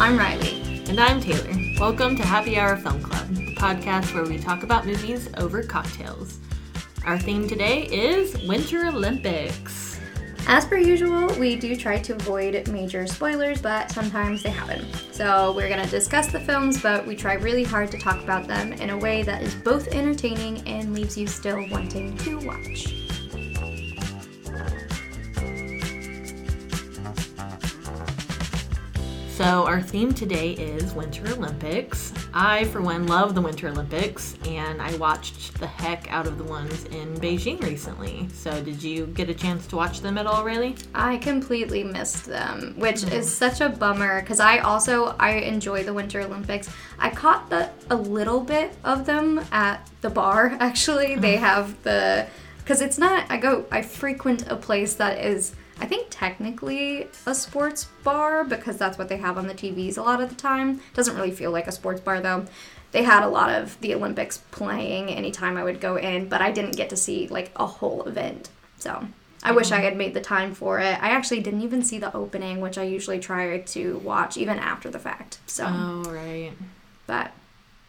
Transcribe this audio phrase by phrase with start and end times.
[0.00, 0.62] I'm Riley.
[0.88, 1.54] And I'm Taylor.
[1.78, 6.38] Welcome to Happy Hour Film Club, the podcast where we talk about movies over cocktails.
[7.04, 10.00] Our theme today is Winter Olympics.
[10.48, 14.86] As per usual, we do try to avoid major spoilers, but sometimes they happen.
[15.12, 18.48] So we're going to discuss the films, but we try really hard to talk about
[18.48, 23.19] them in a way that is both entertaining and leaves you still wanting to watch.
[29.40, 32.12] So, our theme today is Winter Olympics.
[32.34, 36.44] I, for one, love the Winter Olympics, and I watched the heck out of the
[36.44, 38.28] ones in Beijing recently.
[38.34, 40.76] So, did you get a chance to watch them at all, Riley?
[40.94, 43.14] I completely missed them, which mm-hmm.
[43.14, 46.68] is such a bummer because I also I enjoy the Winter Olympics.
[46.98, 50.48] I caught the a little bit of them at the bar.
[50.60, 52.26] Actually, they have the
[52.58, 53.24] because it's not.
[53.30, 53.64] I go.
[53.72, 59.08] I frequent a place that is I think technically a sports bar because that's what
[59.08, 60.80] they have on the TVs a lot of the time.
[60.94, 62.44] Doesn't really feel like a sports bar though.
[62.92, 66.50] They had a lot of the Olympics playing anytime I would go in, but I
[66.50, 68.50] didn't get to see like a whole event.
[68.78, 69.06] So
[69.42, 71.02] I wish I had made the time for it.
[71.02, 74.90] I actually didn't even see the opening, which I usually try to watch even after
[74.90, 75.38] the fact.
[75.46, 76.52] So Oh right.
[77.06, 77.32] But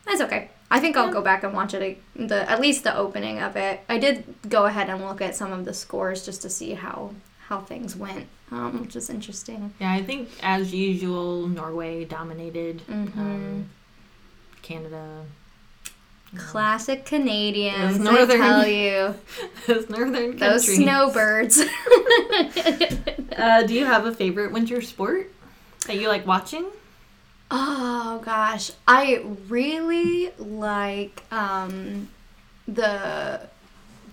[0.05, 0.49] that's okay.
[0.69, 3.81] I think I'll go back and watch it the at least the opening of it.
[3.89, 7.13] I did go ahead and look at some of the scores just to see how
[7.51, 9.73] how things went, um, which is interesting.
[9.77, 12.81] Yeah, I think as usual, Norway dominated.
[12.87, 13.19] Mm-hmm.
[13.19, 13.69] Um,
[14.61, 15.25] Canada.
[16.37, 19.15] Classic Canadians, northern, I tell you.
[19.67, 20.39] those northern countries.
[20.39, 21.59] Those snowbirds.
[23.37, 25.29] uh, do you have a favorite winter sport
[25.87, 26.67] that you like watching?
[27.51, 32.07] Oh gosh, I really like um,
[32.65, 33.41] the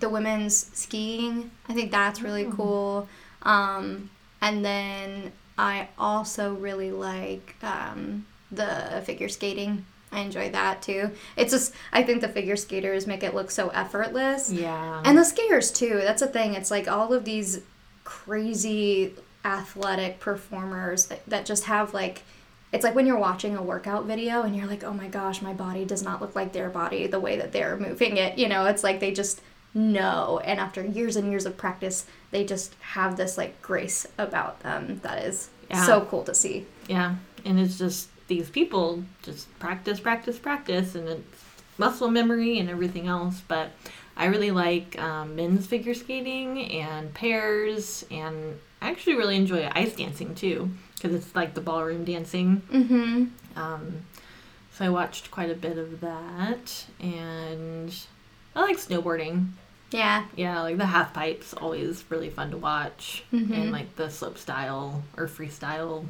[0.00, 1.52] the women's skiing.
[1.68, 2.50] I think that's really oh.
[2.50, 3.08] cool.
[3.42, 9.84] Um, and then I also really like um, the figure skating.
[10.10, 11.10] I enjoy that too.
[11.36, 14.50] It's just I think the figure skaters make it look so effortless.
[14.50, 15.02] Yeah.
[15.04, 16.00] And the skiers too.
[16.02, 16.54] That's the thing.
[16.54, 17.60] It's like all of these
[18.04, 22.22] crazy athletic performers that, that just have like
[22.72, 25.54] it's like when you're watching a workout video and you're like, "Oh my gosh, my
[25.54, 28.66] body does not look like their body the way that they're moving it." You know,
[28.66, 29.40] it's like they just
[29.74, 30.40] know.
[30.44, 35.00] And after years and years of practice they just have this like grace about them
[35.02, 35.84] that is yeah.
[35.84, 36.66] so cool to see.
[36.88, 37.16] Yeah.
[37.44, 41.44] And it's just these people just practice practice practice and it's
[41.78, 43.42] muscle memory and everything else.
[43.46, 43.70] But
[44.18, 49.94] i really like um, men's figure skating and pairs and i actually really enjoy ice
[49.96, 52.60] dancing too because it's like the ballroom dancing.
[52.70, 53.24] Mm-hmm.
[53.56, 54.02] um,
[54.72, 57.94] so i watched quite a bit of that and
[58.54, 59.48] I like snowboarding.
[59.90, 60.26] Yeah.
[60.36, 63.24] Yeah, like the half pipe's always really fun to watch.
[63.32, 63.52] Mm-hmm.
[63.52, 66.04] And like the slope style or freestyle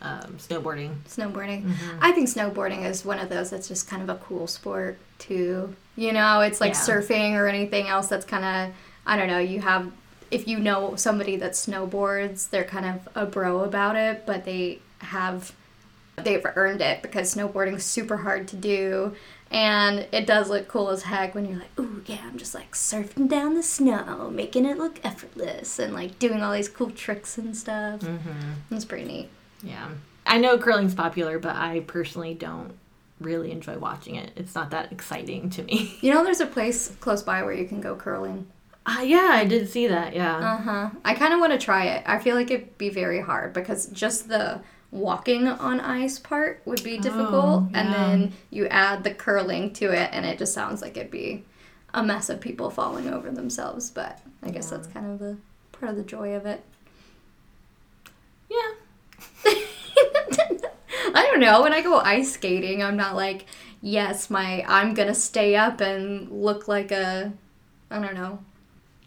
[0.00, 0.96] um, snowboarding.
[1.08, 1.64] Snowboarding.
[1.64, 1.98] Mm-hmm.
[2.00, 5.74] I think snowboarding is one of those that's just kind of a cool sport too.
[5.96, 6.80] You know, it's like yeah.
[6.80, 8.74] surfing or anything else that's kind of,
[9.06, 9.92] I don't know, you have,
[10.30, 14.80] if you know somebody that snowboards, they're kind of a bro about it, but they
[14.98, 15.54] have,
[16.16, 19.14] they've earned it because snowboarding is super hard to do
[19.52, 22.72] and it does look cool as heck when you're like, ooh, yeah, I'm just like
[22.72, 27.36] surfing down the snow, making it look effortless, and like doing all these cool tricks
[27.36, 28.00] and stuff.
[28.00, 28.74] Mm-hmm.
[28.74, 29.28] It's pretty neat.
[29.62, 29.88] Yeah.
[30.26, 32.72] I know curling's popular, but I personally don't
[33.20, 34.32] really enjoy watching it.
[34.36, 35.96] It's not that exciting to me.
[36.00, 38.46] You know, there's a place close by where you can go curling.
[38.84, 40.14] Uh, yeah, I did see that.
[40.14, 40.36] Yeah.
[40.36, 40.90] Uh huh.
[41.04, 42.02] I kind of want to try it.
[42.06, 44.60] I feel like it'd be very hard because just the
[44.92, 47.80] walking on ice part would be difficult oh, yeah.
[47.80, 51.42] and then you add the curling to it and it just sounds like it'd be
[51.94, 54.76] a mess of people falling over themselves but i guess yeah.
[54.76, 55.36] that's kind of the
[55.72, 56.62] part of the joy of it
[58.50, 58.68] yeah
[61.14, 63.46] i don't know when i go ice skating i'm not like
[63.80, 67.32] yes my i'm gonna stay up and look like a
[67.90, 68.38] i don't know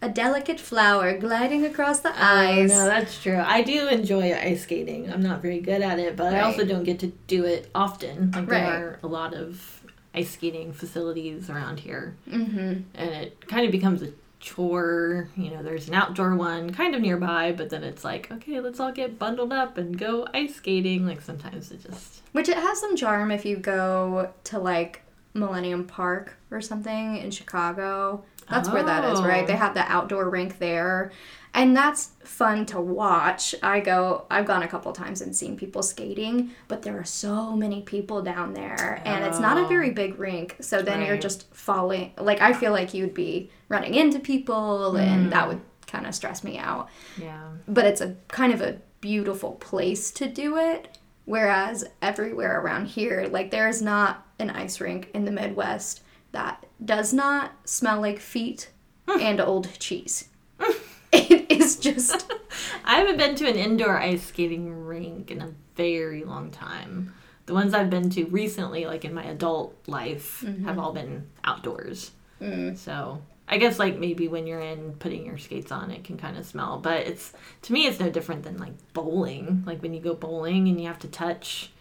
[0.01, 2.69] a delicate flower gliding across the ice.
[2.69, 3.38] no, that's true.
[3.38, 5.11] I do enjoy ice skating.
[5.11, 6.35] I'm not very good at it, but right.
[6.35, 8.31] I also don't get to do it often.
[8.31, 8.59] Like right.
[8.61, 9.81] there are a lot of
[10.14, 12.81] ice skating facilities around here, mm-hmm.
[12.93, 15.29] and it kind of becomes a chore.
[15.35, 18.79] You know, there's an outdoor one kind of nearby, but then it's like, okay, let's
[18.79, 21.05] all get bundled up and go ice skating.
[21.08, 25.02] Like sometimes it just which it has some charm if you go to like
[25.34, 28.74] Millennium Park or something in Chicago that's oh.
[28.74, 29.46] where that is, right?
[29.46, 29.58] They oh.
[29.58, 31.12] have the outdoor rink there.
[31.53, 33.56] And that's fun to watch.
[33.64, 37.56] I go I've gone a couple times and seen people skating, but there are so
[37.56, 39.28] many people down there and oh.
[39.28, 39.68] it's not a oh.
[39.68, 40.58] very big rink.
[40.59, 41.08] So then right.
[41.08, 45.00] you're just falling like I feel like you'd be running into people mm.
[45.00, 46.90] and that would kind of stress me out.
[47.18, 47.47] Yeah.
[47.70, 50.97] But it's a kind of a beautiful place to do it.
[51.24, 56.02] Whereas everywhere around here, like there's not an ice rink in the Midwest
[56.34, 58.69] that does not smell like feet
[59.07, 60.29] and old cheese.
[61.11, 62.31] it is just
[62.85, 67.13] I haven't been to an indoor ice skating rink in a very long time.
[67.45, 70.66] The ones I've been to recently, like in my adult life, mm-hmm.
[70.66, 72.11] have all been outdoors.
[72.41, 72.77] Mm.
[72.77, 76.37] So I guess like maybe when you're in putting your skates on, it can kind
[76.37, 76.79] of smell.
[76.79, 77.33] But it's
[77.63, 79.63] to me, it's no different than like bowling.
[79.66, 81.72] Like when you go bowling and you have to touch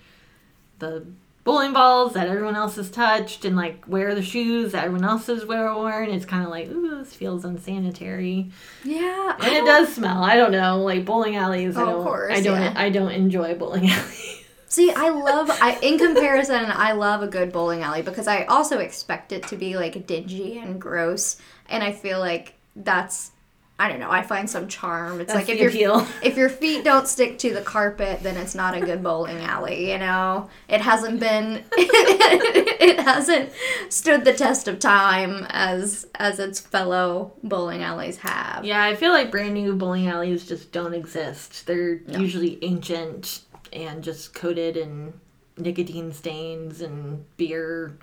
[0.79, 1.07] the
[1.45, 5.27] bowling balls that everyone else has touched and like wear the shoes that everyone else
[5.27, 6.09] has worn.
[6.11, 8.51] It's kind of like ooh, this feels unsanitary.
[8.83, 9.37] yeah.
[9.41, 10.23] And it does smell.
[10.25, 11.77] I don't know, like bowling alleys.
[11.77, 12.05] I Oh, of don't.
[12.05, 12.61] course, I don't.
[12.61, 12.73] yeah.
[12.77, 14.41] I don't enjoy bowling alleys.
[14.69, 18.79] See, I love I in comparison, I love a good bowling alley because I also
[18.79, 21.37] expect it to be like dingy and gross,
[21.69, 23.31] and I feel like that's
[23.77, 24.11] I don't know.
[24.11, 25.21] I find some charm.
[25.21, 28.55] It's That's like if your if your feet don't stick to the carpet, then it's
[28.55, 29.91] not a good bowling alley.
[29.91, 33.51] You know, it hasn't been it hasn't
[33.89, 38.65] stood the test of time as as its fellow bowling alleys have.
[38.65, 41.67] Yeah, I feel like brand new bowling alleys just don't exist.
[41.67, 43.41] They're usually ancient
[43.73, 45.15] and just coated in
[45.57, 47.99] nicotine stains and beer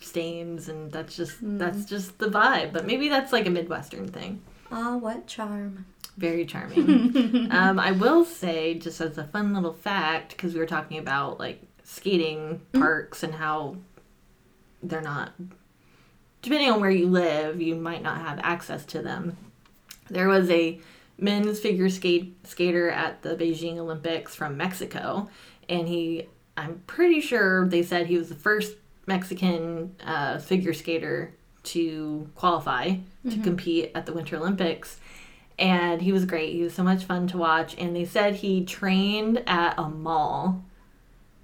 [0.00, 1.58] stains, and that's just mm-hmm.
[1.58, 2.72] that's just the vibe.
[2.72, 4.40] But maybe that's like a midwestern thing.
[4.70, 5.86] Ah, what charm!
[6.16, 7.48] Very charming.
[7.50, 11.38] um, I will say, just as a fun little fact, because we were talking about
[11.38, 13.76] like skating parks and how
[14.82, 15.32] they're not,
[16.42, 19.36] depending on where you live, you might not have access to them.
[20.08, 20.80] There was a
[21.18, 25.28] men's figure skate skater at the Beijing Olympics from Mexico,
[25.68, 28.76] and he, I'm pretty sure they said he was the first
[29.06, 32.96] Mexican uh, figure skater to qualify to
[33.26, 33.42] mm-hmm.
[33.42, 34.98] compete at the Winter Olympics
[35.60, 36.54] and he was great.
[36.54, 37.76] He was so much fun to watch.
[37.76, 40.64] And they said he trained at a mall,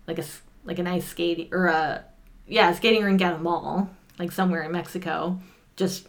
[0.09, 0.25] like a
[0.65, 2.05] like an ice skating or a
[2.49, 5.39] yeah skating rink at a mall, like somewhere in Mexico,
[5.77, 6.09] just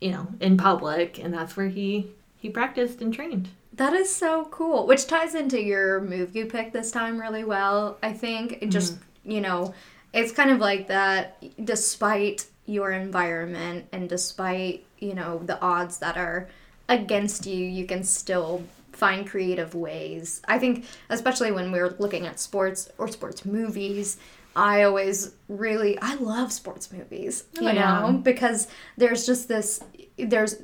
[0.00, 3.48] you know in public, and that's where he he practiced and trained.
[3.72, 7.96] That is so cool, which ties into your move you picked this time really well.
[8.02, 9.30] I think it just, mm-hmm.
[9.30, 9.72] you know,
[10.12, 16.16] it's kind of like that despite your environment and despite, you know, the odds that
[16.16, 16.48] are
[16.88, 18.62] against you, you can still
[18.92, 20.42] find creative ways.
[20.48, 24.18] I think especially when we're looking at sports or sports movies,
[24.56, 28.00] I always really I love sports movies, oh, you Oh, yeah.
[28.00, 29.80] know, because there's just this
[30.18, 30.56] there's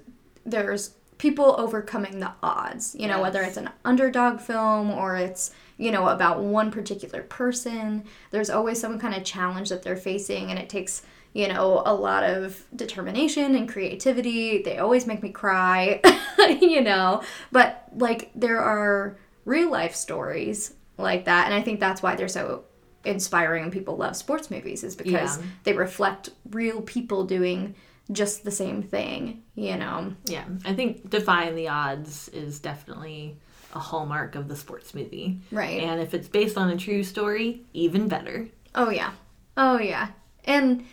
[0.45, 5.93] there's people overcoming the odds you know whether it's an underdog film or it's you
[5.93, 10.59] know about one particular person there's always some kind of challenge that they're facing and
[10.59, 11.03] it takes
[11.35, 16.01] you know a lot of determination and creativity they always make me cry
[16.61, 17.23] you know
[17.53, 22.29] but like there are real life stories like that and i think that's why they're
[22.29, 22.65] so
[23.05, 25.45] inspiring and people love sports movies is because Yeah.
[25.65, 27.75] they reflect real people doing
[28.13, 33.37] just the same thing you know Yeah, I think defying the odds is definitely
[33.75, 35.41] a hallmark of the sports movie.
[35.51, 35.83] Right.
[35.83, 38.47] And if it's based on a true story, even better.
[38.75, 39.11] Oh yeah.
[39.57, 40.09] Oh yeah.
[40.45, 40.85] And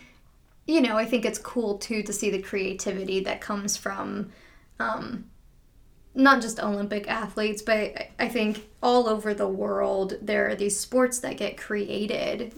[0.66, 4.30] you know, I think it's cool too to see the creativity that comes from
[4.78, 5.26] um
[6.14, 11.20] not just Olympic athletes, but I- think all over the world there are these sports
[11.20, 12.52] that get created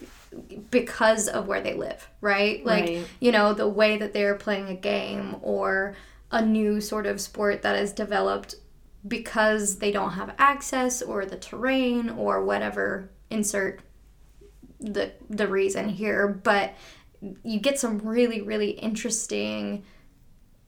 [0.72, 2.64] because of where they live, right?
[2.66, 3.06] Like, Right.
[3.20, 5.94] you know, the way that they're playing a game or
[6.32, 8.56] a new sort of sport that is developed
[9.06, 13.80] because they don't have access or the terrain or whatever insert
[14.80, 16.74] the the reason here but
[17.42, 19.84] you get some really really interesting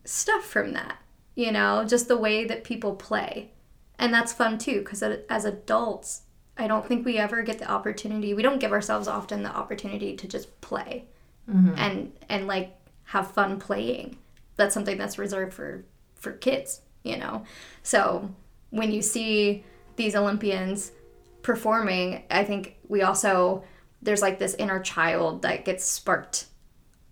[0.04, 0.98] stuff from that
[1.34, 3.50] you know just the way that people play.
[3.98, 6.22] And that's fun too because as adults
[6.58, 10.14] i don't think we ever get the opportunity we don't give ourselves often the opportunity
[10.16, 11.06] to just play
[11.50, 11.74] mm-hmm.
[11.76, 14.18] and and like have fun playing.
[14.56, 15.84] That's something that's reserved for
[16.14, 17.44] for kids you know?
[17.82, 18.28] So
[18.70, 20.92] when you see these olympians
[21.40, 23.64] performing i think we also
[24.02, 26.46] there's like this inner child that gets sparked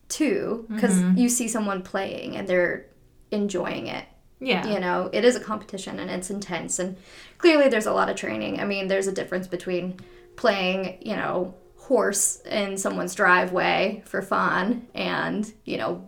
[0.09, 1.17] too because mm-hmm.
[1.17, 2.87] you see someone playing and they're
[3.31, 4.07] enjoying it.
[4.41, 4.67] Yeah.
[4.67, 6.99] you know it is a competition and it's intense and
[7.39, 8.61] clearly there's a lot of training.
[8.61, 9.99] I mean there's a difference between
[10.37, 16.07] playing you know horse in someone's driveway for fun and you know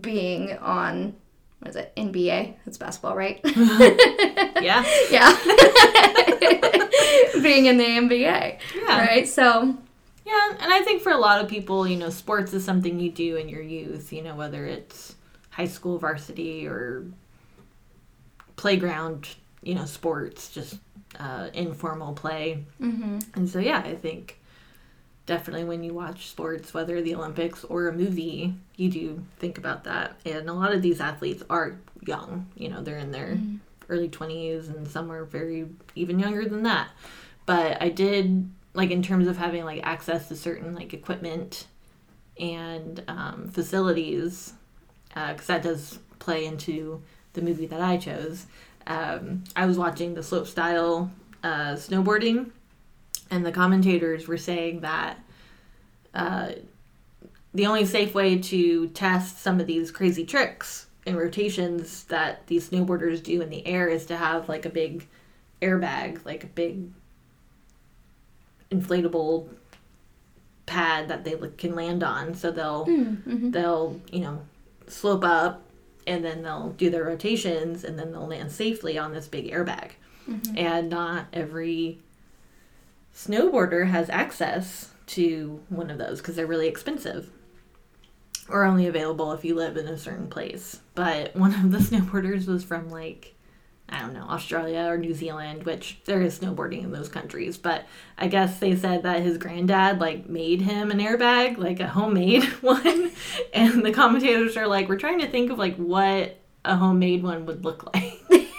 [0.00, 1.14] being on
[1.60, 3.40] what is it nba that's basketball right?
[4.60, 4.84] Yeah.
[5.10, 5.32] yeah.
[7.42, 9.06] Being in the nba Yeah.
[9.06, 9.28] right?
[9.28, 9.76] So
[10.30, 13.10] Yeah, and I think for a lot of people, you know, sports is something you
[13.10, 15.16] do in your youth, you know, whether it's
[15.50, 17.04] high school varsity or
[18.54, 19.28] playground,
[19.60, 20.78] you know, sports, just
[21.18, 22.64] uh, informal play.
[22.80, 23.18] Mm-hmm.
[23.34, 24.38] And so, yeah, I think
[25.26, 29.82] definitely when you watch sports, whether the Olympics or a movie, you do think about
[29.84, 30.20] that.
[30.24, 33.36] And a lot of these athletes are young, you know, they're in their
[33.88, 36.90] early 20s and some are very even younger than that.
[37.46, 41.66] But I did, like, in terms of having like access to certain like equipment
[42.38, 44.54] and um, facilities,
[45.08, 48.46] because that does play into the movie that I chose.
[48.86, 51.10] Um, I was watching the slope style
[51.42, 52.50] uh, snowboarding,
[53.30, 55.18] and the commentators were saying that
[56.14, 56.52] uh,
[57.54, 62.70] the only safe way to test some of these crazy tricks and rotations that these
[62.70, 65.06] snowboarders do in the air is to have like a big
[65.62, 66.90] airbag, like a big
[68.70, 69.48] inflatable
[70.66, 72.34] pad that they can land on.
[72.34, 73.50] So they'll Mm-hmm.
[73.50, 74.42] they'll you know
[74.86, 75.62] slope up
[76.06, 79.90] and then they'll do their rotations and then they'll land safely on this big airbag
[80.56, 81.98] and not every
[83.14, 87.30] snowboarder has access to one of those because they're really expensive
[88.48, 92.46] or only available if you live in a certain place but one of the snowboarders
[92.46, 93.34] was from like
[93.90, 97.58] I don't know, Australia or New Zealand, which there is snowboarding in those countries.
[97.58, 101.88] But I guess they said that his granddad like made him an airbag, like a
[101.88, 103.10] homemade one.
[103.52, 107.46] And the commentators are like, we're trying to think of like what a homemade one
[107.46, 108.20] would look like.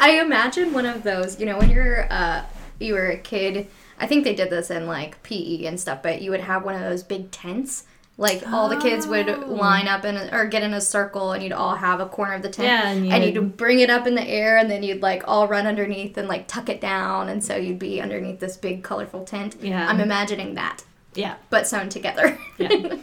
[0.00, 2.44] I imagine one of those, you know, when you're uh
[2.78, 3.68] you were a kid,
[3.98, 6.74] I think they did this in like PE and stuff, but you would have one
[6.74, 7.84] of those big tents.
[8.20, 9.38] Like all the kids would Oh.
[9.46, 12.34] line up in a, or get in a circle and you'd all have a corner
[12.34, 14.68] of the tent Yeah, and and you'd- you'd bring it up in the air and
[14.68, 18.00] then you'd like all run underneath and like tuck it down and so you'd be
[18.00, 19.56] underneath this big colorful tent.
[19.62, 19.88] Yeah.
[19.88, 20.82] I'm imagining that,
[21.14, 21.36] Yeah.
[21.48, 22.36] but sewn together.
[22.58, 22.96] Yeah.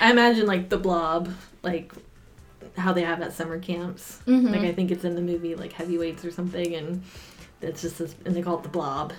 [0.00, 1.28] I imagine like the blob,
[1.62, 1.92] like
[2.78, 4.20] how they have at summer camps.
[4.26, 4.52] Mhm.
[4.52, 7.02] Like I think it's in the movie like Heavyweights or something, and
[7.60, 9.12] it's just this, and they call it the blob.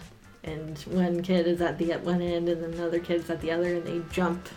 [0.43, 3.39] And one kid is at the at one end, and then the other kid's at
[3.39, 4.49] the other, and they jump,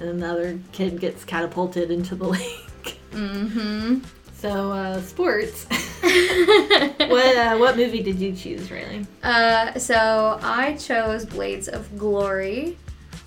[0.00, 2.98] and then the other kid gets catapulted into the lake.
[3.12, 3.98] mm-hmm.
[4.34, 5.64] So uh, sports.
[6.00, 9.06] what uh, what movie did you choose, Riley?
[9.22, 12.78] Uh, so I chose Blades of Glory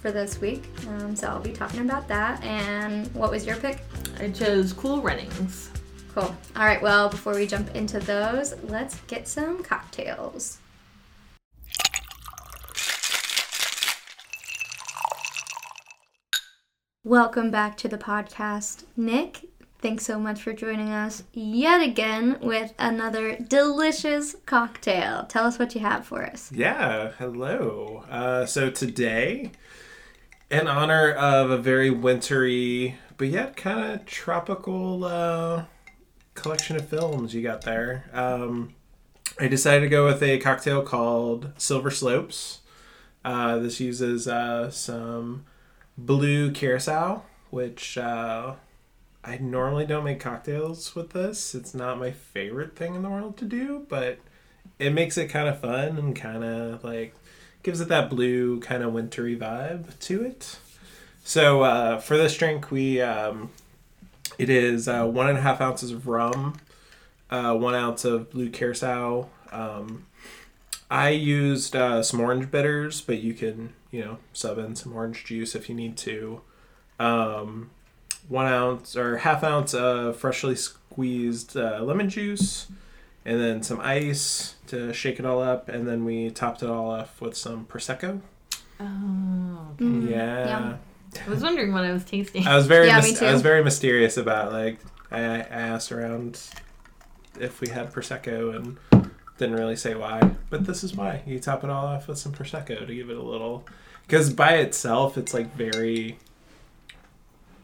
[0.02, 0.64] for this week.
[0.88, 2.44] Um, so I'll be talking about that.
[2.44, 3.84] And what was your pick?
[4.20, 5.70] I chose Cool Runnings.
[6.16, 6.36] Cool.
[6.56, 6.82] All right.
[6.82, 10.60] Well, before we jump into those, let's get some cocktails.
[17.06, 18.86] Welcome back to the podcast.
[18.96, 19.50] Nick,
[19.82, 25.26] thanks so much for joining us yet again with another delicious cocktail.
[25.26, 26.50] Tell us what you have for us.
[26.54, 28.06] Yeah, hello.
[28.10, 29.52] Uh, so today,
[30.50, 35.66] in honor of a very wintry but yet kind of tropical uh,
[36.36, 38.76] collection of films you got there, um,
[39.38, 42.62] I decided to go with a cocktail called Silver Slopes.
[43.26, 45.44] Uh, this uses uh, some
[45.98, 48.54] blue curacao, which uh,
[49.24, 51.56] I normally don't make cocktails with this.
[51.56, 54.20] It's not my favorite thing in the world to do, but
[54.80, 57.16] it makes it kind of fun and kind of like
[57.62, 60.58] gives it that blue kind of wintry vibe to it.
[61.24, 63.52] So uh, for this drink, we um,
[64.38, 66.58] it is uh, one and a half ounces of rum,
[67.30, 69.30] uh, one ounce of blue curacao.
[69.52, 70.06] Um,
[70.94, 75.26] I used uh, some orange bitters, but you can you know sub in some orange
[75.26, 76.42] juice if you need to.
[77.00, 77.72] Um,
[78.30, 82.68] one ounce or half ounce of freshly squeezed uh, lemon juice
[83.26, 86.92] and then some ice to shake it all up, and then we topped it all
[86.92, 88.22] off with some prosecco.
[88.80, 89.86] Oh, okay.
[89.86, 90.80] Mm, yeah, yum.
[91.26, 92.46] I was wondering what I was tasting.
[92.48, 93.26] I was very Yeah, mys- me too.
[93.26, 94.78] I was very mysterious about like
[95.10, 96.40] I, I asked around
[97.40, 98.78] if we had prosecco and
[99.38, 102.32] didn't really say why, but this is why you top it all off with some
[102.32, 103.66] prosecco to give it a little
[104.08, 106.18] because by itself it's like very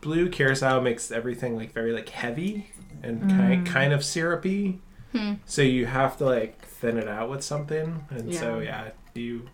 [0.01, 2.71] blue curacao makes everything like very like heavy
[3.03, 4.79] and kind kind of syrupy.
[5.11, 5.33] Hmm.
[5.45, 9.49] So you have to like thin it out with something, and so yeah, you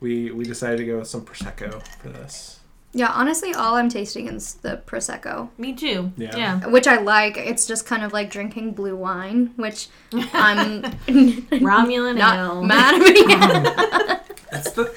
[0.00, 2.60] we we decided to go with some prosecco for this.
[2.96, 6.12] Yeah, honestly, all I'm tasting is the prosecco, Me too.
[6.16, 6.36] Yeah.
[6.36, 6.66] Yeah.
[6.68, 7.36] which I like.
[7.36, 12.62] It's just kind of like drinking blue wine, which I'm Romulan not ale.
[12.62, 14.20] mad at.
[14.50, 14.94] That's the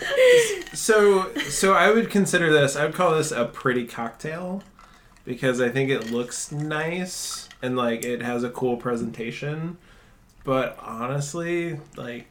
[0.74, 2.76] so so I would consider this.
[2.76, 4.62] I would call this a pretty cocktail
[5.26, 9.78] because I think it looks nice and like it has a cool presentation.
[10.44, 12.28] But honestly, like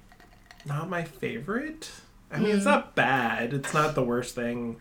[0.64, 1.90] not my favorite.
[2.30, 2.66] I mean, it's mm.
[2.66, 3.52] not bad.
[3.52, 4.76] It's not the worst thing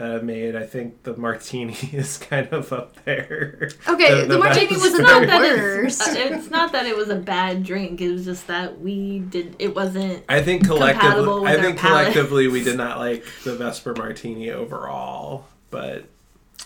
[0.00, 0.56] that I've made.
[0.56, 3.70] I think the martini is kind of up there.
[3.86, 6.00] Okay, the martini was not that worst.
[6.00, 8.00] it's, uh, it's not that it was a bad drink.
[8.00, 9.56] It was just that we did.
[9.58, 10.24] It wasn't.
[10.28, 12.12] I think collectively, compatible with I think palate.
[12.12, 16.06] collectively we did not like the Vesper Martini overall, but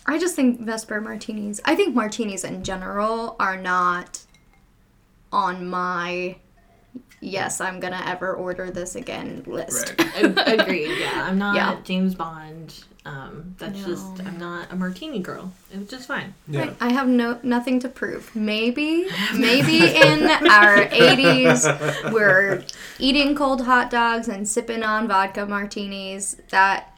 [0.07, 1.61] I just think Vesper martinis.
[1.65, 4.21] I think martinis in general are not
[5.33, 6.37] on my
[7.21, 9.95] yes, I'm gonna ever order this again list.
[9.99, 10.61] right.
[10.61, 11.01] Agreed.
[11.01, 11.81] Yeah, I'm not Yeah.
[11.83, 12.85] James Bond.
[13.07, 13.87] Um, that's No.
[13.87, 15.53] just I'm not a martini girl.
[15.71, 16.33] It was just fine.
[16.49, 16.61] Yeah.
[16.61, 18.35] Right, I have no nothing to prove.
[18.35, 19.07] Maybe,
[19.37, 22.65] maybe in our 80s, we're
[22.99, 26.37] eating cold hot dogs and sipping on vodka martinis.
[26.49, 26.97] That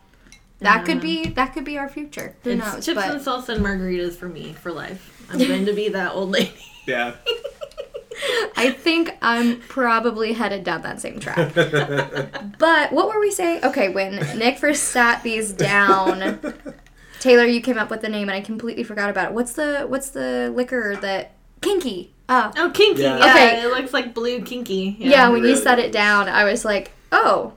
[0.61, 2.37] that could be that could be our future.
[2.45, 2.85] Who it's knows?
[2.87, 5.27] chips But and salsa and margaritas for me for life.
[5.31, 6.55] I'm going to be that old lady.
[6.87, 7.15] Yeah.
[8.57, 11.55] I think I'm probably headed down that same track.
[12.59, 13.65] but what were we saying?
[13.65, 16.41] Okay, when Nick first sat these down,
[17.21, 19.35] Taylor, you came up with the name and I completely forgot about it.
[19.35, 22.13] What's the what's the liquor that kinky?
[22.29, 22.51] Oh.
[22.57, 23.03] Oh, kinky.
[23.03, 23.19] Yeah.
[23.19, 23.63] Yeah, Okay.
[23.63, 24.97] it looks like blue kinky.
[24.99, 27.53] Yeah, when you set it down, I was like, "Oh,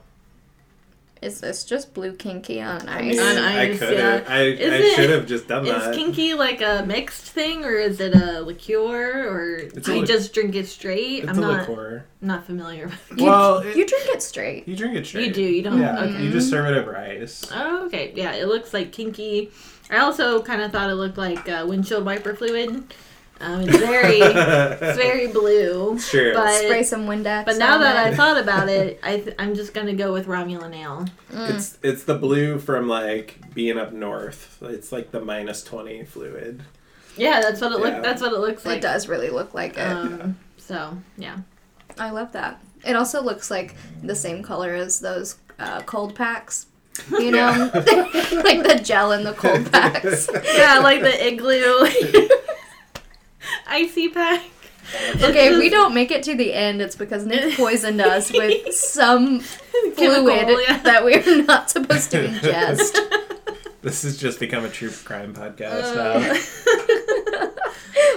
[1.22, 4.10] is this just blue kinky on ice?" On I ice, could yeah.
[4.12, 4.28] have.
[4.28, 5.94] I, I Is it- should have just done Is that.
[5.94, 10.00] kinky like a mixed thing, or is it a liqueur, or It's do a you
[10.02, 11.24] li- just drink it straight?
[11.24, 12.04] It's I'm a not liqueur.
[12.20, 12.86] not familiar.
[12.86, 14.66] with You, Well, it- you drink it straight.
[14.68, 15.26] You drink it straight.
[15.26, 15.42] You do.
[15.42, 15.78] You don't.
[15.80, 16.22] Yeah, Okay.
[16.22, 17.50] you just serve it over ice.
[17.54, 18.12] Oh, okay.
[18.14, 19.50] Yeah, it looks like kinky.
[19.90, 22.84] I also kind of thought it looked like uh, windshield wiper fluid.
[23.40, 25.98] Um, it's very, it's very blue.
[25.98, 26.34] Sure.
[26.34, 27.46] But Spray some Windex.
[27.46, 30.26] but now on that I thought about it, I th- I'm just gonna go with
[30.26, 31.06] Romulan ale.
[31.30, 34.58] It's it's the blue from like being up north.
[34.62, 36.62] It's like the minus twenty fluid.
[37.16, 37.92] Yeah, that's what it look.
[37.94, 38.00] Yeah.
[38.00, 38.78] That's what it looks like.
[38.78, 39.80] it does really look like it.
[39.80, 41.38] Um, so yeah.
[41.98, 42.62] I love that.
[42.86, 46.66] It also looks like the same color as those uh, cold packs.
[47.10, 50.28] You know, like the gel in the cold packs.
[50.54, 51.86] Yeah, like the igloo
[53.66, 54.42] icy pack.
[55.16, 58.74] Okay, if we don't make it to the end, it's because Nick poisoned us with
[58.74, 59.40] some
[59.96, 60.78] Chemical, fluid yeah.
[60.82, 62.96] that we're not supposed to ingest.
[63.82, 67.50] This has just become a true crime podcast Uh, now.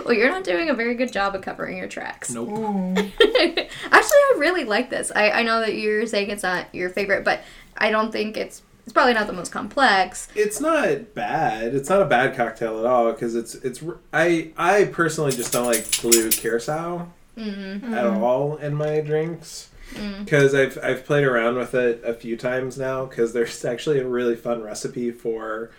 [0.05, 2.31] well, you're not doing a very good job of covering your tracks.
[2.31, 2.49] Nope.
[2.97, 5.11] Actually, I really like this.
[5.15, 7.41] I, I know that you're saying it's not your favorite, but
[7.77, 10.27] I don't think it's it's probably not the most complex.
[10.35, 11.73] It's not bad.
[11.75, 13.83] It's not a bad cocktail at all because it's it's.
[14.13, 17.93] I I personally just don't like blue curacao Mm-hmm.
[17.95, 20.23] at all in my drinks Mm.
[20.25, 24.07] because I've I've played around with it a few times now because there's actually a
[24.07, 25.69] really fun recipe for.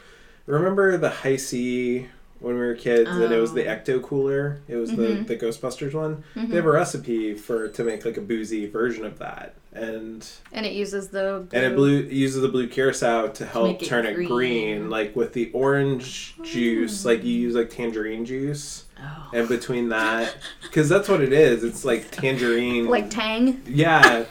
[0.46, 2.06] Remember the Hi-C
[2.40, 3.74] when we were kids and it was the Oh.
[3.76, 4.58] Ecto Cooler.
[4.68, 5.26] It was Mhm.
[5.26, 6.24] the the Ghostbusters one.
[6.36, 6.50] Mm-hmm.
[6.50, 10.64] They have a recipe for to make like a boozy version of that and And
[10.66, 14.14] it uses the and it blue uses the blue curacao to help it turn it
[14.14, 14.28] green.
[14.28, 19.30] green, like with the orange juice, like you use like tangerine juice, Oh.
[19.32, 21.64] and between that, because that's what it is.
[21.64, 23.62] It's like tangerine, like tang.
[23.66, 24.24] yeah,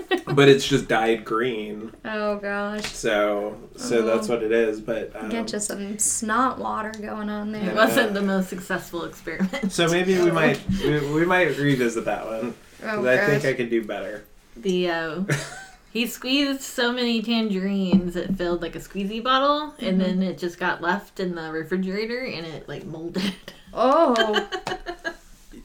[0.26, 1.92] but it's just dyed green.
[2.04, 4.80] Oh gosh, So so that's what it is.
[4.80, 7.70] But um, get you some snot water going on there.
[7.70, 9.72] It wasn't the most successful experiment.
[9.72, 12.54] so maybe we might we, we might revisit that one.
[12.84, 13.44] Oh I think.
[13.44, 14.24] I could do better.
[14.56, 15.22] The uh,
[15.92, 20.58] he squeezed so many tangerines it filled like a squeezy bottle, and then it just
[20.58, 23.34] got left in the refrigerator and it like molded.
[23.74, 24.48] Oh,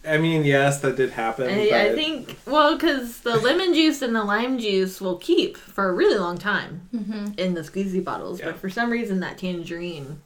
[0.07, 1.49] I mean, yes, that did happen.
[1.49, 5.57] I, but I think well, because the lemon juice and the lime juice will keep
[5.57, 7.37] for a really long time Mhm.
[7.37, 8.47] in the squeezy bottles, Yeah.
[8.47, 10.21] but for some reason that tangerine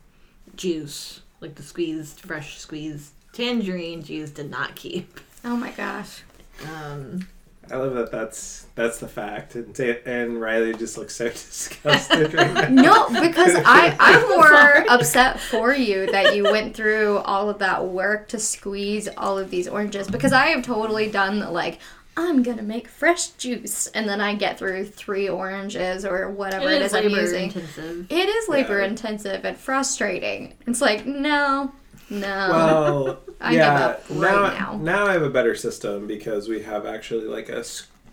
[0.55, 5.19] juice, like the squeezed, fresh squeezed tangerine juice, did not keep.
[5.43, 6.21] oh my gosh.
[6.63, 7.27] Um,
[7.71, 8.11] I love that.
[8.11, 12.67] That's that's the fact, and and Riley just looks so disgusted right now.
[12.69, 17.85] No, because I I'm more upset for you that you went through all of that
[17.87, 21.79] work to squeeze all of these oranges because I have totally done the like
[22.17, 26.73] I'm gonna make fresh juice and then I get through three oranges or whatever it
[26.73, 27.43] it is is I'm labor using.
[27.45, 28.07] intensive.
[28.11, 28.87] It is labor Yeah.
[28.87, 30.53] intensive and frustrating.
[30.67, 31.71] It's like no,
[32.11, 32.49] no.
[32.49, 33.85] Well, I give yeah.
[33.85, 35.07] up right now, now.
[35.07, 37.63] I have a better system because we have actually like a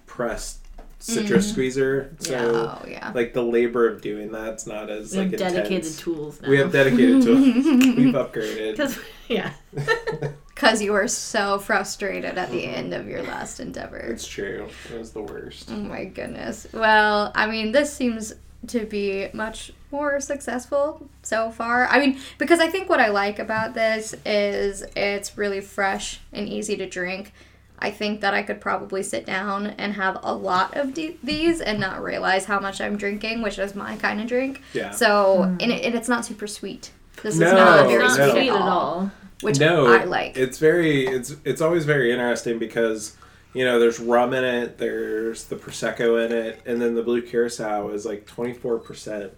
[0.06, 0.60] pressed
[0.98, 1.52] citrus mm-hmm.
[1.52, 2.16] squeezer.
[2.20, 3.12] So oh yeah.
[3.14, 6.00] like the labor of doing that's not as We have like dedicated intense.
[6.00, 6.48] tools now.
[6.48, 7.40] We have dedicated tools.
[7.40, 8.72] We've upgraded.
[8.76, 9.52] because yeah,
[10.54, 13.68] Because you were so frustrated at the end of your last mm-hmm.
[13.68, 13.98] endeavor.
[13.98, 14.68] It's true.
[14.92, 15.70] It was the worst.
[15.70, 16.66] Oh my goodness.
[16.72, 18.34] Well, I mean, this seems
[18.68, 21.86] to be much more successful so far.
[21.86, 26.48] I mean, because I think what I like about this is it's really fresh and
[26.48, 27.32] easy to drink.
[27.78, 31.60] I think that I could probably sit down and have a lot of de- these
[31.60, 34.62] and not realize how much I'm drinking, which is my kind of drink.
[34.72, 34.90] Yeah.
[34.90, 35.62] So, mm.
[35.62, 36.90] and, it, and it's not super sweet.
[37.22, 38.30] This is No, not It's very not no.
[38.30, 39.10] sweet sweet at all,
[39.42, 40.36] which no, I like.
[40.36, 43.16] It's very it's it's always very interesting because
[43.54, 47.22] you know there's rum in it, there's the prosecco in it, and then the blue
[47.22, 49.32] curacao is like 24 percent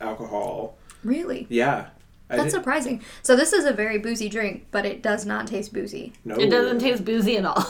[0.00, 0.76] alcohol.
[1.04, 1.46] really?
[1.48, 1.86] Yeah,
[2.30, 3.02] I That's did- surprising.
[3.22, 6.12] So this is a very boozy drink, but it does not taste boozy.
[6.24, 7.64] no, It doesn't taste boozy at all.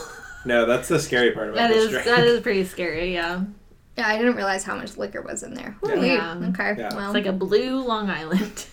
[0.45, 2.05] No, that's the scary part about That this is drink.
[2.05, 3.13] that is pretty scary.
[3.13, 3.43] Yeah,
[3.97, 5.75] Yeah, I didn't realize how much liquor was in there.
[5.83, 5.89] Yeah.
[5.95, 6.39] Holy, Yeah.
[6.49, 6.95] Okay, Yeah.
[6.95, 8.65] well, it's like a blue Long Island.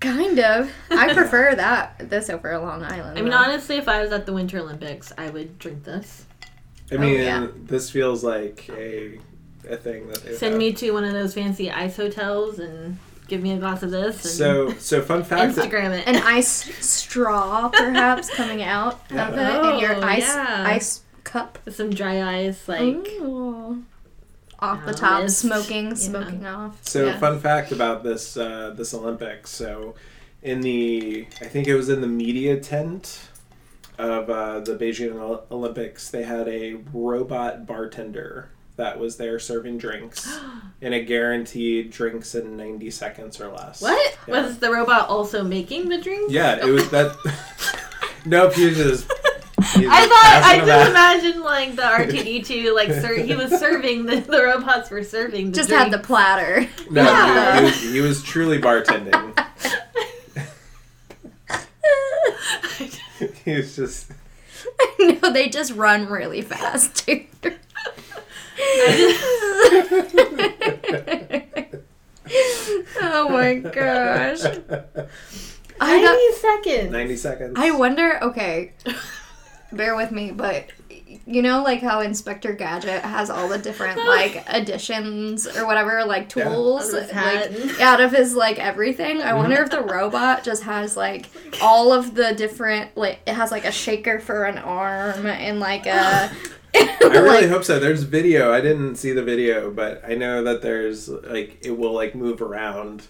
[0.00, 0.70] kind of.
[0.90, 3.16] I prefer that this over a Long Island.
[3.18, 3.36] I mean, though.
[3.36, 6.26] honestly, if I was at the Winter Olympics, I would drink this.
[6.90, 7.46] I mean, Oh, yeah.
[7.56, 9.18] this feels like a
[9.68, 12.98] a thing that they Send me to one of those fancy ice hotels and
[13.28, 14.24] give me a glass of this.
[14.24, 15.54] And So so fun fact.
[15.56, 16.06] that- Instagram it.
[16.08, 16.48] an ice
[16.84, 20.64] straw perhaps coming out of it in your Oh, ice yeah.
[20.66, 21.58] ice cup.
[21.64, 23.82] With some dry ice, like Ooh.
[24.58, 25.38] off the top, mist.
[25.38, 25.94] smoking, Yeah.
[25.94, 26.78] smoking off.
[26.82, 27.18] So Yeah.
[27.18, 29.50] fun fact about this uh, this Olympics.
[29.50, 29.94] So
[30.42, 33.20] in the I think it was in the media tent
[33.98, 38.48] of uh, the Beijing Olympics, they had a robot bartender
[38.82, 40.26] that was there serving drinks,
[40.82, 43.80] and it guaranteed drinks in ninety seconds or less.
[43.80, 44.42] what Yeah.
[44.42, 46.32] was the robot also making the drink?
[46.32, 47.16] Yeah, it was that.
[48.26, 49.04] nope, he was just.
[49.74, 50.88] he was I thought I just out.
[50.90, 54.90] imagine like the R two D two like ser- he was serving the, the robots
[54.90, 55.84] were serving the Just drink.
[55.84, 56.68] had the platter.
[56.90, 57.60] No, Yeah.
[57.60, 59.32] he, he was, he was truly bartending.
[63.44, 64.10] he was just.
[64.80, 67.26] I No, they just run really fast, dude.
[73.00, 74.44] oh my gosh.
[75.80, 76.92] I don't, Ninety seconds.
[76.92, 77.52] 90 seconds.
[77.56, 78.72] I wonder, okay,
[79.72, 80.66] bear with me, but
[81.26, 86.34] you know, like how Inspector Gadget has all the different like additions or whatever, like
[86.34, 86.44] Yeah.
[86.44, 89.20] tools, Out of his like out of his like everything.
[89.22, 91.28] I wonder if the robot just has like
[91.60, 95.86] all of the different, like it has like a shaker for an arm and like
[95.86, 96.30] a.
[96.74, 97.78] I really like, hope so.
[97.78, 98.52] There's video.
[98.52, 102.40] I didn't see the video, but I know that there's like it will like move
[102.42, 103.06] around.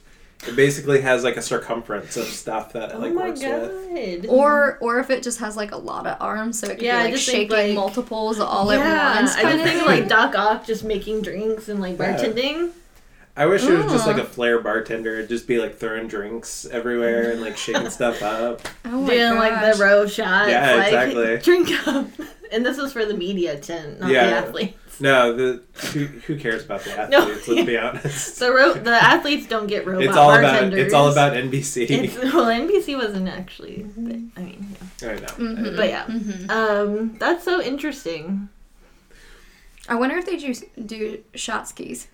[0.46, 4.27] It basically has like a circumference of stuff that it Oh like my works with.
[4.29, 6.98] or or if it just has like a lot of arms, so it could Yeah,
[6.98, 9.37] be like just think, shaking like- multiples all yeah, at once.
[9.37, 10.01] I kind just of think thing.
[10.01, 12.16] like Doc Ock just making drinks and like Yeah.
[12.16, 12.70] bartending.
[13.37, 14.22] I wish it was just like Mm.
[14.22, 15.14] a flair bartender.
[15.14, 18.61] It'd just be like throwing drinks everywhere and like shaking stuff up.
[18.85, 20.51] oh my doing like the row shots.
[20.51, 21.38] Yeah, like, exactly.
[21.42, 22.07] Drink up.
[22.52, 24.26] And this was for the media tent, not Yeah.
[24.28, 25.00] the athletes.
[25.00, 25.62] No, the
[25.92, 27.22] who, who cares about the No.
[27.22, 27.48] athletes?
[27.48, 28.36] Let's be honest.
[28.36, 31.88] So ro- the athletes don't get robot It's all about it's all about NBC.
[31.90, 33.86] It's, well, NBC wasn't actually.
[33.96, 35.08] I mean, yeah.
[35.10, 35.26] I know.
[35.26, 35.76] Mhm.
[35.76, 36.04] but yeah.
[36.06, 36.50] Mhm.
[36.50, 38.48] Um, that's so interesting.
[39.88, 42.08] I wonder if they do do shot skis.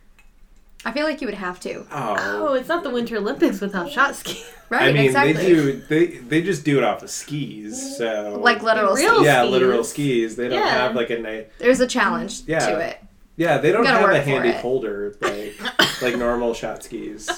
[0.84, 3.90] I feel like you would have to, Oh, Oh, it's not the Winter Olympics without
[3.90, 4.42] shot ski.
[4.70, 4.82] right?
[4.88, 5.32] I mean exactly.
[5.32, 7.96] they do they they just do it off of skis.
[7.98, 9.24] So like literal Real skis.
[9.26, 9.50] yeah, skis.
[9.50, 10.36] literal skis.
[10.36, 10.68] They don't Yeah.
[10.68, 11.50] have like a night.
[11.58, 12.60] There's a challenge Yeah.
[12.70, 13.00] to it.
[13.36, 14.56] Yeah, they don't gotta have work a for handy it.
[14.56, 15.56] holder like
[16.02, 17.28] like normal shot skis.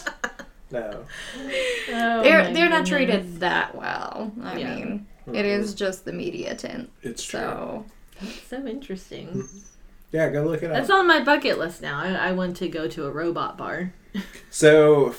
[0.71, 1.05] No.
[1.39, 2.89] Oh, they're my they're not goodness.
[2.89, 4.33] treated that well.
[4.43, 4.75] I Yeah.
[4.75, 6.91] mean, it is just the media tent.
[7.03, 7.41] It's true.
[7.41, 7.85] So
[8.21, 9.29] That's so interesting.
[9.29, 9.59] Mm-hmm.
[10.13, 10.77] Yeah, go look it up.
[10.77, 11.99] That's on my bucket list now.
[12.01, 13.93] I, I want to go to a robot bar.
[14.53, 15.15] So,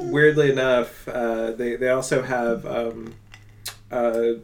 [0.00, 3.12] weirdly enough, uh, they they also have um,
[3.92, 4.36] uh,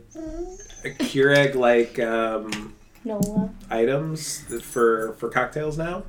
[0.85, 3.49] a Keurig like um, Nola.
[3.71, 6.03] items for for cocktails now.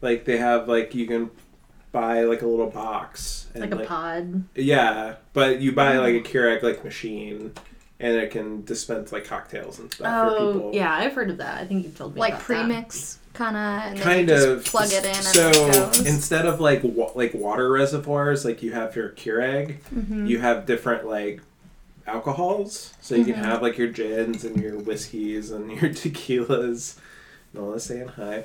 [0.00, 1.30] Like they have like you can
[1.90, 4.44] buy like a little box and Like a pod.
[4.54, 7.52] yeah, but you buy like a Keurig like machine.
[8.02, 10.70] And it can dispense like cocktails and stuff for Oh, people.
[10.74, 11.60] yeah, I've heard of that.
[11.60, 12.20] I think you've told me that.
[12.20, 15.24] Like about premix kind of and then kind you just of plug it in and
[15.24, 20.28] so it instead of like wa- like water reservoirs like you have your Keurig Mhm.
[20.28, 21.40] you have different like
[22.08, 23.34] alcohols so you Mhm.
[23.34, 26.96] can have like your gins and your whiskeys and your tequilas
[27.54, 28.44] Nola's saying hi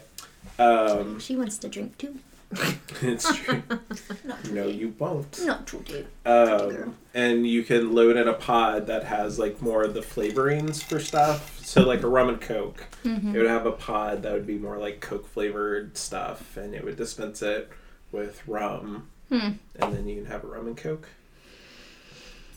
[0.60, 2.20] um she wants to drink too.
[3.01, 3.62] it's true.
[4.23, 5.43] Not no you won't.
[5.45, 6.08] Not true, dude.
[6.25, 10.84] um, and you can load in a pod that has like more of the flavorings
[10.84, 11.60] for stuff.
[11.65, 12.86] So like a rum and coke.
[13.03, 13.34] Mhm.
[13.34, 16.84] it would have a pod that would be more like coke flavored stuff and it
[16.86, 17.69] would dispense it
[18.12, 19.10] with rum.
[19.29, 19.53] Hmm.
[19.79, 21.10] and then you can have a rum and coke.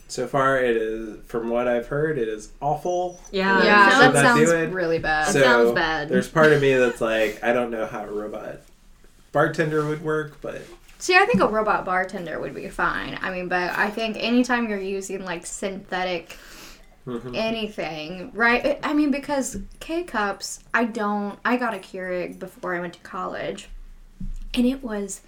[0.07, 3.19] So far it is from what i've heard it is awful.
[3.31, 5.27] Yeah, yeah, should that not sounds really bad.
[5.27, 6.09] That So, sounds bad.
[6.09, 8.61] there's part of me that's like i don't know how a robot
[9.31, 10.61] bartender would work but
[10.99, 13.17] See, I think a robot bartender would be fine.
[13.21, 16.37] I mean, but I think anytime you're using like synthetic
[17.07, 17.35] mm-hmm.
[17.35, 18.77] anything, right?
[18.83, 21.39] I mean, because K cups, I don't.
[21.45, 23.69] I got a Keurig before I went to college,
[24.53, 25.21] and it was.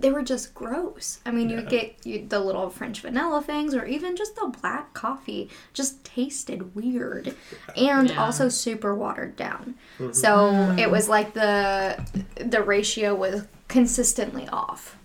[0.00, 1.20] They were just gross.
[1.26, 1.62] I mean, you Yeah.
[1.68, 6.74] get you, the little French vanilla things, or even just the black coffee, just tasted
[6.74, 7.34] weird,
[7.76, 8.22] and Yeah.
[8.24, 9.74] also super watered down.
[9.98, 10.12] Mm-hmm.
[10.12, 10.90] So it mm.
[10.90, 11.98] was like the
[12.36, 14.96] the ratio was consistently off,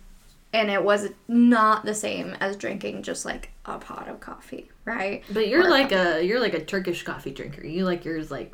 [0.53, 5.23] and it was not the same as drinking just like a pot of coffee, right?
[5.31, 7.65] But you're Or like a you're like a Turkish coffee drinker.
[7.65, 8.53] You like yours like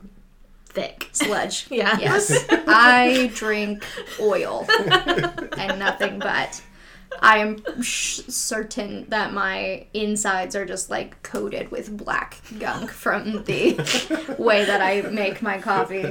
[0.71, 1.09] thick.
[1.11, 1.67] sludge.
[1.71, 1.97] Yeah.
[1.99, 2.45] Yes.
[2.67, 3.83] I drink
[4.19, 4.65] oil
[5.57, 6.61] and nothing but.
[7.21, 13.43] I am sh- certain that my insides are just like coated with black gunk from
[13.43, 13.73] the
[14.39, 16.05] way that I make my coffee.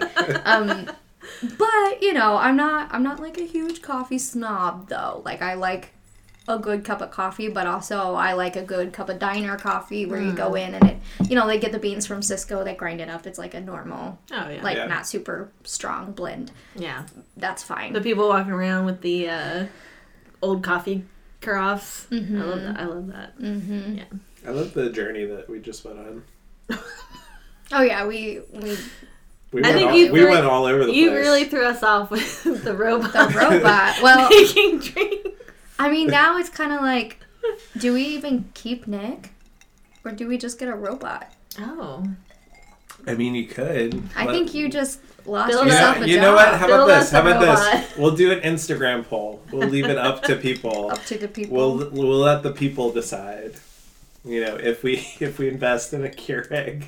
[0.45, 0.91] Um,
[1.59, 2.91] but you know, I'm not.
[2.93, 5.23] I'm not like a huge coffee snob though.
[5.25, 5.95] Like I like
[6.55, 10.07] a good cup of coffee, but also I like a good cup of diner coffee
[10.07, 10.97] where you go in and it,
[11.29, 13.27] you know, they get the beans from Sysco, they grind it up.
[13.27, 14.63] It's like a normal Oh yeah.
[14.63, 14.87] like Yeah.
[14.87, 16.53] not super strong blend.
[16.77, 17.07] yeah.
[17.37, 17.93] That's fine.
[17.93, 19.67] The people walking around with the uh,
[20.43, 21.05] old coffee
[21.41, 22.07] carafes.
[22.11, 22.41] Mm-hmm.
[22.41, 22.79] I love that.
[22.81, 23.33] I love that.
[23.41, 24.05] Yeah,
[24.47, 26.23] I love the journey that we just went on.
[27.73, 28.77] oh yeah, we we
[29.53, 30.97] We I went, think all, you we really- went all over the place.
[30.97, 31.21] You place.
[31.25, 32.11] really threw us off
[32.45, 33.13] with the robot.
[33.13, 33.97] the robot.
[34.03, 35.29] Well, making drinks.
[35.81, 37.19] I mean now it's kind of like,
[37.79, 39.31] do we even keep Nick,
[40.05, 41.33] or do we just get a robot?
[41.59, 42.05] Oh.
[43.07, 44.03] I mean, you could.
[44.15, 46.23] I Let- think you just lost Build You yourself know, a you job.
[46.23, 46.49] know what?
[46.49, 46.97] How about Build this?
[47.05, 47.41] us How a about
[47.73, 47.93] this?
[47.99, 49.43] We'll do an Instagram poll.
[49.51, 50.91] We'll leave it up to people.
[50.95, 51.57] Up to the people.
[51.57, 53.55] We'll we'll let the people decide.
[54.25, 56.85] You know, if we if we invest in a Keurig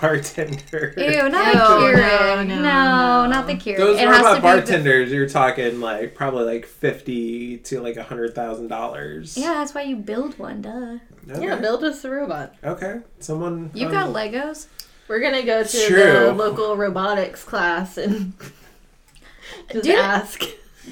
[0.00, 0.94] bartender.
[0.96, 2.46] Ew, not Ew, a Keurig.
[2.46, 3.78] no, No, no, not the Keurig.
[3.78, 7.96] Those it has to robot be bartenders, you're talking like probably like fifty to like
[7.96, 9.36] a hundred thousand dollars.
[9.36, 10.98] Yeah, that's why you build one, duh.
[11.30, 11.44] Okay.
[11.44, 12.54] Yeah, build us a robot.
[12.62, 13.00] Okay.
[13.18, 13.70] Someone.
[13.74, 14.66] You um, got Legos?
[15.08, 15.96] We're gonna go to True.
[16.26, 18.34] the local robotics class and
[19.72, 20.42] just Dude, ask.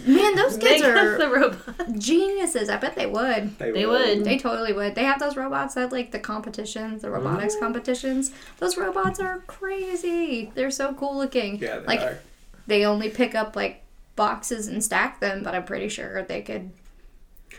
[0.05, 1.99] Man, those kids Make are us a robot.
[1.99, 2.69] geniuses.
[2.69, 3.59] I bet they would.
[3.59, 3.93] They, They will.
[4.17, 4.25] would.
[4.25, 4.95] They totally would.
[4.95, 7.65] They have those robots at like the competitions, the robotics Mm-hmm.
[7.65, 8.33] competitions.
[8.59, 10.51] Those robots are crazy.
[10.55, 11.59] They're so cool looking.
[11.59, 12.19] Yeah, they like are.
[12.67, 13.83] they only pick up like
[14.17, 16.71] boxes and stack them, but I'm pretty sure they could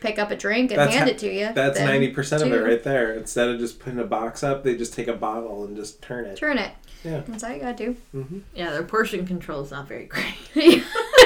[0.02, 1.52] pick up a drink and That's hand ha- it to you.
[1.54, 3.14] That's ninety percent of it right there.
[3.14, 6.26] Instead of just putting a box up, they just take a bottle and just turn
[6.26, 6.36] it.
[6.38, 6.72] Turn it.
[7.04, 7.22] Yeah.
[7.28, 8.36] That's all you gotta do.
[8.56, 10.36] Yeah, their portion control is not very great.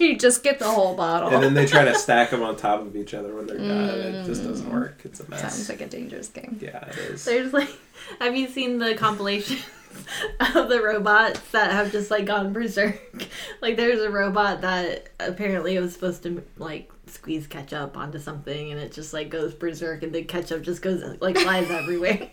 [0.00, 1.30] It's- you just get the whole bottle.
[1.30, 3.68] And then they try to stack them on top of each other when they're done.
[3.68, 4.26] It mm.
[4.26, 5.02] just doesn't work.
[5.04, 5.40] It's a mess.
[5.40, 6.58] Sounds like a dangerous game.
[6.60, 7.24] yeah, it is.
[7.24, 7.70] There's like,
[8.18, 9.58] have you seen the compilation
[10.54, 13.00] of the robots that have just like gone berserk?
[13.60, 18.72] Like, there's a robot that apparently it was supposed to like squeeze ketchup onto something,
[18.72, 22.30] and it just like goes berserk, and the ketchup just goes like flies everywhere.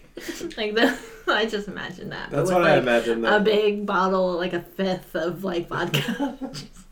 [0.58, 2.30] like the, I just imagine that.
[2.30, 3.25] but That's with, what I like, imagine.
[3.25, 6.87] A big bottle, like a fifth of like vodka, just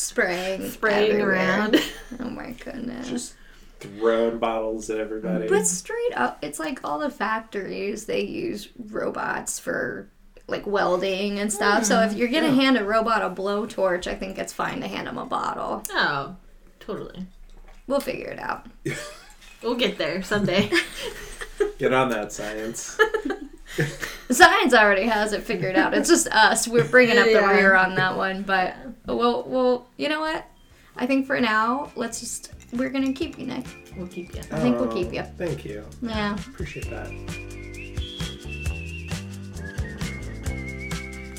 [0.00, 0.70] Spraying.
[0.70, 1.30] spraying everywhere.
[1.32, 1.76] around.
[2.20, 3.08] Oh my goodness.
[3.08, 3.34] just
[3.80, 5.48] throwing bottles at everybody.
[5.48, 10.08] But straight up, it's like all the factories they use robots for
[10.46, 11.84] like welding and stuff.
[11.84, 12.54] So if mm, you're gonna Yeah.
[12.54, 15.82] hand a robot a blowtorch, I think it's fine to hand them a bottle.
[15.92, 16.36] Oh,
[16.80, 17.26] totally.
[17.86, 18.66] We'll figure it out.
[19.62, 20.70] We'll get there someday.
[21.78, 22.98] Get on that science.
[24.30, 25.94] Science already has it figured out.
[25.94, 26.66] It's just us.
[26.68, 27.50] We're bringing up the Yeah.
[27.50, 28.74] rear on that one, but
[29.06, 30.44] well, well, you know what?
[30.96, 33.64] I think for now, let's just we're gonna keep you, Nick.
[33.96, 34.40] we'll keep you.
[34.52, 35.22] I think we'll Oh, keep you.
[35.22, 35.84] Thank you.
[36.02, 36.34] Yeah.
[36.34, 37.08] Appreciate that.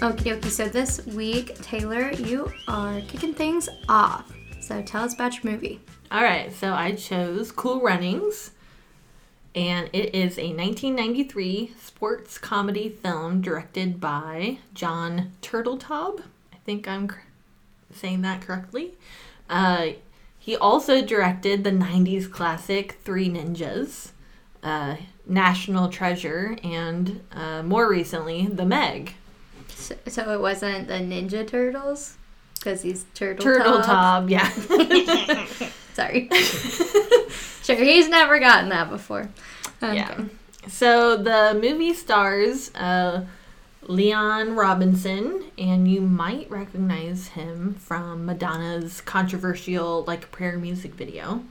[0.01, 0.49] Okie dokie.
[0.49, 4.31] So this week, Taylor, you are kicking things off.
[4.59, 5.79] So tell us about your movie.
[6.11, 8.51] All right, so I chose Cool Runnings,
[9.53, 16.21] and it is a 1993 sports comedy film directed by John Turteltaub.
[16.53, 17.19] I think I'm cr-
[17.93, 18.93] saying that correctly.
[19.49, 19.89] Uh,
[20.39, 24.11] he also directed the 90s classic Three Ninjas,
[24.63, 24.95] uh,
[25.27, 29.15] National Treasure, and uh, more recently, The Meg.
[29.67, 32.17] So, so it wasn't the Ninja Turtles?
[32.55, 33.81] Because he's Turtle Turtle.
[33.81, 34.49] Top, yeah.
[35.93, 36.29] Sorry.
[37.77, 39.29] sure, he's never gotten that before.
[39.81, 39.95] Okay.
[39.95, 40.25] Yeah.
[40.67, 43.25] So the movie stars uh,
[43.83, 51.43] Leon Robinson, and you might recognize him from Madonna's controversial "Like Prayer" music video.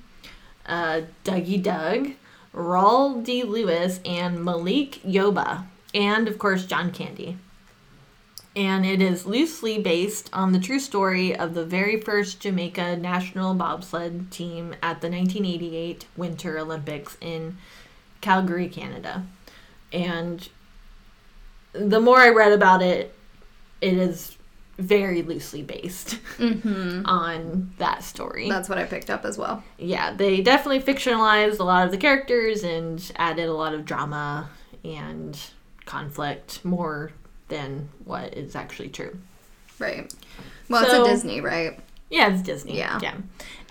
[0.64, 2.11] Uh, Dougie Doug,
[2.54, 3.42] Rawle D.
[3.42, 7.37] Lewis, and Malik Yoba, and of course John Candy.
[8.61, 13.55] And it is loosely based on the true story of the very first Jamaica national
[13.55, 17.57] bobsled team at the 1988 Winter Olympics in
[18.20, 19.25] Calgary, Canada.
[19.94, 20.46] And
[21.73, 23.14] the more I read about it,
[23.81, 24.37] it is
[24.77, 27.03] very loosely based Mm-hmm.
[27.07, 28.49] on that story.
[28.49, 29.62] That's what I picked up as well.
[29.79, 34.51] yeah, they definitely fictionalized a lot of the characters and added a lot of drama
[34.85, 35.38] and
[35.87, 37.12] conflict more
[37.50, 39.16] than what is actually true.
[39.78, 40.12] Right.
[40.68, 41.78] Well, So- it's a Disney, right?
[42.08, 42.76] Yeah, it's Disney.
[42.78, 42.98] Yeah.
[43.02, 43.14] Yeah.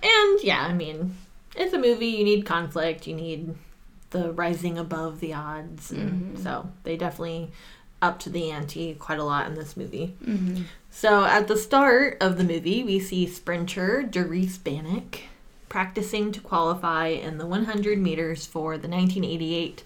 [0.04, 1.16] And yeah, I mean,
[1.56, 3.56] it's a movie, you need conflict, you need
[4.12, 5.92] the rising above the odds.
[5.92, 6.44] And Mm-hmm.
[6.44, 7.52] so they definitely
[8.02, 10.16] up to the ante quite a lot in this movie.
[10.26, 10.64] Mm-hmm.
[10.90, 15.20] So at the start of the movie, we see sprinter Derice Bannock
[15.68, 19.84] practicing to qualify in the 100 meters for the 1988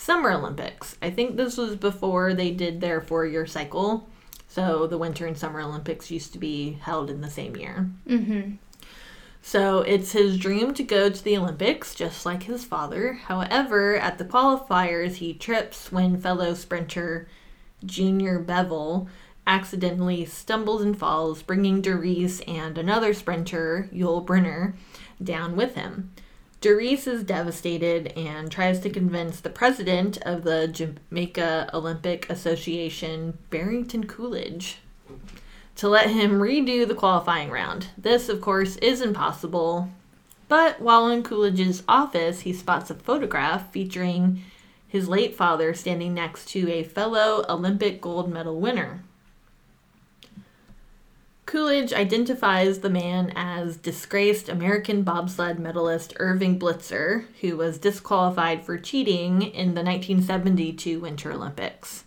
[0.00, 0.96] Summer Olympics.
[1.02, 4.08] I think this was before they did their four year cycle.
[4.48, 7.90] So the Winter and Summer Olympics used to be held in the same year.
[8.08, 8.52] Mm-hmm.
[9.42, 13.12] So it's his dream to go to the Olympics, just like his father.
[13.12, 17.28] However, at the qualifiers, he trips when fellow sprinter
[17.84, 19.06] Junior Bevil
[19.46, 24.74] accidentally stumbles and falls, bringing Derice and another sprinter, Yul Brenner,
[25.22, 26.10] down with him.
[26.60, 34.04] Derice is devastated and tries to convince the president of the Jamaica Olympic Association, Barrington
[34.06, 34.76] Coolidge,
[35.76, 37.86] to let him redo the qualifying round.
[37.96, 39.88] This, of course, is impossible,
[40.48, 44.42] but while in Coolidge's office, he spots a photograph featuring
[44.86, 49.02] his late father standing next to a fellow Olympic gold medal winner.
[51.50, 58.78] Coolidge identifies the man as disgraced American bobsled medalist Irving Blitzer, who was disqualified for
[58.78, 62.04] cheating in the 1972 Winter Olympics.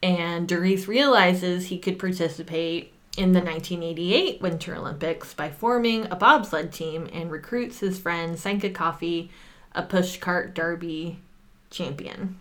[0.00, 6.72] And Derice realizes he could participate in the 1988 Winter Olympics by forming a bobsled
[6.72, 9.28] team and recruits his friend Sanka Coffie,
[9.74, 11.18] a pushcart derby
[11.70, 12.38] champion.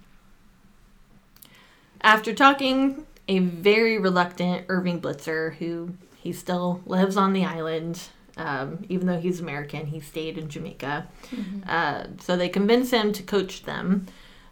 [2.00, 8.02] After talking a very reluctant Irving Blitzer, who he still lives on the island,
[8.38, 11.08] um, even though he's American, he stayed in Jamaica.
[11.68, 14.08] Uh, so they convince him to coach them,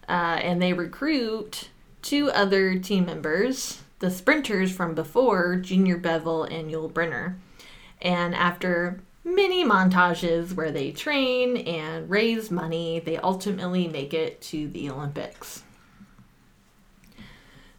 [0.08, 1.70] uh, and they recruit
[2.02, 7.38] two other team members, the sprinters from before, Junior Bevil and Yul Brenner.
[8.02, 14.68] And after many montages where they train and raise money, they ultimately make it to
[14.68, 15.63] the Olympics.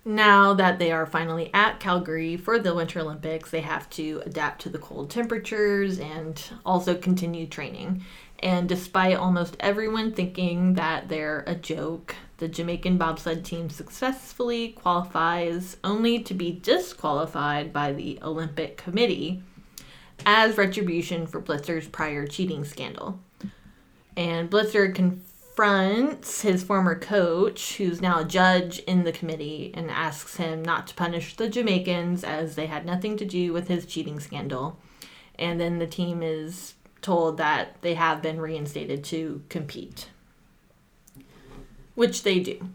[0.07, 4.61] Now that they are finally at Calgary for the Winter Olympics, they have to adapt
[4.63, 8.05] to the cold temperatures and also continue training.
[8.41, 15.79] And despite almost everyone thinking that they're a joke, the Jamaican bobsled team successfully qualifies
[15.83, 19.43] only to be disqualified by the Olympic Committee
[20.27, 23.21] as retribution for Blitzer's prior cheating scandal.
[24.19, 24.95] And Blitzer
[25.55, 30.89] confronts his former coach, who's now a judge in the committee, and asks him not
[30.89, 34.77] to punish the Jamaicans as they had nothing to do with his cheating scandal.
[35.39, 40.09] And then the team is told that they have been reinstated to compete,
[41.95, 42.71] which they do.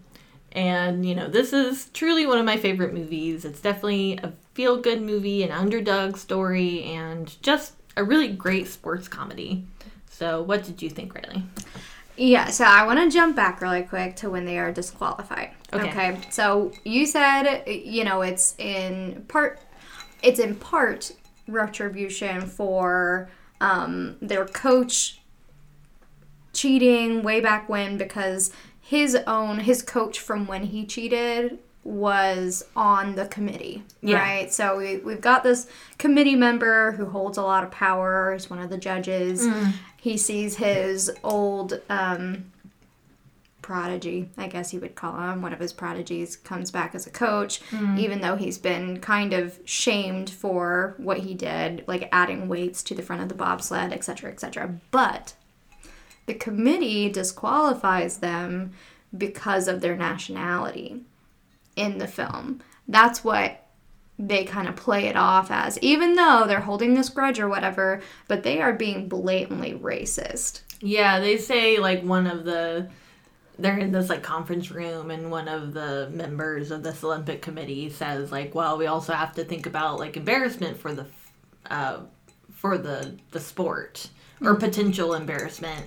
[0.53, 3.43] And, you know, this is truly one of my favorite movies.
[3.43, 9.07] It's definitely a feel good movie, an underdog story, and just a really great sports
[9.09, 9.67] comedy.
[10.09, 11.43] So, what did you think, Riley?
[12.19, 15.51] Yeah, so I want to jump back really quick to when they are disqualified.
[15.73, 16.17] Okay.
[16.29, 19.59] So you said, you know, it's in part,
[20.21, 21.11] it's in part
[21.47, 23.29] retribution for
[23.61, 25.21] um, their coach
[26.53, 28.51] cheating way back when because
[28.81, 34.17] his own his coach from when he cheated was on the committee Yeah.
[34.17, 38.49] right so we, we've got this committee member who holds a lot of power is
[38.49, 39.47] one of the judges
[39.99, 42.51] he sees his old um,
[43.61, 47.11] prodigy i guess you would call him one of his prodigies comes back as a
[47.11, 47.61] coach
[47.97, 52.95] even though he's been kind of shamed for what he did like adding weights to
[52.95, 55.35] the front of the bobsled etc etc but
[56.25, 58.73] the committee disqualifies them
[59.17, 61.01] because of their nationality
[61.75, 62.61] in the film.
[62.87, 63.58] That's what
[64.19, 68.01] they kind of play it off as, even though they're holding this grudge or whatever,
[68.27, 70.61] but they are being blatantly racist.
[70.81, 72.89] Yeah, they say like one of the
[73.57, 77.89] they're in this like conference room and one of the members of this Olympic committee
[77.89, 81.05] says like, well, we also have to think about like embarrassment for the
[81.69, 82.01] uh
[82.51, 84.09] for the the sport
[84.41, 85.85] or potential embarrassment.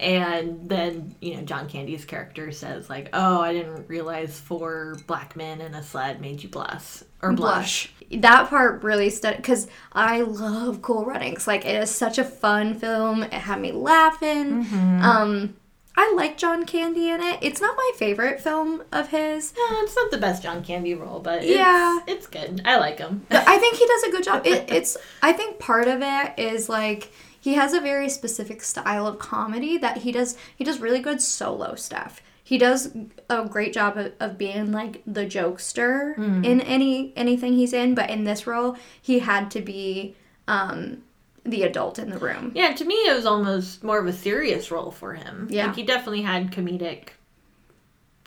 [0.00, 5.36] And then, you know, John Candy's character says like, "Oh, I didn't realize four black
[5.36, 10.22] men in a sled made you blush or blush." That part really stood because I
[10.22, 11.46] love Cool Runnings.
[11.46, 13.22] Like it is such a fun film.
[13.24, 14.66] It had me laughing.
[15.02, 15.54] Um,
[15.96, 17.38] I like John Candy in it.
[17.42, 19.52] It's not my favorite film of his.
[19.54, 21.98] No, it's not the best John Candy role, but it's, Yeah.
[22.06, 22.62] it's good.
[22.64, 23.26] I like him.
[23.30, 24.46] I think he does a good job.
[24.46, 29.06] It, it's I think part of it is like he has a very specific style
[29.06, 32.20] of comedy that he does he does really good solo stuff.
[32.42, 32.92] He does
[33.28, 38.10] a great job of, of being like the jokester in any anything he's in, but
[38.10, 40.16] in this role he had to be
[40.48, 41.02] um
[41.44, 42.52] the adult in the room.
[42.54, 45.46] Yeah, to me, it was almost more of a serious role for him.
[45.50, 45.66] Yeah.
[45.68, 47.10] Like, he definitely had comedic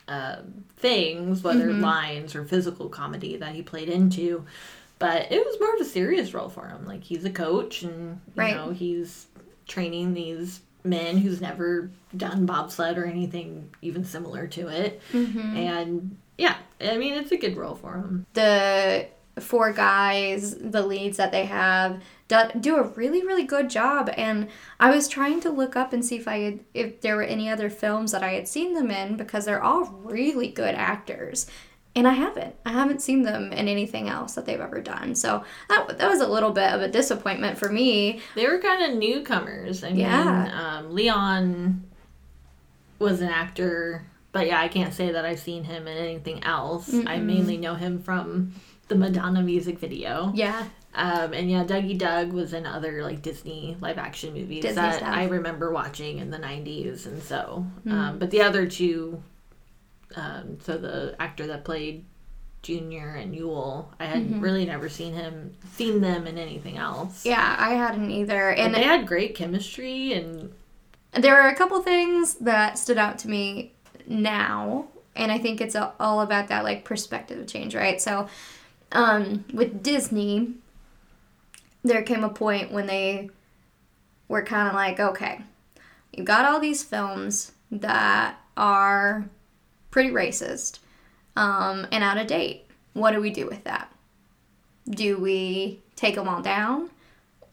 [0.08, 0.38] uh,
[0.78, 1.82] things, whether Mm-hmm.
[1.82, 4.46] lines or physical comedy that he played into.
[5.04, 6.86] But it was more of a serious role for him.
[6.86, 8.56] Like, he's a coach and, you Right.
[8.56, 9.28] know, he's
[9.68, 15.02] training these men who's never done bobsled or anything even similar to it.
[15.12, 15.58] Mm-hmm.
[15.58, 18.26] And, yeah, I mean, it's a good role for him.
[18.34, 19.08] the
[19.40, 24.10] four guys, the leads that they have, do, do a really really good job.
[24.16, 24.48] And
[24.80, 27.50] I was trying to look up and see if I had, if there were any
[27.50, 31.48] other films that I had seen them in because they're all really good actors.
[31.96, 32.56] And I haven't.
[32.66, 35.14] I haven't seen them in anything else that they've ever done.
[35.14, 38.20] So that, that was a little bit of a disappointment for me.
[38.36, 39.84] They were kind of newcomers.
[39.84, 40.78] I mean, Yeah.
[40.80, 41.84] um, Leon
[43.00, 46.92] was an actor, but yeah, I can't say that I've seen him in anything else.
[47.06, 48.54] I mainly know him from
[48.88, 50.32] the Madonna music video.
[50.34, 50.66] Yeah.
[50.96, 54.96] Um, and yeah, Dougie Doug was in other like Disney live action movies Disney that
[54.98, 55.10] stuff.
[55.10, 57.06] I remember watching in the 90s.
[57.08, 57.92] And so, Hmm.
[57.92, 59.24] um, but the other two,
[60.16, 62.06] um, so the actor that played
[62.62, 64.40] Junior and Yul, I had Mm-hmm.
[64.40, 67.26] really never seen him, seen them in anything else.
[67.26, 68.50] Yeah, I hadn't either.
[68.52, 70.54] And And they had great chemistry and
[71.12, 73.72] there were a couple things that stood out to me
[74.08, 74.86] now
[75.16, 78.28] and i think it's all about that like perspective change right so
[78.94, 80.56] um, with disney
[81.84, 83.30] there came a point when they
[84.28, 85.42] were kind of like okay
[86.12, 89.30] you've got all these films that are
[89.94, 90.80] pretty racist
[91.36, 93.92] um, and out of date what do we do with that
[94.90, 96.90] do we take them all down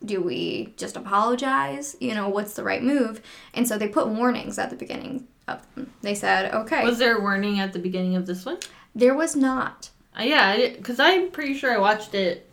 [0.05, 1.97] do we just apologize?
[2.01, 3.21] You know, what's the right move?
[3.55, 5.93] And so they put warnings at the beginning of them.
[6.01, 8.59] They said, okay, Was there a warning at the beginning of this one?
[8.95, 9.91] there was not.
[10.19, 12.51] Uh, yeah, because I'm pretty sure I watched it.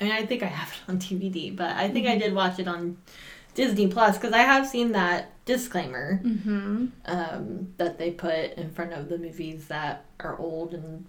[0.00, 2.58] I mean, I think I have it on DVD, but I think I did watch
[2.58, 2.96] it on
[3.54, 6.86] Disney Plus because I have seen that disclaimer Mm-hmm.
[7.06, 11.04] um, that they put in front of the movies that are old and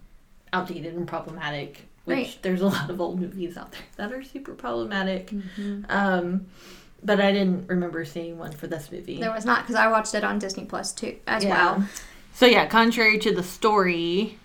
[0.54, 1.88] outdated and problematic.
[2.06, 2.38] Which Right.
[2.44, 5.28] there's a lot of old movies out there that are super problematic.
[5.32, 5.86] Mm-hmm.
[5.90, 6.46] Um,
[7.04, 9.20] but I didn't remember seeing one for this movie.
[9.20, 11.50] There was not because I watched it on Disney Plus too as Yeah.
[11.78, 11.88] well.
[12.34, 14.38] So yeah, contrary to the story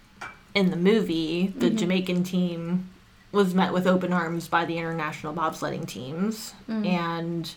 [0.55, 2.89] in the movie, the Jamaican team
[3.33, 7.55] was met with open arms by the international bobsledding teams, and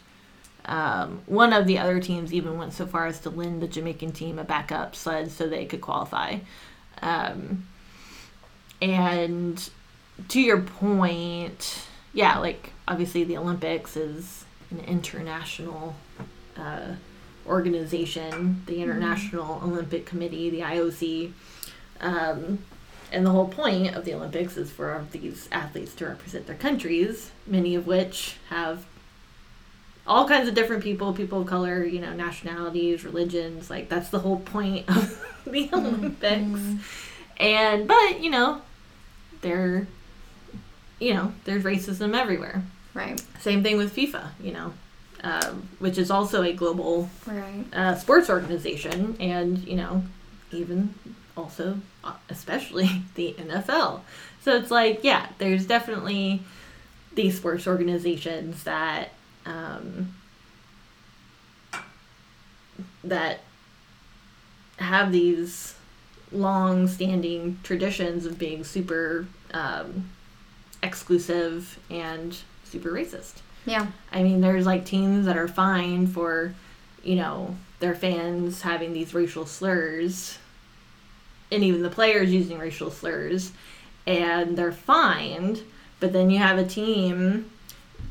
[0.66, 4.14] um, one of the other teams even went so far as to lend the Jamaican
[4.14, 6.38] team a backup sled so they could qualify.
[7.02, 7.68] Um,
[8.82, 9.70] and
[10.30, 15.96] to your point, yeah, like obviously the Olympics is an international
[16.58, 16.94] uh,
[17.46, 21.34] organization, the International Olympic Committee, the IOC.
[22.00, 22.60] Um,
[23.12, 27.32] and the whole point of the Olympics is for these athletes to represent their countries,
[27.46, 28.86] many of which have
[30.06, 33.70] all kinds of different people, people of color, you know, nationalities, religions.
[33.70, 36.60] Like, that's the whole point of the Olympics.
[37.38, 38.62] And, but, you know,
[39.42, 39.88] there,
[41.00, 42.64] you know, there's racism everywhere.
[42.94, 43.22] Right.
[43.40, 44.74] Same thing with FIFA, you know,
[45.24, 47.64] um, which is also a global Right.
[47.74, 50.04] uh, sports organization, and you know,
[50.52, 50.94] even
[51.36, 54.02] also, uh, especially the NFL.
[54.44, 56.44] So it's like, yeah, there's definitely
[57.16, 59.10] these sports organizations that
[59.46, 60.14] um,
[63.04, 63.42] that
[64.78, 65.76] have these
[66.32, 70.10] long-standing traditions of being super um,
[70.82, 73.36] exclusive and super racist.
[73.66, 73.88] Yeah.
[74.12, 76.54] I mean, there's like teams that are fined for,
[77.04, 80.40] you know, their fans having these racial slurs,
[81.52, 83.52] and even the players using racial slurs,
[84.08, 85.62] and they're fined.
[86.00, 87.52] But then you have a team,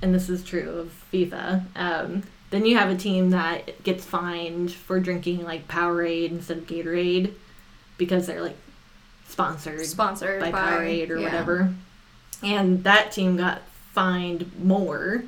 [0.00, 1.64] and this is true of FIFA.
[1.76, 6.66] Um, then you have a team that gets fined for drinking like Powerade instead of
[6.66, 7.32] Gatorade
[7.98, 8.56] because they're like
[9.28, 11.24] sponsored Sponsored by by, Powerade or yeah.
[11.24, 11.74] whatever.
[12.42, 15.24] And that team got fined more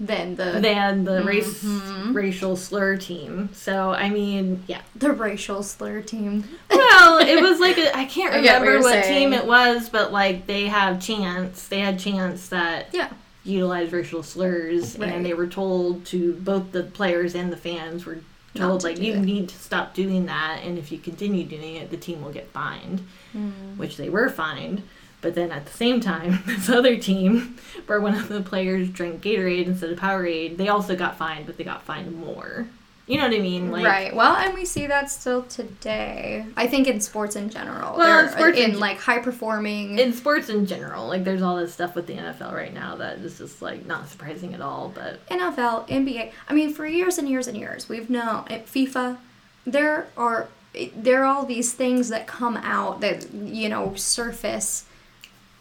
[0.00, 2.14] Then the than the race Mhm.
[2.14, 3.48] racial slur team.
[3.54, 4.80] So I mean, yeah.
[4.94, 6.44] the racial slur team.
[6.70, 10.12] Well, it was like a, I can't I what remember what, team it was, but
[10.12, 11.66] like they have chance.
[11.66, 13.10] They had chance that Yeah.
[13.44, 15.10] Utilized racial slurs, Right.
[15.12, 18.18] and they were told to both the players and the fans were
[18.54, 19.20] told to like you it.
[19.20, 22.48] need to stop doing that, and if you continue doing it, the team will get
[22.50, 23.02] fined,
[23.36, 23.76] Mm.
[23.76, 24.82] which they were fined.
[25.20, 29.20] But then at the same time, this other team, where one of the players drank
[29.22, 32.66] Gatorade instead of Powerade, they also got fined, but they got fined more.
[33.08, 33.70] You know what I mean?
[33.70, 34.14] Like, right.
[34.14, 36.44] Well, and we see that still today.
[36.56, 37.96] I think in sports in general.
[37.96, 39.98] Well, in sports in in- like high performing.
[39.98, 43.18] in sports in general, like there's all this stuff with the NFL right now that
[43.20, 44.92] is just like not surprising at all.
[44.94, 46.32] But NFL, NBA.
[46.48, 49.16] I mean, for years and years and years, we've known at FIFA,
[49.64, 54.84] there are eh, there are all these things that come out that you know surface,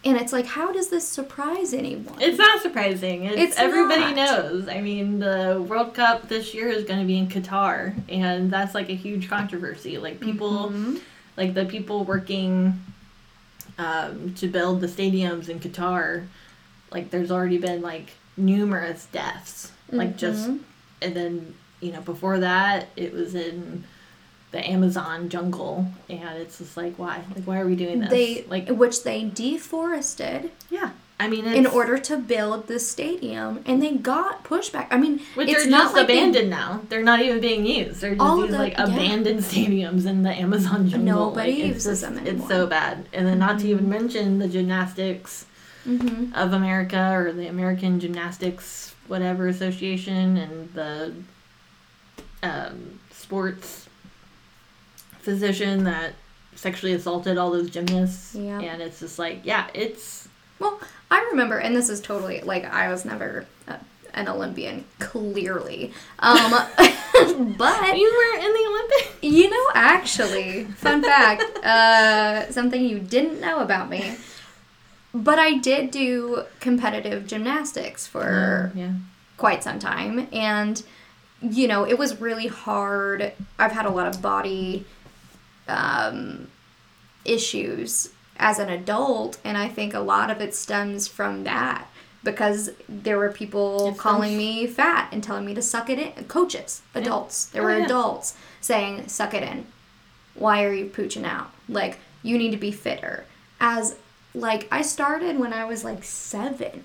[0.08, 2.16] and it's like, how does this surprise anyone?
[2.22, 3.26] it's not surprising.
[3.26, 4.16] It's, It's everybody not.
[4.16, 4.70] knows.
[4.70, 8.74] I mean, the World Cup this year is going to be in Qatar, and that's
[8.74, 9.98] like a huge controversy.
[9.98, 11.02] Like people, Mhm.
[11.36, 12.82] like the people working
[13.78, 16.26] um, to build the stadiums in Qatar,
[16.92, 19.72] like there's already been like numerous deaths.
[19.92, 20.60] Like just Mhm.
[21.02, 23.84] and then you know before that it was in
[24.52, 28.10] the Amazon jungle, and it's just like why, like why are we doing this?
[28.10, 33.62] they like which they deforested yeah, I mean it's, in order to build the stadium,
[33.66, 34.88] and they got pushback.
[34.90, 36.82] I mean, Which it's they're not just like they- abandoned now.
[36.90, 38.00] They're not even being used.
[38.02, 38.86] They're just these the- like yeah.
[38.86, 41.30] abandoned stadiums in the Amazon jungle.
[41.30, 43.08] Nobody like, uses them It's so bad.
[43.14, 45.46] And then not to even mention the gymnastics
[45.88, 46.34] Mhm.
[46.36, 51.14] of America or the American Gymnastics whatever association and the
[52.44, 53.87] um, sports
[55.28, 56.14] physician that
[56.56, 58.34] sexually assaulted all those gymnasts.
[58.34, 58.62] Yeah.
[58.62, 60.80] And it's just like, yeah, it's Well,
[61.12, 63.78] I remember, and this is totally like I was never a,
[64.14, 65.92] an Olympian, clearly.
[66.20, 66.50] Um,
[67.58, 69.18] but you were in the Olympics.
[69.22, 74.16] you know, actually, fun fact, uh, something you didn't know about me.
[75.14, 78.94] But I did do competitive gymnastics for yeah.
[79.36, 80.84] quite some time and
[81.42, 84.86] you know it was really hard i've had a lot of body
[85.68, 86.48] um,
[87.26, 91.88] issues as an adult and i think a lot of it stems from that
[92.24, 95.98] because there were people It calling stems- me fat and telling me to suck it
[96.00, 97.46] in coaches adults.
[97.46, 97.86] There Oh, were yeah.
[97.86, 99.66] adults saying suck it in.
[100.34, 101.52] Why are you pooching out?
[101.70, 103.26] Like you need to be fitter.
[103.62, 103.96] As
[104.34, 106.84] like i started when i was like seven.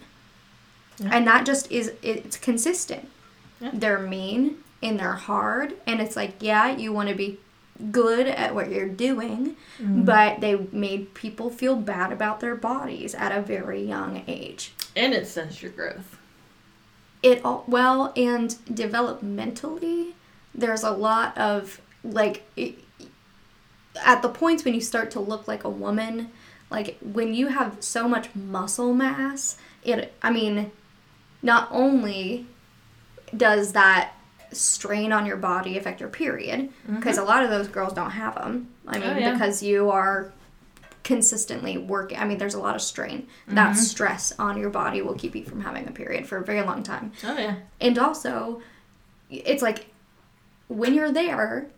[0.98, 1.10] Yeah.
[1.12, 3.08] and that just is it's consistent.
[3.60, 3.70] Yeah.
[3.72, 7.38] they're mean and they're hard and it's like yeah you want to be
[7.90, 10.02] good at what you're doing Mm-hmm.
[10.04, 15.12] but they made people feel bad about their bodies at a very young age And
[15.14, 16.18] it stunts your growth.
[17.22, 20.12] it all well and developmentally
[20.54, 22.78] there's a lot of like it,
[24.04, 26.30] at the points when you start to look like a woman
[26.70, 30.70] like when you have so much muscle mass it i mean
[31.42, 32.46] not only
[33.36, 34.12] does that
[34.52, 36.96] strain on your body affect your period mm-hmm.
[36.96, 39.32] because a lot of those girls don't have them i mean Oh, yeah.
[39.32, 40.32] because you are
[41.04, 43.26] consistently working i mean there's a lot of strain.
[43.48, 43.78] That mm-hmm.
[43.78, 46.82] stress on your body will keep you from having a period for a very long
[46.82, 47.12] time.
[47.24, 47.56] Oh yeah.
[47.80, 48.62] and also
[49.30, 49.86] it's like
[50.68, 51.68] when you're there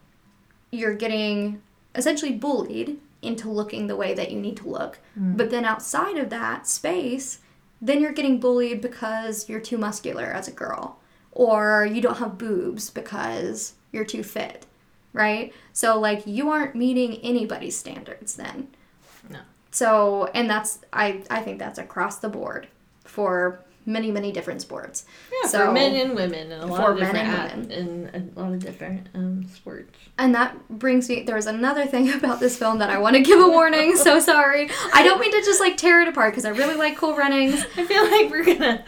[0.71, 1.63] you're getting
[1.95, 4.99] essentially bullied into looking the way that you need to look.
[5.19, 5.37] Mm.
[5.37, 7.39] But then outside of that space
[7.81, 10.99] then you're getting bullied because you're too muscular as a girl
[11.35, 14.65] or you don't have boobs because you're too fit
[15.13, 18.69] right so like you aren't meeting anybody's standards then
[19.29, 19.39] No.
[19.71, 22.67] so and that's i i think that's across the board
[23.05, 25.05] for many many different sports
[25.43, 28.15] Yeah, So- for men and women and a lot For of men different and at-
[28.15, 29.97] in a lot of different um, sports.
[30.19, 31.23] And that brings me.
[31.25, 33.97] There was another thing about this film that I want to give a warning.
[33.97, 34.71] So sorry.
[34.93, 37.65] I don't mean to just like tear it apart because I really like Cool Runnings.
[37.77, 38.85] I feel like we're gonna.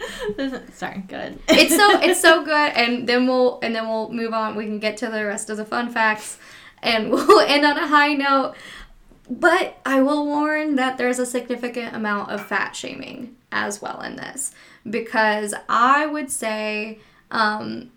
[0.73, 1.39] Sorry, go ahead.
[1.49, 4.55] It's so it's so good, and then we'll and then we'll move on.
[4.55, 6.37] We can get to the rest of the fun facts,
[6.81, 8.55] and we'll end on a high note.
[9.29, 14.15] But I will warn that there's a significant amount of fat shaming as well in
[14.15, 14.53] this
[14.89, 16.99] because I would say
[17.31, 17.91] um,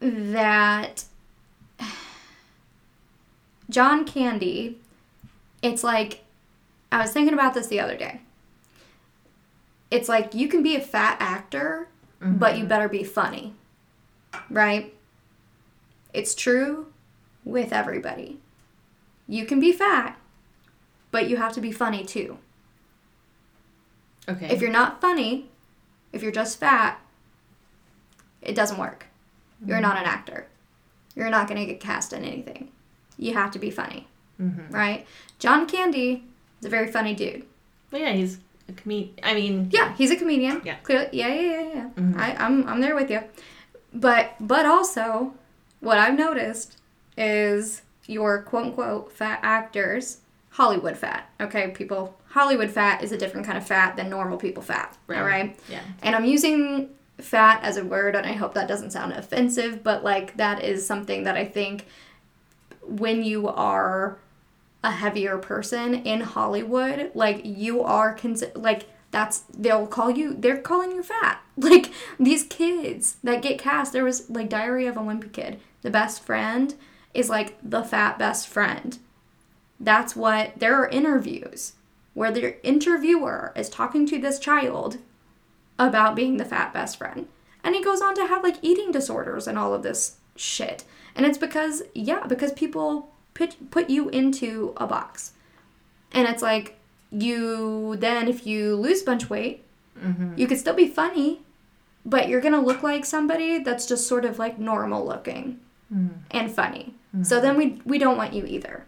[0.00, 1.04] that
[3.70, 4.78] John Candy,
[5.62, 6.24] it's like,
[6.92, 8.20] I was thinking about this the other day.
[9.90, 11.88] It's like you can be a fat actor,
[12.20, 13.54] but you better be funny.
[14.50, 14.94] Right?
[16.12, 16.86] It's true
[17.44, 18.38] with everybody.
[19.28, 20.18] You can be fat,
[21.10, 22.38] but you have to be funny too.
[24.28, 24.48] Okay.
[24.50, 25.48] If you're not funny,
[26.12, 26.98] if you're just fat,
[28.42, 29.06] it doesn't work.
[29.64, 30.46] You're not an actor.
[31.14, 32.70] You're not going to get cast in anything.
[33.16, 34.06] You have to be funny,
[34.40, 34.74] Mm-hmm.
[34.74, 35.06] right?
[35.38, 36.24] John Candy
[36.60, 37.44] is a very funny dude.
[37.90, 39.14] But yeah, he's a comedian.
[39.22, 40.60] I mean, Yeah, he's a comedian.
[40.64, 40.74] Yeah.
[40.82, 41.88] Clearly, yeah, yeah, yeah, yeah.
[41.96, 42.18] Mhm.
[42.18, 43.22] I, I'm, I'm there with you.
[43.92, 45.34] But, but also,
[45.80, 46.78] what I've noticed
[47.16, 50.18] is your quote unquote fat actors,
[50.50, 51.30] Hollywood fat.
[51.40, 54.98] Okay, people, Hollywood fat is a different kind of fat than normal people fat.
[55.06, 55.18] Right.
[55.20, 55.56] All right.
[55.70, 55.82] Yeah.
[56.02, 60.02] And I'm using fat as a word, and I hope that doesn't sound offensive, but
[60.02, 61.86] like that is something that I think
[62.82, 64.18] when you are
[64.82, 70.60] a heavier person in Hollywood, like you are consi- like that's they'll call you they're
[70.60, 71.40] calling you fat.
[71.56, 75.60] Like these kids that get cast, there was like Diary of a Wimpy Kid.
[75.82, 76.74] The best friend
[77.14, 78.98] is like the fat best friend.
[79.78, 81.74] That's what there are interviews
[82.14, 84.98] where the interviewer is talking to this child
[85.78, 87.26] about being the fat best friend.
[87.62, 90.84] And he goes on to have like eating disorders and all of this shit.
[91.14, 95.32] And it's because, yeah, because people put, put you into a box.
[96.12, 96.78] And it's like,
[97.10, 99.64] you then, if you lose a bunch of weight,
[99.98, 100.34] mm-hmm.
[100.36, 101.42] you could still be funny,
[102.04, 105.60] but you're gonna look like somebody that's just sort of like normal looking
[105.92, 106.10] mm.
[106.30, 106.94] and funny.
[107.14, 107.24] Mm-hmm.
[107.24, 108.86] So then we, we don't want you either.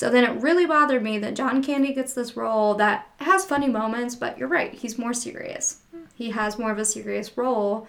[0.00, 3.68] So then it really bothered me that John Candy gets this role that has funny
[3.68, 5.80] moments, but you're right, he's more serious.
[6.14, 7.86] He has more of a serious role.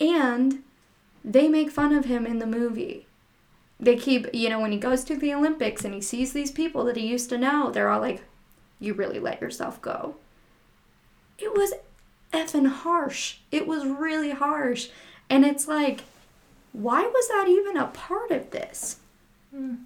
[0.00, 0.64] And
[1.24, 3.06] they make fun of him in the movie.
[3.78, 6.82] They keep, you know, when he goes to the Olympics and he sees these people
[6.86, 8.24] that he used to know, they're all like,
[8.80, 10.16] You really let yourself go.
[11.38, 11.74] It was
[12.32, 13.36] effing harsh.
[13.52, 14.88] It was really harsh.
[15.30, 16.02] And it's like,
[16.72, 18.96] why was that even a part of this?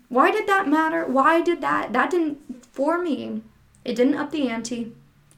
[0.08, 1.06] Why did that matter?
[1.06, 1.92] Why did that?
[1.92, 3.42] That didn't, for me,
[3.84, 4.92] it didn't up the ante,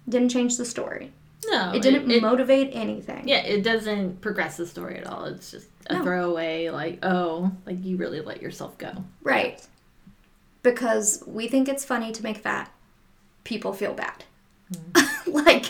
[0.08, 1.12] didn't change the story.
[1.50, 3.26] No, It didn't It, motivate anything.
[3.26, 5.24] yeah, it doesn't progress the story at all.
[5.24, 6.02] It's just a No.
[6.04, 6.70] throwaway.
[6.70, 9.04] Like, oh, like you really let yourself go.
[9.22, 9.64] Right.
[10.62, 12.70] Because we think it's funny to make fat
[13.44, 14.24] people feel bad.
[14.72, 15.30] Mm-hmm.
[15.46, 15.66] like,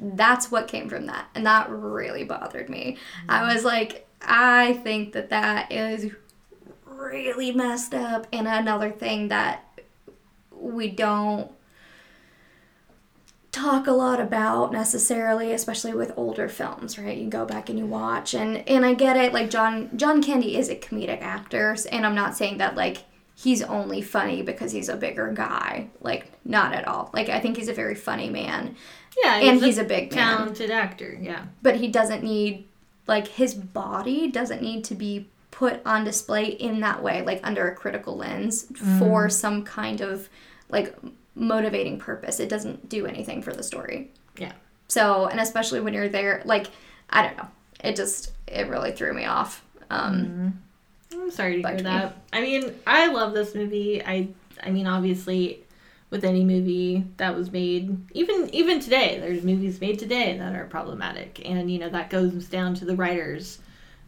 [0.00, 1.26] that's what came from that.
[1.34, 2.96] And that really bothered me.
[3.28, 3.54] I mm-hmm.
[3.54, 6.10] was like, I think that that is
[6.98, 8.26] really messed up.
[8.32, 9.64] And another thing that
[10.50, 11.50] we don't
[13.52, 17.86] talk a lot about necessarily especially with older films right you go back and you
[17.86, 22.04] watch and and i get it like john john candy is a comedic actor and
[22.04, 23.04] i'm not saying that like
[23.36, 27.56] he's only funny because he's a bigger guy like not at all like i think
[27.56, 28.74] he's a very funny man
[29.22, 30.36] Yeah, And he's a big man.
[30.38, 31.16] talented actor.
[31.22, 32.66] Yeah, but he doesn't need
[33.06, 37.68] like his body doesn't need to be put on display in that way like under
[37.68, 38.66] a critical lens
[38.98, 40.28] for some kind of
[40.68, 40.96] like
[41.36, 44.52] motivating purpose it doesn't do anything for the story yeah.
[44.88, 46.66] so and especially when you're there like
[47.10, 47.46] i don't know
[47.84, 50.58] it just it really threw me off um
[51.12, 51.82] I'm sorry to hear me.
[51.82, 52.16] that.
[52.32, 54.02] I mean, I love this movie.
[54.04, 54.28] I
[54.62, 55.64] I mean, obviously,
[56.10, 60.64] with any movie that was made, even even today, there's movies made today that are
[60.66, 63.58] problematic, and you know that goes down to the writers,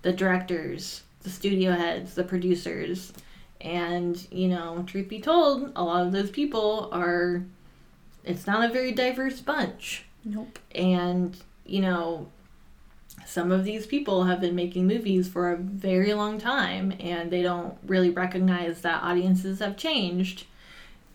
[0.02, 3.12] the directors, the studio heads, the producers,
[3.60, 7.44] and you know, truth be told, a lot of those people are.
[8.24, 10.04] It's not a very diverse bunch.
[10.24, 10.58] Nope.
[10.74, 12.28] And you know
[13.24, 17.42] some of these people have been making movies for a very long time and they
[17.42, 20.46] don't really recognize that audiences have changed.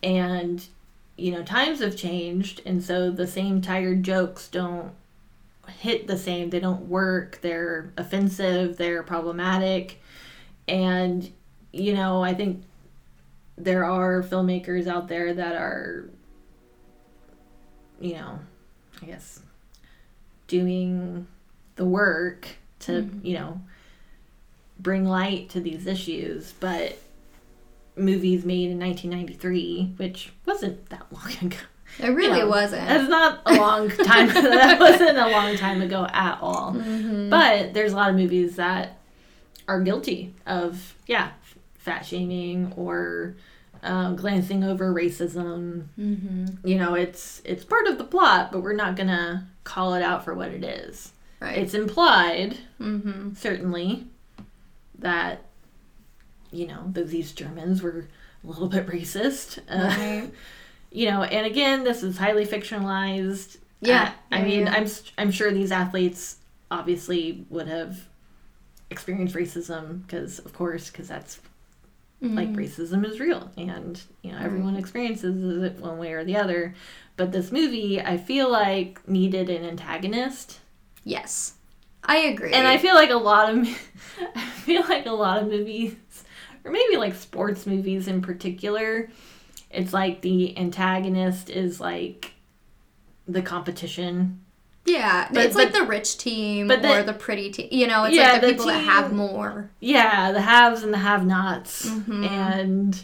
[0.02, 0.66] And
[1.16, 4.92] you know times have changed and so the same tired jokes don't
[5.68, 6.50] hit the same.
[6.50, 7.38] They don't work.
[7.40, 8.76] They're offensive.
[8.76, 10.01] They're problematic
[10.68, 11.30] and
[11.72, 12.62] you know i think
[13.56, 16.08] there are filmmakers out there that are
[18.00, 18.38] you know
[19.02, 19.40] i guess
[20.46, 21.26] doing
[21.76, 22.46] the work
[22.78, 23.26] to mm-hmm.
[23.26, 23.60] you know
[24.82, 26.52] bring light to these issues.
[26.58, 26.98] But
[27.94, 31.58] movies made in 1993 which wasn't that long ago.
[31.98, 32.88] It really know, wasn't.
[32.88, 36.72] that's not a long time that wasn't a long time ago at all.
[36.72, 37.28] Mm-hmm.
[37.28, 38.98] But there's a lot of movies that
[39.68, 41.30] are guilty of yeah
[41.78, 43.34] fat shaming or
[43.82, 46.46] um, glancing over racism mm-hmm.
[46.64, 50.24] you know it's it's part of the plot but we're not gonna call it out
[50.24, 53.34] for what it is right it's implied mm-hmm.
[53.34, 54.06] certainly
[54.98, 55.44] that
[56.52, 58.06] you know that these germans were
[58.44, 60.26] a little bit racist uh,
[60.92, 64.12] you know and again this is highly fictionalized Yeah.
[64.30, 64.74] Uh, i Yeah, mean yeah.
[64.74, 64.86] i'm
[65.18, 66.36] i'm sure these athletes
[66.70, 68.06] obviously would have
[68.92, 71.40] experienced racism because of course because that's
[72.20, 72.56] like Mhm.
[72.56, 76.74] racism is real and you know everyone experiences it one way or the other.
[77.16, 80.60] But this movie i feel like needed an antagonist.
[81.04, 81.54] Yes.
[82.04, 82.52] I agree.
[82.52, 83.66] And i feel like a lot of
[84.36, 85.96] i feel like a lot of movies
[86.64, 89.10] or maybe like sports movies in particular
[89.70, 92.34] it's like the antagonist is like
[93.26, 94.41] the competition
[94.84, 97.68] Yeah, But- it's like the rich team but the- or the pretty team.
[97.70, 99.70] You know, it's Yeah, like the, the people that have more.
[99.80, 102.26] yeah, the haves and the have-nots, Mhm.
[102.28, 103.02] and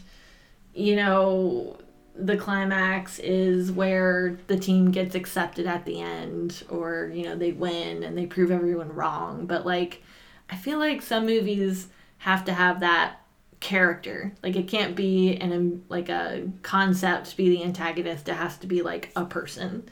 [0.75, 1.77] you know,
[2.17, 7.53] the climax is where the team gets accepted at the end, or you know, they
[7.53, 9.47] win and they prove everyone wrong.
[9.47, 10.03] But like,
[10.51, 13.21] I feel like some movies have to have that
[13.61, 14.33] character.
[14.43, 18.29] Like, it can't be an like a concept be the antagonist.
[18.29, 19.85] It has to be like a person.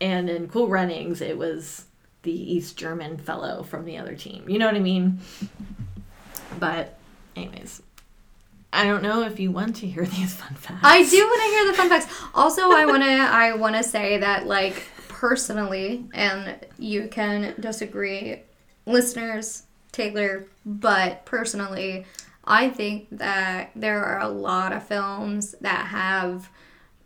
[0.00, 1.86] And in Cool Runnings, it was
[2.22, 4.48] the East German fellow from the other team.
[4.48, 5.20] You know what I mean?
[6.58, 6.98] But,
[7.36, 7.82] anyways,
[8.72, 10.80] I don't know if you want to hear these fun facts.
[10.82, 12.22] I do want to hear the fun facts.
[12.34, 18.42] Also, I want to I want to say that like personally, and you can disagree,
[18.86, 22.06] listeners, Taylor, but personally,
[22.44, 26.48] I think that there are a lot of films that have,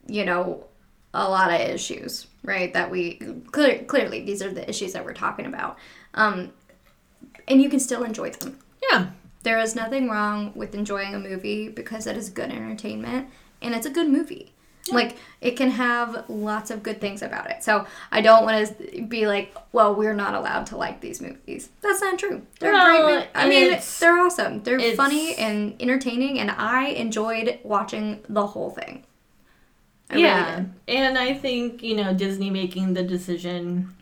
[0.06, 0.66] you know,
[1.12, 2.72] a lot of issues, right?
[2.72, 3.14] That we
[3.50, 5.78] clear, clearly these are the issues that we're talking about,
[6.14, 6.52] um,
[7.48, 8.58] and you can still enjoy them.
[8.90, 9.06] Yeah.
[9.42, 13.28] There is nothing wrong with enjoying a movie because it is good entertainment
[13.60, 14.52] and it's a good movie.
[14.90, 17.64] Like it can have lots of good things about it.
[17.64, 21.70] So I don't want to be like, well, we're not allowed to like these movies.
[21.80, 22.42] That's not true.
[22.60, 23.18] They're Well, great.
[23.20, 24.62] mo- I mean, they're awesome.
[24.62, 29.04] They're funny and entertaining, and I enjoyed watching the whole thing.
[30.10, 30.54] I yeah.
[30.54, 30.66] really.
[30.88, 33.94] And I think, you know, Disney making the decision,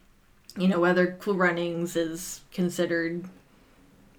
[0.57, 3.25] you know, whether Cool Runnings is considered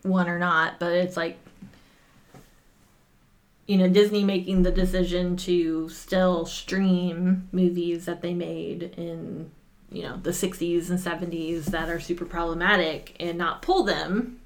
[0.03, 1.37] one or not, but it's like,
[3.67, 9.51] you know, Disney making the decision to still stream movies that they made in,
[9.89, 14.39] you know, the 60s and 70s that are super problematic and not pull them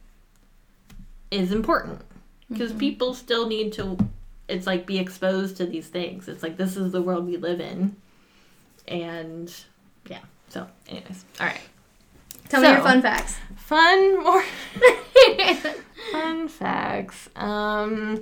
[1.32, 2.02] is important
[2.50, 2.80] because mm-hmm.
[2.80, 3.98] people still need to
[4.48, 6.28] it's like be exposed to these things.
[6.28, 7.96] It's like this is the world we live in.
[8.88, 9.54] And
[10.10, 10.20] yeah
[10.50, 11.62] so anyways all right.
[12.50, 13.36] Tell me your fun facts.
[13.58, 14.44] fun more
[16.12, 17.30] fun facts.
[17.36, 18.22] Um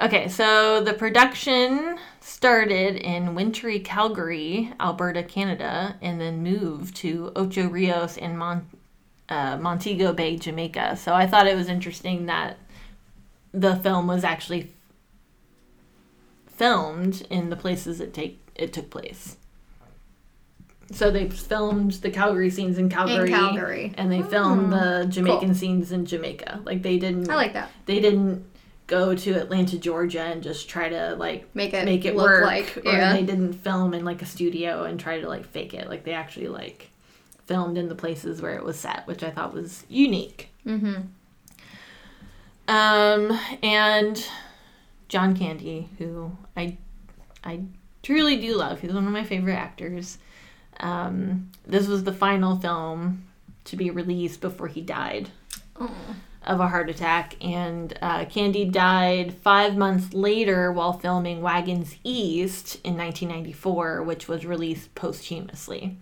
[0.00, 7.68] okay so the production started in wintry calgary alberta canada and then moved to ocho
[7.68, 8.66] rios in Mon-
[9.28, 10.96] uh, montego bay jamaica.
[10.96, 12.58] So i thought it was interesting that
[13.52, 14.72] the film was actually
[16.58, 19.36] filmed in the places it take it took place
[20.90, 23.94] so they filmed the calgary scenes in calgary, In Calgary.
[23.98, 26.62] and they filmed the Jamaican scenes in Jamaica.
[26.64, 27.70] Like they didn't I like that.
[27.84, 28.46] they didn't
[28.86, 32.44] go to Atlanta, Georgia and just try to like Make it make it look work
[32.44, 33.12] like or yeah.
[33.12, 35.90] they didn't film in like a studio and try to like fake it.
[35.90, 36.90] Like they actually like
[37.44, 40.48] filmed in the places where it was set, which I thought was unique.
[40.66, 41.02] mm-hmm.
[42.66, 44.26] Um and
[45.08, 46.76] John Candy, who I
[47.44, 47.62] I
[48.02, 48.80] truly do love.
[48.80, 50.18] He's one of my favorite actors.
[50.80, 53.24] Um, this was the final film
[53.64, 55.28] to be released before he died
[55.80, 55.90] Oh.
[56.46, 62.76] of a heart attack, and uh, Candy died five months later while filming Wagons East
[62.84, 65.96] in 1994, which was released posthumously.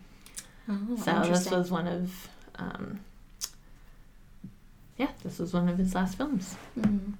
[0.68, 3.00] Oh, so this was one of, um,
[4.98, 6.56] yeah, this was one of his last films.
[6.78, 7.14] Mhm.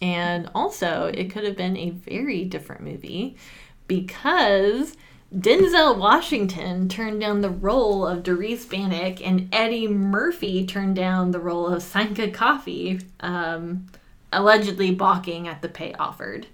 [0.00, 3.36] And also, it could have been a very different movie
[3.88, 4.96] because
[5.34, 11.40] Denzel Washington turned down the role of Derice Bannock, and Eddie Murphy turned down the
[11.40, 13.86] role of Sanka Coffie, um,
[14.32, 16.46] allegedly balking at the pay offered.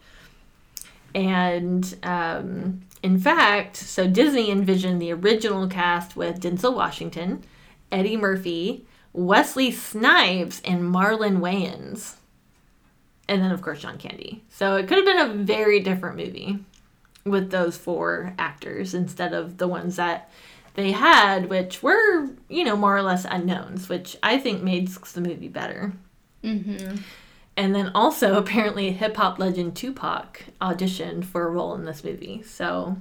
[1.14, 7.44] And um, in fact, so Disney envisioned the original cast with Denzel Washington,
[7.90, 12.14] Eddie Murphy, Wesley Snipes, and Marlon Wayans
[13.28, 14.42] and then of course John Candy.
[14.48, 16.58] So it could have been a very different movie
[17.24, 20.30] with those four actors instead of the ones that
[20.74, 25.20] they had, which were you know more or less unknowns, which I think made the
[25.20, 25.92] movie better.
[26.42, 26.96] Mm-hmm.
[27.56, 32.42] And then also apparently hip hop legend Tupac auditioned for a role in this movie.
[32.42, 32.96] So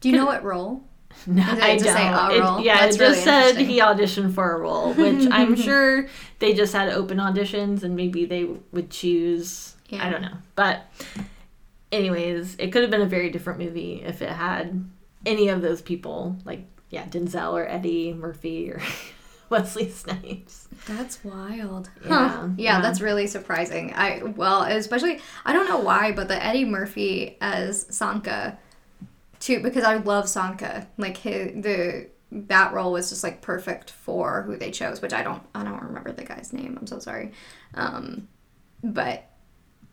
[0.00, 0.82] Do you know what role?
[1.26, 2.58] no, I just don't.
[2.60, 6.06] It- yeah, That's it really just said he auditioned for a role, which I'm sure
[6.38, 9.74] they just had open auditions and maybe they would choose.
[9.88, 10.06] Yeah.
[10.06, 10.86] I don't know, but
[11.92, 14.84] anyways, it could have been a very different movie if it had
[15.26, 18.80] any of those people, like yeah, Denzel or Eddie Murphy or
[19.50, 20.68] Wesley Snipes.
[20.86, 21.90] That's wild.
[22.02, 22.48] Yeah, Huh.
[22.56, 22.80] Yeah, yeah.
[22.80, 23.92] that's really surprising.
[23.94, 28.58] I well, especially I don't know why, but the Eddie Murphy as Sanka,
[29.44, 30.86] too, because I love Sanka.
[30.96, 35.22] Like his the that role was just like perfect for who they chose, which I
[35.22, 36.76] don't I don't remember the guy's name.
[36.80, 37.32] I'm so sorry.
[37.74, 38.28] Um,
[38.82, 39.24] but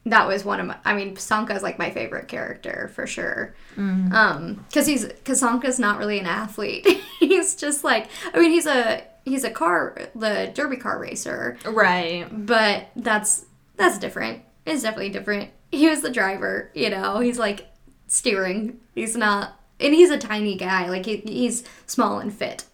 [0.06, 0.78] that was one of my.
[0.84, 3.54] I mean, Sanka's like my favorite character for sure.
[3.78, 6.88] Um, because he's because Sanka's not really an athlete.
[7.20, 12.26] he's just like I mean, he's a he's a car the derby car racer, Right.
[12.32, 13.46] but that's
[13.76, 14.42] that's different.
[14.66, 15.52] It's definitely different.
[15.72, 17.20] He was the driver, you know.
[17.20, 17.68] He's like
[18.12, 18.80] steering.
[18.94, 20.90] He's not, and he's a tiny guy.
[20.90, 22.66] Like he, he's small and fit,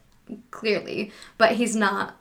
[0.52, 2.18] clearly, but he's not.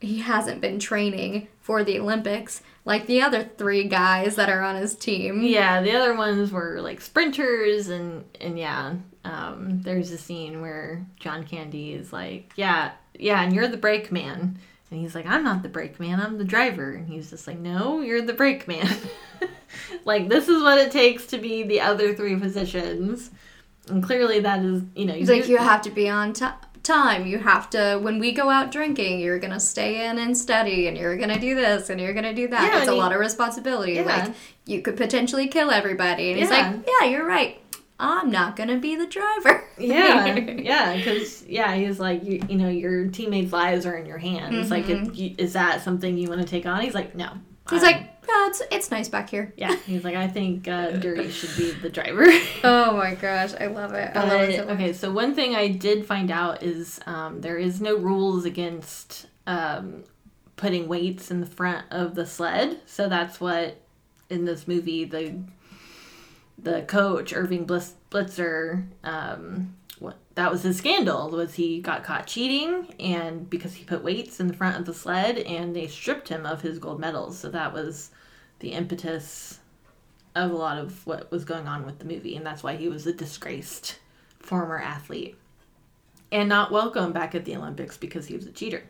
[0.00, 4.76] He hasn't been training for the Olympics like the other three guys that are on
[4.76, 5.42] his team.
[5.42, 8.94] Yeah, the other ones were like sprinters, and and yeah,
[9.24, 14.10] um, there's a scene where John Candy is like, yeah, yeah, and you're the brake
[14.10, 14.58] man,
[14.90, 17.58] and he's like, I'm not the brake man, I'm the driver, and he's just like,
[17.58, 18.88] no, you're the brake man.
[20.04, 23.30] like this is what it takes to be the other three positions,
[23.88, 26.46] and clearly that is, you know, He's like, you have to be on ti
[26.82, 27.26] time.
[27.26, 30.86] You have to, when we go out drinking, you're going to stay in and study,
[30.86, 32.62] and you're going to do this, and you're going to do that.
[32.72, 33.94] Yeah, it's a he- lot of responsibility.
[33.94, 34.02] Yeah.
[34.02, 34.34] Like,
[34.66, 36.30] you could potentially kill everybody.
[36.30, 37.60] And he's like, yeah, you're right.
[38.00, 39.62] I'm not going to be the driver.
[39.78, 44.18] Yeah, yeah, because yeah, he's like, you, you know, your teammates' lives are in your
[44.18, 44.70] hands.
[44.70, 46.80] Like, it, you, is that something you want to take on?
[46.80, 47.26] He's like, no.
[47.26, 47.74] Mm-hmm.
[47.74, 49.52] He's I'm- like, yeah, it's, it's nice back here.
[49.56, 52.26] yeah, he's like, I think uh, Derice should be the driver.
[52.62, 54.10] Oh my gosh, I love it.
[54.14, 57.56] I love it so okay, so one thing I did find out is um, there
[57.56, 60.04] is no rules against um,
[60.56, 62.80] putting weights in the front of the sled.
[62.86, 63.80] So that's what
[64.28, 65.34] in this movie the
[66.62, 72.26] the coach Irving Bliss, Blitzer um, what that was his scandal was he got caught
[72.26, 76.28] cheating and because he put weights in the front of the sled and they stripped
[76.28, 77.38] him of his gold medals.
[77.38, 78.10] So that was
[78.60, 79.60] the impetus
[80.34, 82.88] of a lot of what was going on with the movie, and that's why he
[82.88, 83.98] was a disgraced
[84.38, 85.36] former athlete
[86.32, 88.82] and not welcome back at the Olympics because he was a cheater.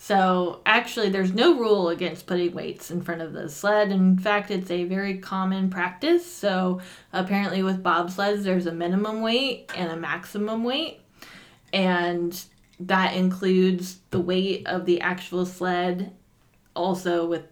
[0.00, 3.90] So, actually, there's no rule against putting weights in front of the sled.
[3.90, 6.24] In fact, it's a very common practice.
[6.24, 6.80] So,
[7.12, 11.00] apparently, with bobsleds, there's a minimum weight and a maximum weight.
[11.72, 12.40] And
[12.78, 16.12] that includes the weight of the actual sled,
[16.76, 17.42] also with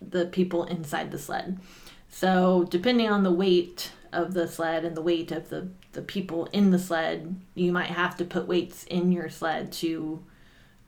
[0.00, 1.60] the people inside the sled.
[2.08, 6.46] So, depending on the weight of the sled and the weight of the, the people
[6.46, 10.24] in the sled, you might have to put weights in your sled to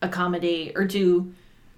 [0.03, 1.33] accommodate or to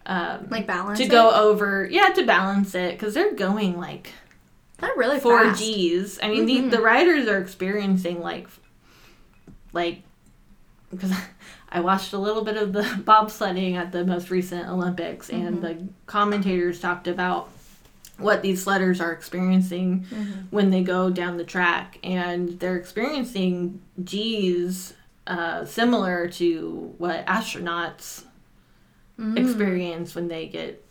[0.06, 0.98] um, Like balance.
[0.98, 1.10] to it?
[1.10, 4.12] go over, yeah, to balance it because they're going like
[4.78, 5.60] They're really four fast.
[5.60, 6.18] G's.
[6.22, 6.70] I mean, the, mm-hmm.
[6.70, 8.48] the riders are experiencing like,
[9.72, 10.02] like,
[10.90, 11.12] because
[11.68, 15.62] I watched a little bit of the bobsledding at the most recent Olympics, and mm-hmm.
[15.62, 17.48] the commentators talked about
[18.18, 20.32] what these sledders are experiencing mm-hmm.
[20.50, 24.94] when they go down the track, and they're experiencing G's
[25.30, 28.24] uh, similar to what astronauts
[29.36, 30.82] experience when they get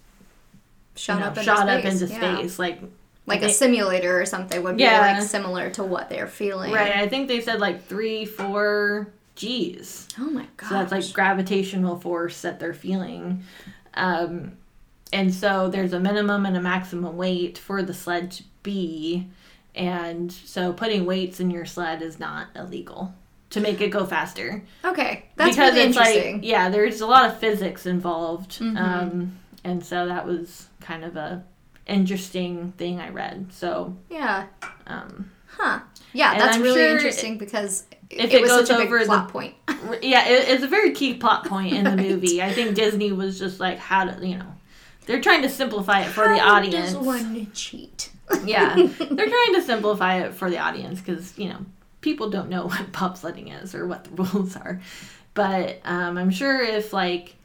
[0.96, 2.02] Shot you know, up into shot up space.
[2.02, 2.36] into yeah.
[2.38, 2.80] space, like
[3.26, 5.02] Like They- a simulator or something would be Yeah.
[5.02, 6.72] like similar to what they're feeling.
[6.74, 10.08] Right, I think they said like three, four G's.
[10.20, 10.68] Oh my god.
[10.70, 13.44] So that's like gravitational force that they're feeling.
[13.94, 14.54] Um,
[15.14, 19.28] and so there's a minimum and a maximum weight for the sled to be.
[19.76, 23.14] And so putting weights in your sled is not illegal
[23.52, 24.64] to make it go faster.
[24.86, 26.24] Okay, that's really interesting.
[26.24, 26.42] Mm-hmm.
[26.42, 28.60] like, yeah, there's a lot of physics involved.
[28.62, 31.44] Um, and so that was kind of a
[31.88, 33.48] interesting thing I read.
[33.52, 34.46] So, yeah.
[34.88, 35.80] um, Huh.
[36.14, 39.00] Yeah, that's really sure interesting because if it, it was goes such a big over
[39.00, 39.56] the- plot point.
[40.02, 42.00] Yeah, it, it's a very key plot point in the Right.
[42.10, 42.42] movie.
[42.42, 44.46] I think Disney was just like, how to, you know,
[45.08, 46.94] they're trying to simplify it for the audience.
[46.94, 48.12] Does one cheat?
[48.46, 51.66] yeah, they're trying to simplify it for the audience because you know
[52.02, 54.82] people don't know what bobsledding is or what the rules are.
[55.34, 57.36] But um, I'm sure if like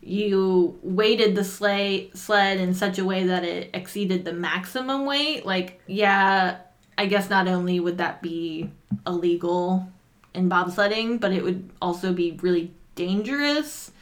[0.00, 5.46] you weighted the sleigh sled in such a way that it exceeded the maximum weight,
[5.46, 6.58] like yeah,
[6.96, 8.70] I guess not only would that be
[9.06, 9.88] illegal
[10.34, 13.92] in bobsledding, but it would also be really dangerous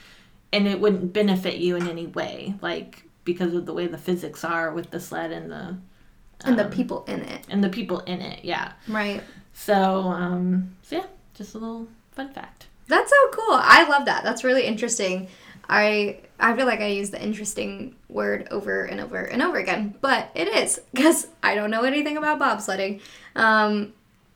[0.53, 4.45] and it wouldn't benefit you in any way, like because of the way the physics
[4.45, 5.77] are with the sled and the
[6.45, 7.47] and the um, people in it.
[7.49, 8.45] and the people in it.
[8.45, 8.73] Yeah.
[8.89, 9.23] Right.
[9.53, 9.75] So
[10.09, 12.67] um, so yeah, just a little fun fact.
[12.89, 13.55] That's so cool.
[13.59, 14.25] I love that.
[14.25, 15.29] That's really interesting.
[15.69, 19.95] I I feel like I use the interesting word over and over and over again,
[20.01, 23.01] but it is because I don't know anything about bobsledding.
[23.37, 23.93] Um,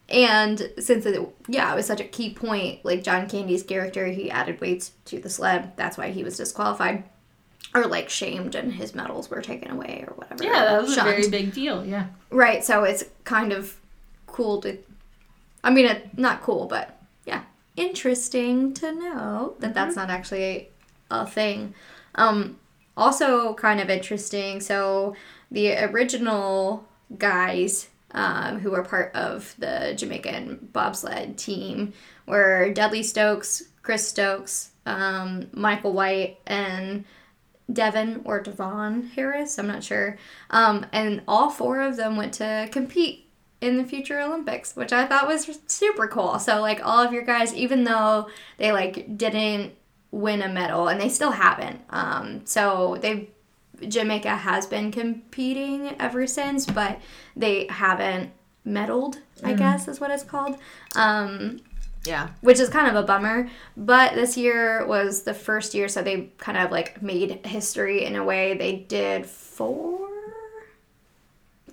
[0.09, 4.31] and since it, yeah, it was such a key point, like John Candy's character, he
[4.31, 5.73] added weights to the sled.
[5.77, 7.05] That's why he was disqualified
[7.75, 10.45] or like shamed, and his medals were taken away or whatever.
[10.45, 11.09] Yeah, that was Shunned.
[11.09, 11.85] a very big deal.
[11.85, 12.07] Yeah.
[12.31, 13.77] Right, so it's kind of
[14.27, 14.79] cool to.
[15.67, 17.43] I mean, it, not cool, but yeah,
[17.75, 20.69] interesting to know that that's not actually
[21.11, 21.75] a thing.
[22.15, 22.61] Um,
[22.97, 24.61] also, kind of interesting.
[24.61, 25.17] So,
[25.51, 26.87] the original
[27.19, 31.93] guys um, who were part of the Jamaican bobsled team
[32.27, 37.05] were Dudley Stokes, Chris Stokes, um, Michael White, and
[37.73, 39.59] Devon or Devon Harris.
[39.59, 40.17] I'm not sure.
[40.51, 43.26] Um, and all four of them went to compete
[43.61, 46.39] in the future Olympics, which I thought was super cool.
[46.39, 48.29] So like all of your guys, even though
[48.59, 49.73] they like didn't
[50.11, 51.81] win a medal, and they still haven't.
[51.91, 53.29] Um, so they
[53.87, 56.99] Jamaica has been competing ever since, but
[57.37, 58.31] they haven't
[58.67, 59.17] medaled.
[59.45, 60.57] I guess is what it's called.
[60.95, 61.61] Um,
[62.07, 62.29] Yeah.
[62.41, 63.49] which is kind of a bummer.
[63.77, 68.17] But this year was the first year, so they kind of like made history in
[68.17, 68.55] a way.
[68.57, 70.09] They did four,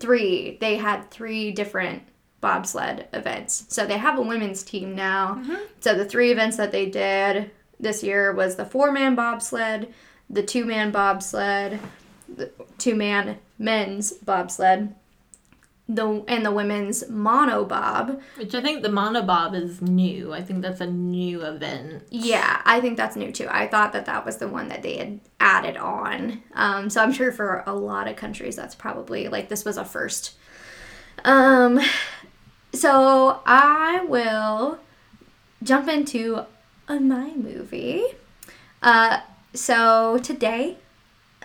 [0.03, 0.57] three.
[0.59, 2.03] They had three different
[2.41, 3.63] bobsled events.
[3.69, 5.35] So they have a women's team now.
[5.35, 5.63] Mm-hmm.
[5.79, 9.93] So the three events that they did this year was the four man bobsled,
[10.29, 11.79] the two man bobsled,
[12.27, 14.93] the two man men's bobsled.
[15.89, 20.31] The, and the women's monobob, Which I think the monobob is new.
[20.31, 22.03] I think that's a new event.
[22.09, 23.47] Yeah, I think that's new too.
[23.49, 26.41] I thought that that was the one that they had added on.
[26.53, 29.83] Um, so I'm sure for a lot of countries that's probably like this was a
[29.83, 30.35] first.
[31.25, 31.81] Um,
[32.73, 34.79] so I will
[35.61, 36.45] jump into
[36.87, 38.03] uh, my movie.
[38.81, 39.19] Uh,
[39.53, 40.77] so today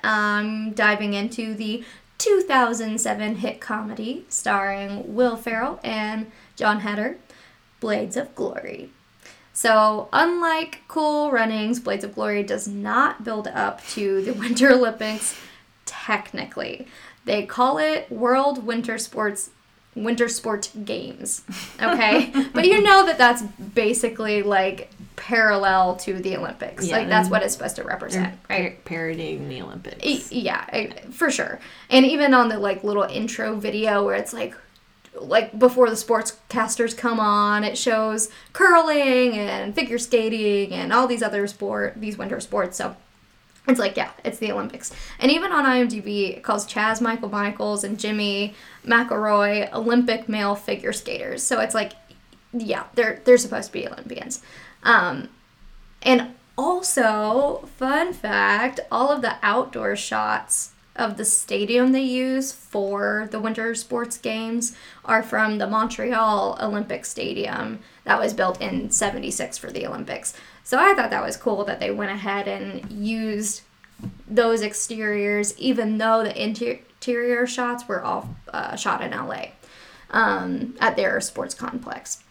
[0.03, 1.85] I'm diving into the
[2.19, 7.17] 2007 hit comedy starring Will Ferrell and Jon Heder,
[7.81, 8.91] Blades of Glory.
[9.53, 15.37] So, unlike Cool Runnings, Blades of Glory does not build up to the Winter Olympics
[15.85, 16.87] technically.
[17.25, 19.51] They call it World Winter Sports
[19.95, 21.43] Winter Sport Games.
[21.83, 22.33] Okay?
[22.55, 26.87] but you know that that's basically like parallel to the Olympics.
[26.87, 28.77] Yeah, like that's what it's supposed to represent, right?
[28.77, 30.33] Par- parodying the Olympics.
[30.33, 30.65] Yeah,
[31.11, 31.61] for sure.
[31.91, 34.55] And even on the like little intro video where it's like
[35.15, 41.23] like before the sportscasters come on, it shows curling and figure skating and all these
[41.23, 42.77] other sport these winter sports.
[42.77, 42.97] So
[43.67, 44.93] it's like yeah, it's the Olympics.
[45.19, 48.55] And even on IMDb, it calls Chaz Michael Michaels and Jimmy
[48.87, 51.43] McElroy Olympic male figure skaters.
[51.43, 51.93] So it's like
[52.53, 54.43] yeah, they're they're supposed to be Olympians.
[54.89, 55.29] Um,
[56.01, 63.29] and also, fun fact all of the outdoor shots of the stadium they use for
[63.31, 64.75] the Winter Sports Games
[65.05, 70.33] are from the Montreal Olympic Stadium that was built in 76 for the Olympics.
[70.65, 73.61] So I thought that was cool that they went ahead and used
[74.27, 79.49] those exteriors, even though the interior shots were all uh, shot in LA
[80.11, 82.25] um, at their sports complex.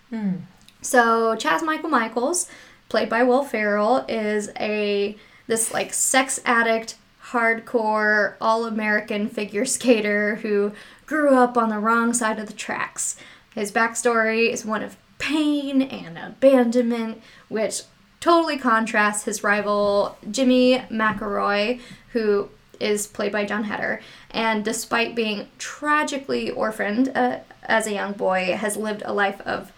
[0.82, 2.48] So Chaz Michael Michaels,
[2.90, 5.18] played by Will Ferrell, is a
[5.48, 6.96] this like sex addict,
[7.32, 10.74] hardcore, all American figure skater who
[11.06, 13.16] grew up on the wrong side of the tracks.
[13.56, 17.82] His backstory is one of pain and abandonment, which
[18.20, 21.80] totally contrasts his rival Jimmy McElroy,
[22.12, 22.50] who
[22.80, 24.02] is played by Jon Heder,
[24.32, 29.72] and despite being tragically orphaned uh, as a young boy, has lived a life of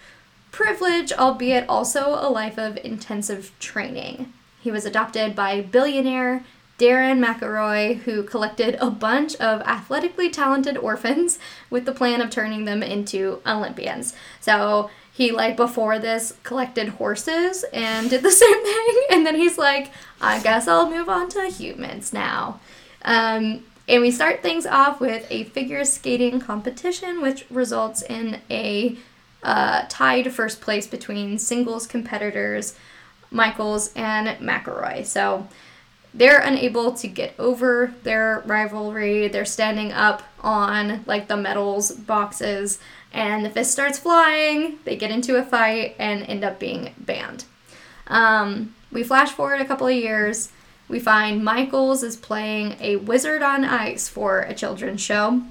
[0.51, 4.33] privilege, albeit also a life of intensive training.
[4.61, 6.43] He was adopted by billionaire
[6.77, 11.37] Darren McElroy, who collected a bunch of athletically talented orphans
[11.69, 14.15] with the plan of turning them into Olympians.
[14.39, 19.57] So he, like, before this, collected horses and did the same thing, and then he's
[19.57, 19.91] like,
[20.21, 22.61] I guess I'll move on to humans now.
[23.03, 28.97] Um, and we start things off with a figure skating competition, which results in a
[29.43, 32.75] uh, tied first place between singles competitors
[33.31, 35.05] Michaels and McElroy.
[35.05, 35.47] So
[36.13, 39.27] they're unable to get over their rivalry.
[39.27, 42.79] They're standing up on like the medals boxes,
[43.13, 44.79] and the fist starts flying.
[44.85, 47.45] They get into a fight and end up being banned.
[48.07, 50.51] Um, we flash forward a couple of years.
[50.87, 55.43] We find Michaels is playing a wizard on ice for a children's show,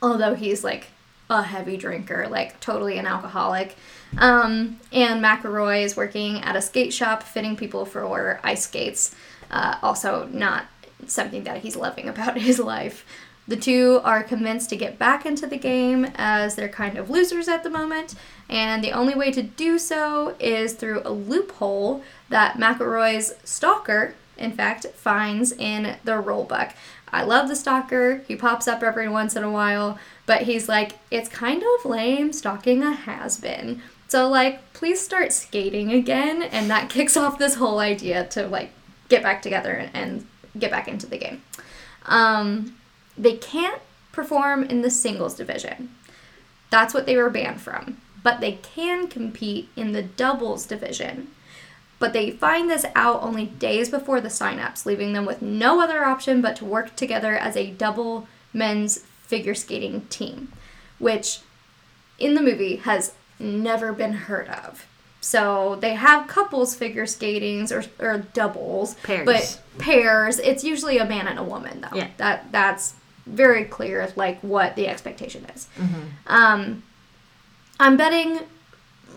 [0.00, 0.86] although he's like
[1.30, 3.76] a heavy drinker, like totally an alcoholic.
[4.16, 9.14] Um, and McElroy is working at a skate shop fitting people for ice skates.
[9.50, 10.66] Uh, also, not
[11.06, 13.04] something that he's loving about his life.
[13.46, 17.48] The two are convinced to get back into the game as they're kind of losers
[17.48, 18.14] at the moment,
[18.50, 24.52] and the only way to do so is through a loophole that McElroy's stalker, in
[24.52, 26.72] fact, finds in the rulebook.
[27.10, 28.22] I love the stalker.
[28.28, 29.98] He pops up every once in a while,
[30.28, 33.80] but he's like, it's kind of lame stalking a has been.
[34.08, 38.70] So, like, please start skating again, and that kicks off this whole idea to, like,
[39.08, 40.26] get back together and, and
[40.58, 41.42] get back into the game.
[42.04, 42.76] Um,
[43.16, 43.80] they can't
[44.12, 45.94] perform in the singles division.
[46.68, 47.96] That's what they were banned from.
[48.22, 51.28] But they can compete in the doubles division.
[51.98, 56.04] But they find this out only days before the signups, leaving them with no other
[56.04, 60.52] option but to work together as a double men's figure skating team,
[60.98, 61.40] which
[62.18, 64.86] in the movie has never been heard of.
[65.20, 69.26] So they have couples figure skatings or, or doubles, Pairs.
[69.26, 70.38] but pairs.
[70.38, 71.96] It's usually a man and a woman though.
[71.96, 72.08] Yeah.
[72.16, 72.94] That that's
[73.26, 75.68] very clear, like what the expectation is.
[76.26, 76.82] Um,
[77.78, 78.40] I'm betting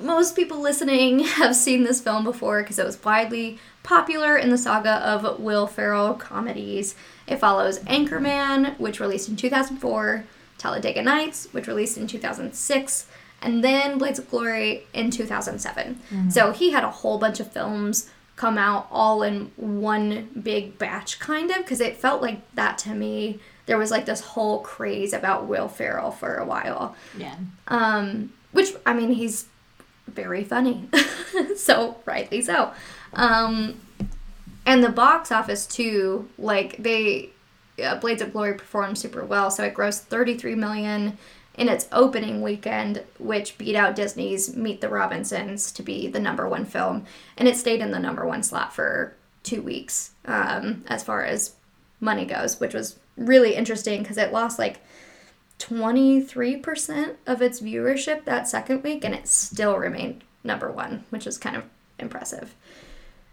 [0.02, 4.58] most people listening have seen this film before because it was widely popular in the
[4.58, 6.96] saga of Will Ferrell comedies.
[7.28, 10.26] It follows Anchorman, which released in 2004,
[10.58, 13.08] Talladega Nights, which released in 2006,
[13.42, 16.00] and then Blades of Glory in 2007.
[16.30, 21.20] So he had a whole bunch of films come out all in one big batch,
[21.20, 23.40] kind of, because it felt like that to me.
[23.66, 26.96] There was like this whole craze about Will Ferrell for a while.
[27.18, 27.36] Yeah.
[27.68, 29.46] Um, which I mean, he's
[30.08, 30.90] very funny,
[31.56, 32.74] so rightly so.
[33.14, 33.80] Um,
[34.66, 37.30] and the box office too, like they,
[37.84, 41.18] uh, Blades of Glory performed super well, so it grossed 33 million
[41.56, 46.48] in its opening weekend, which beat out Disney's Meet the Robinsons to be the number
[46.48, 47.06] one film,
[47.38, 51.56] and it stayed in the number one slot for two weeks um, as far as
[52.00, 54.80] money goes, which was really interesting because it lost like
[55.60, 61.38] 23% of its viewership that second week and it still remained number one, which is
[61.38, 61.64] kind of
[62.00, 62.56] impressive.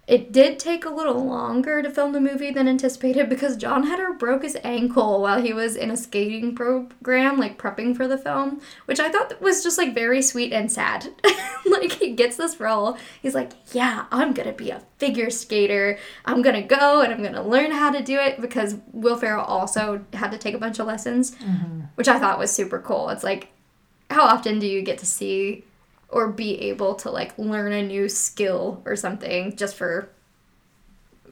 [0.09, 4.15] It did take a little longer to film the movie than anticipated because Jon Heder
[4.15, 8.63] broke his ankle while he was in a skating program, like prepping for the film,
[8.87, 11.09] which I thought was just like very sweet and sad.
[11.67, 15.99] like he gets this role, he's like, "Yeah, I'm gonna be a figure skater.
[16.25, 20.07] I'm gonna go and I'm gonna learn how to do it." Because Will Ferrell also
[20.15, 21.83] had to take a bunch of lessons, mm-hmm.
[21.97, 23.11] which I thought was super cool.
[23.11, 23.49] It's like,
[24.11, 25.67] how often do you get to see
[26.09, 30.09] or be able to like learn a new skill or something just for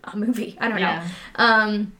[0.04, 0.56] a movie?
[0.60, 1.04] I don't Yeah.
[1.38, 1.44] know.
[1.44, 1.92] Um,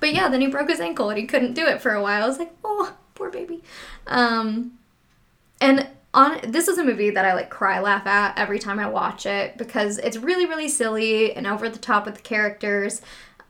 [0.00, 2.24] but yeah, then he broke his ankle and he couldn't do it for a while.
[2.24, 3.62] I was like, oh, poor baby.
[4.06, 4.78] Um,
[5.60, 8.88] and on this is a movie that I like cry laugh at every time I
[8.88, 13.00] watch it because it's really really silly and over the top with the characters.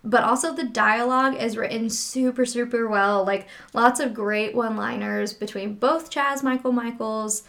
[0.04, 3.24] But also the dialogue is written super super well.
[3.24, 7.42] Like lots of great one-liners between both Chaz Michael Michaels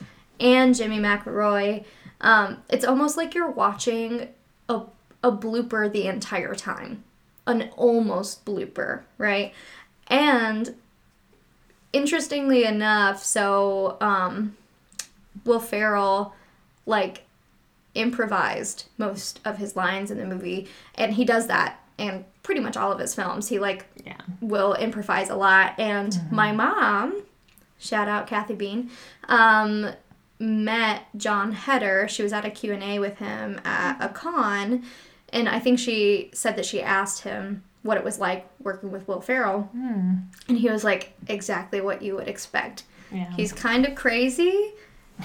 [0.44, 1.84] and Jimmy McElroy.
[2.22, 4.28] Um, it's almost like you're watching
[4.70, 4.82] a,
[5.24, 7.04] a blooper the entire time,
[7.48, 9.54] an almost blooper, right?
[10.08, 10.76] And
[11.92, 14.56] interestingly enough, so um,
[15.46, 16.34] Will Ferrell
[16.86, 17.24] like
[17.96, 22.76] improvised most of his lines in the movie, and he does that in pretty much
[22.76, 23.48] all of his films.
[23.48, 24.18] He like Yeah.
[24.42, 27.22] will improvise a lot, and my mom,
[27.80, 28.90] shout out Kathy Bean,
[29.28, 29.92] um,
[30.40, 32.08] met Jon Heder.
[32.08, 34.84] She was at a Q and A with him at a con,
[35.32, 39.08] and I think she said that she asked him what it was like working with
[39.08, 40.16] Will Ferrell, hmm.
[40.48, 42.84] and he was like exactly what you would expect.
[43.12, 43.32] Yeah.
[43.36, 44.72] He's kind of crazy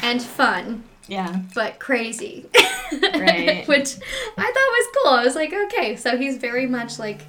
[0.03, 1.43] and fun, yeah.
[1.55, 2.47] but crazy.
[2.93, 3.67] Right.
[3.69, 3.97] Which
[4.37, 5.13] I thought was cool.
[5.13, 7.23] I was like, okay, so he's very much like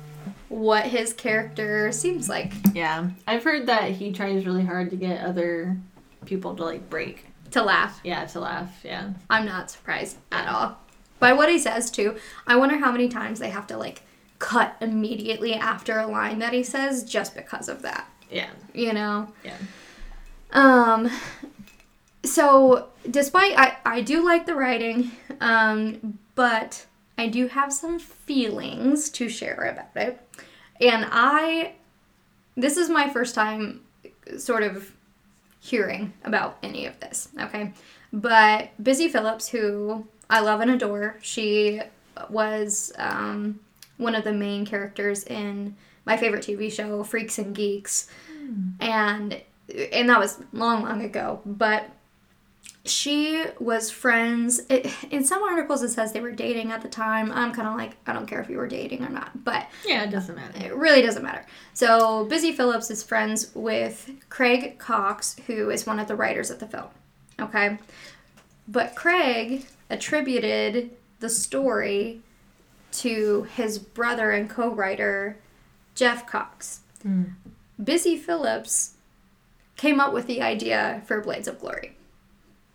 [0.49, 3.11] what his character seems like Yeah.
[3.27, 5.77] I've heard that he tries really hard to get other
[6.25, 7.25] people to like break.
[7.51, 7.99] To laugh.
[8.03, 8.79] Yeah, to laugh.
[8.83, 9.13] Yeah.
[9.29, 10.77] I'm not surprised at all.
[11.19, 12.17] By what he says too.
[12.47, 14.03] I wonder how many times they have to like
[14.39, 18.09] cut immediately after a line that he says just because of that.
[18.31, 18.49] Yeah.
[18.73, 19.33] You know?
[19.43, 19.57] Yeah.
[20.51, 21.09] Um
[22.23, 26.85] so despite I, I do like the writing, um, but
[27.17, 30.21] I do have some feelings to share about it.
[30.79, 31.73] And I
[32.55, 33.81] this is my first time
[34.37, 34.93] sort of
[35.59, 37.73] hearing about any of this, okay?
[38.11, 41.81] But Busy Philipps, who I love and adore, she
[42.29, 43.59] was um,
[43.97, 45.75] one of the main characters in
[46.05, 48.09] my favorite TV show, Freaks and Geeks,
[48.79, 49.41] and
[49.93, 51.41] and that was long, long ago.
[51.45, 51.89] But
[52.85, 54.61] she was friends.
[54.69, 57.31] It, in some articles, it says they were dating at the time.
[57.31, 60.03] I'm kind of like, I don't care if you were dating or not, but Yeah,
[60.03, 60.65] it doesn't matter.
[60.65, 61.45] it really doesn't matter.
[61.73, 66.59] So, Busy Philipps is friends with Craig Cox, who is one of the writers of
[66.59, 66.87] the film.
[67.39, 67.77] Okay?
[68.67, 72.21] But Craig attributed the story
[72.91, 75.37] to his brother and co writer,
[75.95, 76.79] Jeff Cox.
[77.03, 77.23] Hmm.
[77.83, 78.93] Busy Philipps
[79.77, 81.95] came up with the idea for Blades of Glory.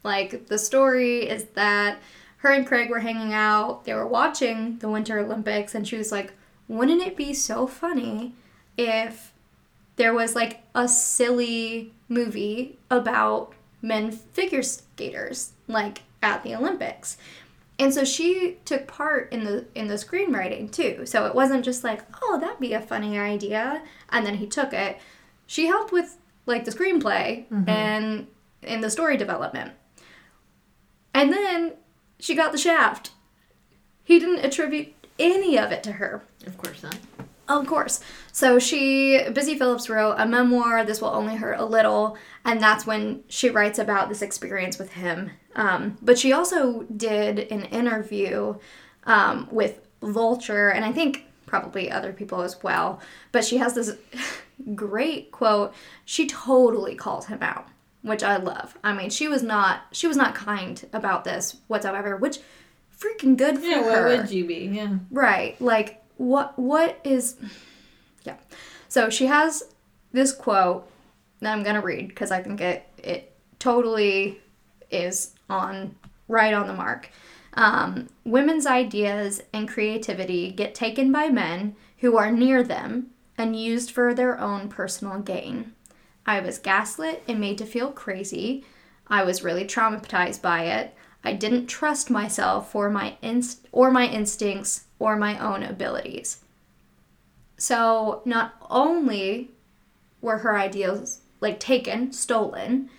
[0.05, 1.99] Like, the story is that
[2.39, 6.13] her and Craig were hanging out, they were watching the Winter Olympics, and she was
[6.13, 6.35] like,
[6.69, 8.35] wouldn't it be so funny
[8.77, 9.33] if
[9.97, 13.53] there was like a silly movie about
[13.83, 17.17] men figure skaters, like at the Olympics.
[17.79, 21.07] And so she took part in the in the screenwriting too.
[21.07, 24.73] So it wasn't just like, oh, that'd be a funny idea, and then he took
[24.73, 24.99] it.
[25.47, 26.17] She helped with
[26.47, 27.69] like the screenplay mm-hmm.
[27.69, 28.27] and
[28.63, 29.73] in the story development.
[31.15, 31.75] And then
[32.19, 33.13] she got the shaft.
[34.03, 36.23] He didn't attribute any of it to her.
[36.47, 36.97] Of course not.
[37.47, 38.01] Of course.
[38.33, 42.87] So she, Busy Philipps wrote a memoir, This Will Only Hurt a Little, and that's
[42.87, 45.31] when she writes about this experience with him.
[45.55, 48.57] Um, but she also did an interview
[49.05, 53.01] um, with Vulture, and I think probably other people as well.
[53.31, 53.95] But she has this
[54.75, 55.75] great quote.
[56.07, 57.69] She totally calls him out,
[58.05, 58.77] which I love.
[58.85, 62.39] I mean, she was not she was not kind about this whatsoever, which
[62.97, 64.07] freaking good for Yeah, her.
[64.09, 64.71] why would you be?
[64.73, 64.97] Yeah.
[65.11, 65.61] Right.
[65.61, 67.37] Like what what is
[68.25, 68.37] Yeah.
[68.89, 69.65] So she has
[70.13, 70.89] this quote
[71.41, 74.41] that I'm going to read because I think it it totally
[74.91, 75.97] is on
[76.29, 77.11] right on the mark.
[77.55, 83.91] Um, women's ideas and creativity get taken by men who are near them and used
[83.91, 85.73] for their own personal gain.
[86.27, 88.65] I was gaslit and made to feel crazy.
[89.07, 90.95] I was really traumatized by it.
[91.23, 96.39] I didn't trust myself for my inst- or my instincts or my own abilities.
[97.57, 99.51] So not only
[100.21, 102.91] were her ideals like taken, stolen,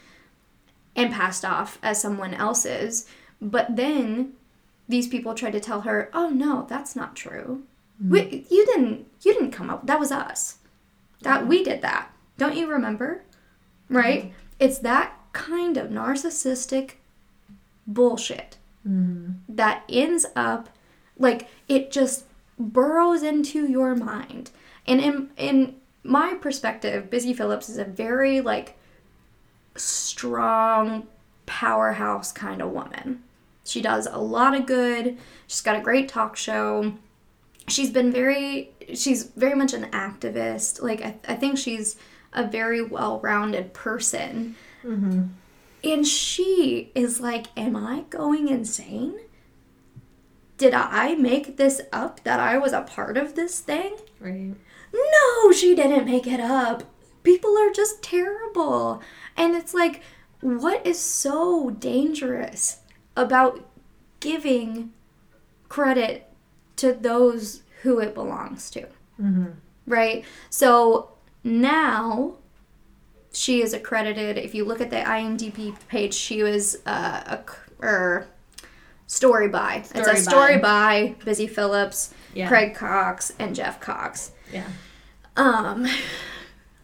[0.95, 3.07] and passed off as someone else's,
[3.41, 4.33] but then
[4.87, 7.63] these people tried to tell her, "Oh no, that's not true.
[8.01, 8.11] Mm-hmm.
[8.11, 9.85] We, you didn't you didn't come up.
[9.87, 10.57] That was us.
[11.21, 12.11] That we did that.
[12.37, 13.23] Don't you remember?"
[13.89, 14.23] Right?
[14.23, 14.33] Mm-hmm.
[14.59, 16.93] It's that kind of narcissistic
[17.85, 18.57] bullshit
[18.87, 19.33] mm-hmm.
[19.49, 20.69] that ends up
[21.17, 22.25] like it just
[22.57, 24.51] burrows into your mind.
[24.87, 28.77] And in in my perspective, Busy Philipps is a very like
[29.75, 31.07] strong
[31.45, 33.23] powerhouse kind of woman.
[33.65, 35.17] She does a lot of good.
[35.47, 36.93] She's got a great talk show.
[37.67, 40.81] She's been very she's very much an activist.
[40.81, 41.97] Like I, I think she's
[42.35, 44.55] a very well-rounded person.
[44.83, 45.23] Mm-hmm.
[45.83, 49.19] And she is like, Am I going insane?
[50.57, 53.95] Did I make this up that I was a part of this thing?
[54.19, 54.53] Right.
[54.93, 56.83] No, she didn't make it up.
[57.23, 59.01] People are just terrible.
[59.35, 60.01] And it's like,
[60.39, 62.79] what is so dangerous
[63.17, 63.67] about
[64.19, 64.93] giving
[65.67, 66.29] credit
[66.77, 68.83] to those who it belongs to?
[69.19, 69.51] Mm-hmm.
[69.87, 70.23] Right?
[70.49, 71.14] So
[71.45, 72.33] now
[73.31, 74.37] she is accredited.
[74.37, 78.27] If you look at the IMDb page, she was uh, a er,
[79.07, 79.75] story by.
[79.75, 81.13] it's Story a story by.
[81.15, 82.47] by Busy Philipps, Yeah.
[82.47, 84.31] Craig Cox, and Jeff Cox.
[84.51, 84.67] Yeah.
[85.37, 85.85] Um,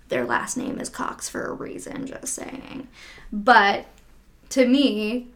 [0.10, 2.88] their last name is Cox for a reason, just saying.
[3.34, 3.88] But
[4.50, 5.30] to me,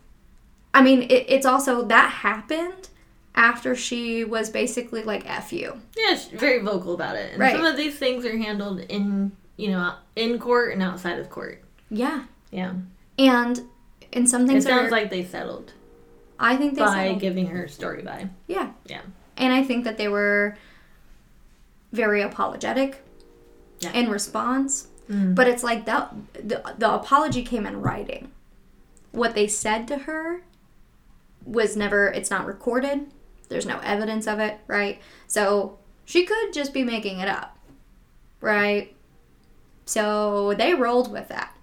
[0.74, 2.90] I mean, it, it's also that happened
[3.36, 5.80] after she was basically like F you.
[5.98, 7.32] Yeah, she's very vocal about it.
[7.34, 7.56] And Right.
[7.56, 11.62] some of these things are handled in, you know, in court and outside of court.
[11.90, 12.24] Yeah.
[12.52, 12.74] Yeah.
[13.20, 13.62] And
[14.12, 14.66] in some things.
[14.66, 15.74] It sounds are, like they settled
[16.40, 17.20] I think they by settled.
[17.22, 18.30] giving her story by.
[18.48, 18.72] Yeah.
[18.86, 19.02] Yeah.
[19.38, 20.58] And I think that they were
[21.92, 23.02] very apologetic
[23.80, 23.92] Yeah.
[23.94, 24.88] in response.
[25.10, 25.36] Mm.
[25.36, 28.32] But it's like that the, the apology came in writing.
[29.12, 30.42] What they said to her
[31.46, 33.08] was never it's not recorded.
[33.46, 35.00] There's no evidence of it, right?
[35.28, 37.58] So she could just be making it up.
[38.42, 38.96] Right?
[39.86, 41.56] So they rolled with that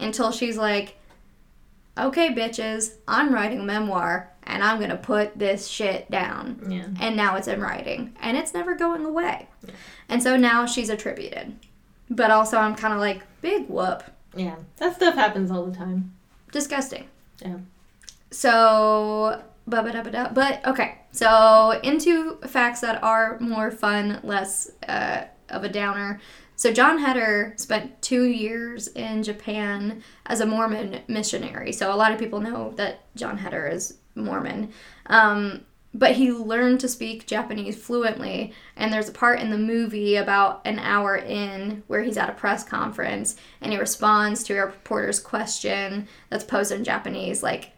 [0.00, 0.96] until she's like,
[1.98, 6.86] "Okay, bitches, I'm writing a memoir and I'm going to put this shit down." Yeah.
[7.00, 9.48] and now it's in writing and it's never going away
[10.08, 11.58] and so now she's attributed
[12.10, 14.02] but also i'm kind of like big whoop
[14.36, 14.56] Yeah.
[14.76, 16.12] That stuff happens all the time.
[16.52, 17.08] disgusting
[17.44, 17.56] Yeah.
[18.30, 20.32] so ba-ba-da-ba-da.
[20.32, 26.20] but okay so into facts that are more fun less uh, of a downer
[26.56, 32.12] so jon heder spent two years in japan as a mormon missionary so a lot
[32.12, 34.70] of people know that jon heder is mormon
[35.06, 35.64] um,
[35.94, 38.52] but he learned to speak Japanese fluently.
[38.76, 42.32] And there's a part in the movie about an hour in where he's at a
[42.32, 47.70] press conference and he responds to a reporter's question that's posed in Japanese, like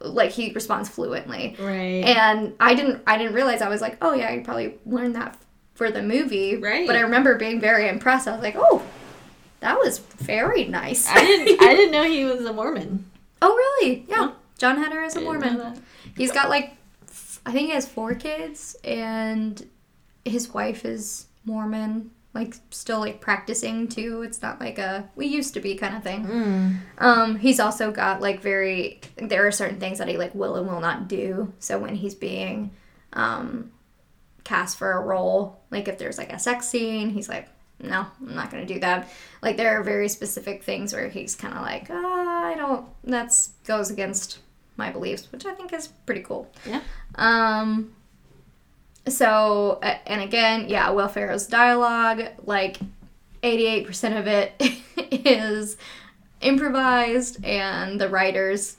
[0.00, 1.56] like he responds fluently.
[1.58, 2.04] Right.
[2.04, 5.38] And I didn't I didn't realize I was like, oh yeah, I probably learned that
[5.74, 6.56] for the movie.
[6.56, 6.86] Right.
[6.86, 8.26] But I remember being very impressed.
[8.28, 8.82] I was like, oh,
[9.60, 11.08] that was very nice.
[11.08, 13.10] I didn't I didn't know he was a Mormon.
[13.42, 14.04] oh really?
[14.08, 14.16] Yeah.
[14.16, 14.32] Huh.
[14.58, 15.54] Jon Heder is a I didn't Mormon.
[15.58, 15.78] know that.
[16.16, 16.72] He's got like,
[17.08, 19.66] f- I think he has four kids, and
[20.24, 24.22] his wife is Mormon like still like practicing too.
[24.22, 26.26] It's not like a we used to be kind of thing.
[26.26, 26.76] Mm.
[26.98, 30.68] Um, he's also got like very there are certain things that he like will and
[30.68, 31.52] will not do.
[31.58, 32.70] So when he's being
[33.14, 33.72] um
[34.44, 37.48] cast for a role, like if there's like a sex scene, he's like,
[37.80, 39.10] no, I'm not gonna do that.
[39.42, 42.86] Like there are very specific things where he's kind of like, ah, I don't.
[43.02, 44.40] That's goes against
[44.76, 46.52] my beliefs, which I think is pretty cool.
[46.66, 46.82] Yeah.
[47.14, 47.94] Um.
[49.08, 52.78] So and again, yeah, Will Ferrell's dialogue, like,
[53.42, 54.54] eighty-eight percent of it
[54.96, 55.76] is
[56.40, 58.76] improvised, and the writers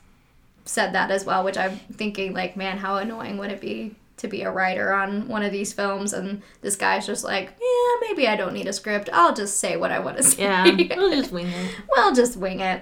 [0.66, 1.44] said that as well.
[1.44, 5.28] Which I'm thinking, like, man, how annoying would it be to be a writer on
[5.28, 8.74] one of these films, and this guy's just like, yeah, maybe I don't need a
[8.74, 9.10] script.
[9.14, 10.44] I'll just say what I want to say.
[10.44, 10.64] Yeah.
[10.98, 11.76] We'll just wing it.
[11.96, 12.82] We'll just wing it.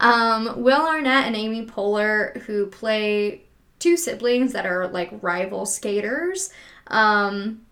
[0.00, 3.42] Um, Will Arnett and Amy Poehler, who play
[3.78, 6.50] two siblings that are like rival skaters,
[6.92, 7.62] um,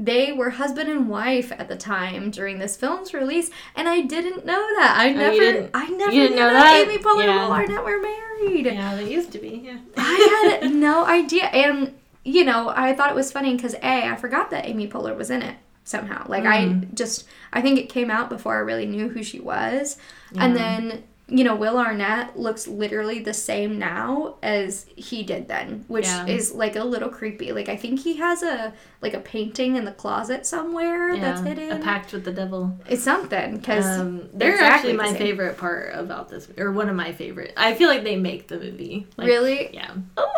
[0.00, 4.46] they were husband and wife at the time during this film's release, and I didn't
[4.46, 4.94] know that.
[4.96, 6.88] I Oh, never, didn't- I never knew know that, that?
[6.88, 7.30] Amy Poehler Yeah.
[7.32, 8.66] and Will Arnett were married.
[8.66, 9.62] Yeah, they used to be.
[9.64, 9.78] Yeah.
[9.96, 11.94] I had no idea, and
[12.24, 15.30] you know, I thought it was funny because a, I forgot that Amy Poehler was
[15.30, 16.24] in it somehow.
[16.28, 16.94] Like I Mm.
[16.94, 19.96] just, I think it came out before I really knew who she was,
[20.36, 25.84] and then you know, Will Arnett looks literally the same now as he did then,
[25.86, 26.26] which Yeah.
[26.26, 27.52] is like a little creepy.
[27.52, 28.72] Like I think he has a
[29.02, 31.70] like a painting in the closet somewhere that's hidden.
[31.70, 32.74] A pact with the devil.
[32.88, 35.16] it's something because Um, they're exactly actually my same.
[35.18, 37.52] favorite part about this, or one of my favorite.
[37.56, 39.06] I feel like they make the movie.
[39.18, 39.70] Like, really.
[39.74, 39.92] Yeah.
[40.16, 40.30] Oh,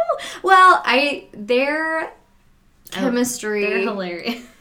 [0.42, 2.10] well, I their Oh,
[2.90, 3.64] chemistry.
[3.64, 4.42] They're hilarious.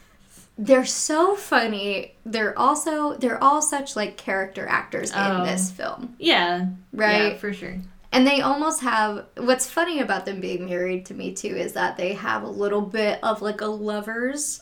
[0.62, 2.14] they're so funny.
[2.26, 5.44] They're also they're all such like character actors in Oh.
[5.46, 6.66] this film, Yeah.
[6.92, 7.32] right?
[7.32, 7.76] Yeah, for sure.
[8.12, 11.96] And they almost have what's funny about them being married to me too is that
[11.96, 14.60] they have a little bit of like a lovers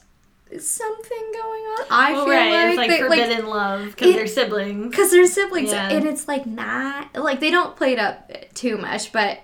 [0.58, 1.86] something going on.
[1.90, 2.50] I Well, feel right.
[2.52, 4.90] like it's like they, like forbidden love because they're siblings.
[4.90, 5.90] because they're siblings, Yeah.
[5.90, 9.40] and it's like not like they don't play it up too much, but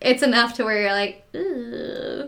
[0.00, 1.24] it's enough to where you're like.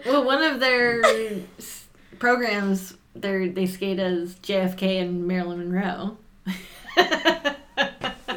[0.06, 1.02] Well, one of their
[2.18, 6.16] programs, they they skate as JFK and Marilyn Monroe.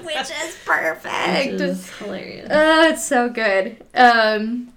[0.06, 1.52] which is perfect.
[1.54, 2.48] Which is hilarious.
[2.52, 3.84] Oh, it's so good.
[3.94, 4.74] Um,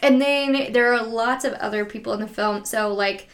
[0.00, 2.64] and then there are lots of other people in the film.
[2.64, 3.28] So, like,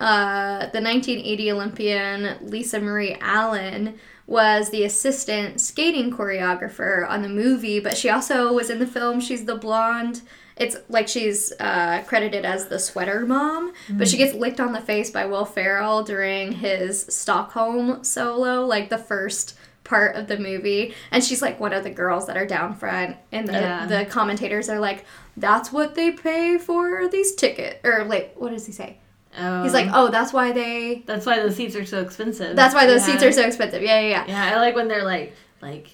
[0.00, 7.80] uh, the 1980 Olympian Lisa Marie Allen was the assistant skating choreographer on the movie,
[7.80, 9.20] but she also was in the film.
[9.20, 10.22] She's the blonde.
[10.58, 14.80] It's like she's uh, credited as the sweater mom, but she gets licked on the
[14.80, 20.94] face by Will Ferrell during his Stockholm solo, like the first part of the movie.
[21.12, 23.86] And she's like one of the girls that are down front, and the, Yeah.
[23.86, 25.04] the commentators are like,
[25.36, 28.98] "That's what they pay for these tickets." Or like, what does he say?
[29.36, 31.04] Um, He's like, "Oh, that's why they.
[31.06, 32.56] that's why the seats are so expensive.
[32.56, 33.12] That's why those Yeah.
[33.14, 34.24] seats are so expensive." Yeah, yeah, yeah.
[34.50, 35.90] Yeah, I like when they're like, like,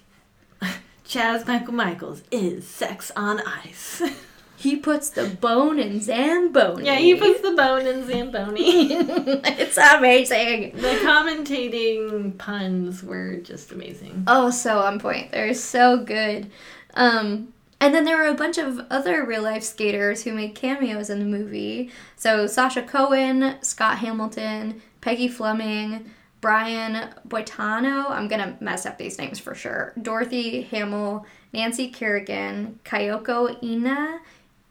[1.07, 4.01] Chaz Michael Michaels is sex on ice.
[4.57, 6.87] He puts the bone in Zamboni.
[6.87, 8.87] yeah, he puts the bone in Zamboni.
[8.93, 10.73] it's amazing.
[10.77, 14.25] the commentating puns were just amazing.
[14.27, 15.33] Oh, so on point.
[15.33, 16.51] They're so good.
[16.95, 21.11] Um, and then there were a bunch of other real life skaters who made cameos
[21.11, 21.91] in the movie.
[22.17, 26.11] So Sasha Cohen, Scott Hamilton, Peggy Fleming,
[26.41, 28.11] Brian Boitano.
[28.11, 29.93] I'm gonna mess up these names for sure.
[30.01, 34.21] Dorothy Hamill, Nancy Kerrigan, Kyoko Ina,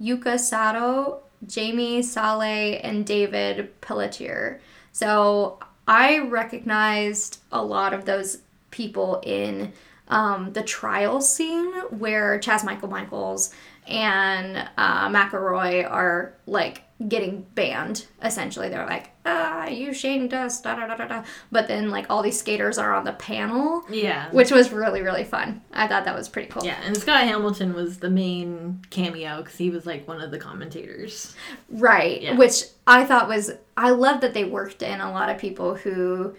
[0.02, 4.62] Yuka Sato, Jamie Salé, and David Pelletier.
[4.92, 8.40] So I recognized a lot of those
[8.72, 9.74] people in
[10.08, 13.54] um, the trial scene where Chaz Michael Michaels
[13.88, 18.06] and uh, McElroy are like getting banned.
[18.24, 21.24] Essentially, they're like, "Ah, you shamed us," da da da da da.
[21.52, 24.30] But then like all these skaters are on the panel, Yeah.
[24.32, 25.62] which was really really fun.
[25.74, 26.64] I thought that was pretty cool.
[26.64, 30.40] Yeah, and Scott Hamilton was the main cameo because he was like one of the
[30.40, 31.36] commentators.
[31.70, 32.22] Right.
[32.22, 32.38] Yeah.
[32.38, 36.36] Which I thought was I love that they worked in a lot of people who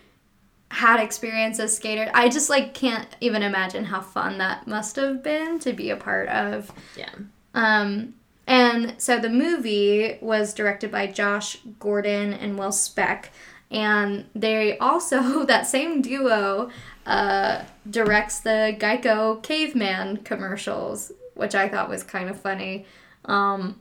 [0.71, 2.11] had experience as skaters.
[2.15, 5.97] I just like can't even imagine how fun that must have been to be a
[5.97, 6.73] part of.
[6.97, 7.11] Yeah.
[7.55, 8.15] Um
[8.47, 13.31] and so the movie was directed by Josh Gordon and Will Speck
[13.71, 16.71] and they also that same duo
[17.07, 22.87] uh, directs the Geico caveman commercials, which I thought was kind of funny.
[23.27, 23.81] Um,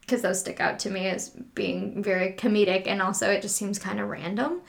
[0.00, 3.78] because those stick out to me as being very comedic and also it just seems
[3.78, 4.60] kind of random.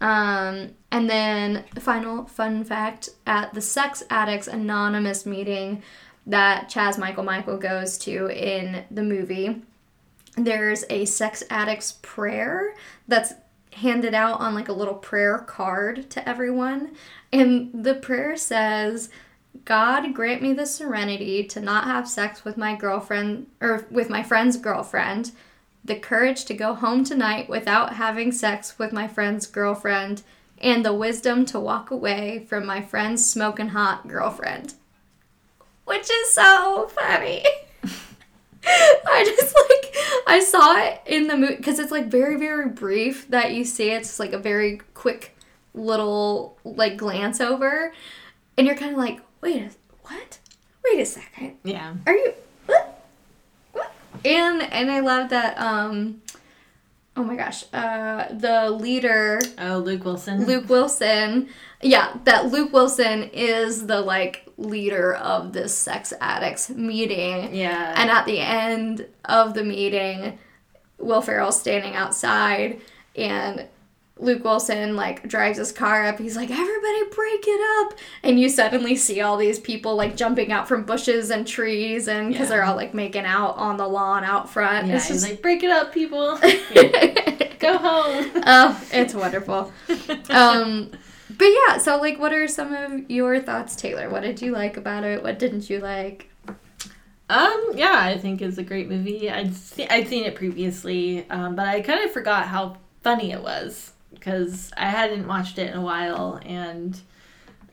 [0.00, 5.82] Um, and then final fun fact at the Sex Addicts Anonymous meeting
[6.26, 9.62] that Chaz Michael Michael goes to in the movie,
[10.36, 12.74] there's a sex addict's prayer
[13.08, 13.34] that's
[13.72, 16.92] handed out on like a little prayer card to everyone.
[17.32, 19.10] And the prayer says,
[19.64, 24.22] God grant me the serenity to not have sex with my girlfriend or with my
[24.22, 25.32] friend's girlfriend,
[25.84, 30.22] the courage to go home tonight without having sex with my friend's girlfriend,
[30.58, 34.74] and the wisdom to walk away from my friend's smoking hot girlfriend.
[35.86, 37.44] Which is so funny.
[38.66, 39.96] I just like
[40.26, 43.90] I saw it in the movie because it's like very very brief that you see
[43.90, 43.98] it.
[44.02, 45.36] It's like a very quick
[45.74, 47.92] little like glance over,
[48.58, 49.70] and you're kind of like, wait, a,
[50.02, 50.38] what?
[50.84, 51.56] Wait a second.
[51.62, 51.94] Yeah.
[52.06, 52.34] Are you
[52.66, 53.04] what?
[53.72, 53.92] What?
[54.24, 55.56] And and I love that.
[55.60, 56.22] Um,
[57.16, 60.44] oh my gosh, uh, the leader Oh, Luke Wilson.
[60.46, 61.48] Luke Wilson.
[61.80, 67.54] Yeah, that Luke Wilson is the like leader of this sex addicts meeting.
[67.54, 67.92] Yeah.
[67.96, 70.38] And at the end of the meeting,
[70.98, 72.80] Will Ferrell's standing outside
[73.14, 73.66] and
[74.18, 76.18] Luke Wilson like drives his car up.
[76.18, 80.50] He's like, "Everybody break it up!" And you suddenly see all these people like jumping
[80.50, 82.56] out from bushes and trees, and because Yeah.
[82.56, 84.86] they're all like making out on the lawn out front.
[84.86, 86.38] yeah, it's just like, break it up, people.
[87.58, 88.30] Go home.
[88.46, 89.70] oh, it's wonderful.
[90.30, 90.92] Um,
[91.38, 94.08] but yeah, so like, what are some of your thoughts, Taylor?
[94.08, 95.22] What did you like about it?
[95.22, 96.30] What didn't you like?
[97.28, 99.28] Um, yeah, I think it's a great movie.
[99.30, 103.42] I'd se- I'd seen it previously, um, but I kind of forgot how funny it
[103.42, 106.98] was because I hadn't watched it in a while, and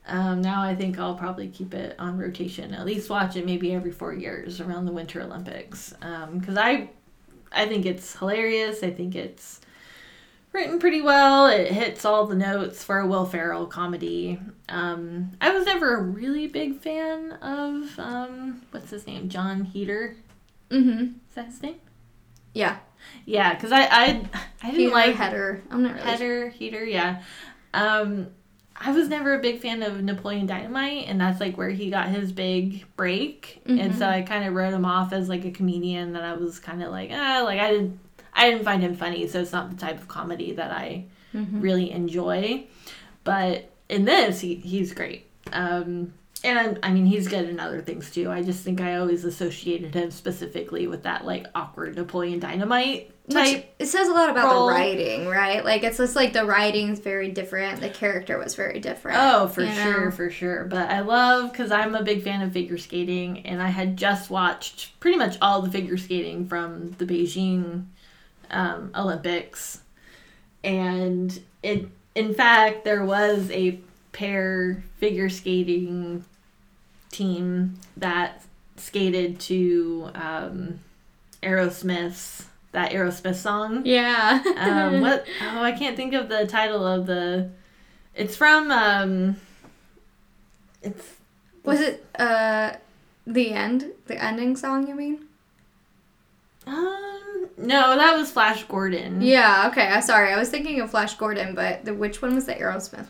[0.08, 2.74] um, now I think I'll probably keep it on rotation.
[2.74, 6.90] At least watch it maybe every four years around the Winter Olympics, because I
[7.52, 8.82] I think it's hilarious.
[8.82, 9.62] I think it's
[10.54, 11.48] written pretty well.
[11.48, 14.40] It hits all the notes for a Will Ferrell comedy.
[14.70, 20.16] Um, I was never a really big fan of um, what's his name, John Heater.
[20.70, 21.02] Mm-hmm.
[21.04, 21.76] Is that his name?
[22.54, 22.78] Yeah.
[23.26, 24.04] Yeah, because I I
[24.62, 25.62] I didn't Heater, like header.
[25.70, 26.04] I'm not really.
[26.04, 26.10] sure.
[26.12, 26.86] Header Heater.
[26.86, 27.22] Yeah,
[27.74, 28.28] um,
[28.76, 32.08] I was never a big fan of Napoleon Dynamite, and that's like where he got
[32.08, 33.62] his big break.
[33.66, 36.60] And so I kind of wrote him off as like a comedian that I was
[36.60, 38.00] kind of like ah like I didn't
[38.36, 41.92] I didn't find him funny, so it's not the type of comedy that I really
[41.92, 42.66] enjoy.
[43.24, 45.28] But in this, he he's great.
[45.52, 48.30] Um, and I mean, he's good in other things too.
[48.30, 53.36] I just think I always associated him specifically with that like awkward Napoleon Dynamite Which
[53.38, 53.76] type.
[53.80, 54.68] it says a lot about role.
[54.68, 55.64] the writing, right?
[55.64, 57.80] Like it's just like the writing's very different.
[57.80, 59.18] The character was very different.
[59.22, 59.84] Oh, for you know?
[59.84, 60.66] sure, for sure.
[60.66, 64.30] But I love because I'm a big fan of figure skating, and I had just
[64.30, 67.86] watched pretty much all the figure skating from the Beijing
[68.54, 69.82] um, Olympics,
[70.64, 73.80] and it, in fact, there was a
[74.12, 76.24] pair figure skating
[77.12, 78.44] team that
[78.78, 80.80] skated to um,
[81.42, 83.86] Aerosmith's that Aerosmith song.
[83.86, 84.42] Yeah.
[84.58, 85.26] Um, what?
[85.42, 87.50] Oh, I can't think of the title of the.
[88.16, 88.72] It's from.
[88.72, 89.38] Um,
[90.82, 91.16] it's
[91.64, 92.74] was it uh
[93.26, 93.92] the end?
[94.08, 94.88] The ending song?
[94.88, 95.26] You mean?
[96.66, 97.23] um
[97.58, 99.22] no, that was Flash Gordon.
[99.22, 99.70] Yeah.
[99.72, 99.88] Okay.
[99.88, 100.32] I'm sorry.
[100.34, 103.08] I was thinking of Flash Gordon, but the which one was the Aerosmith?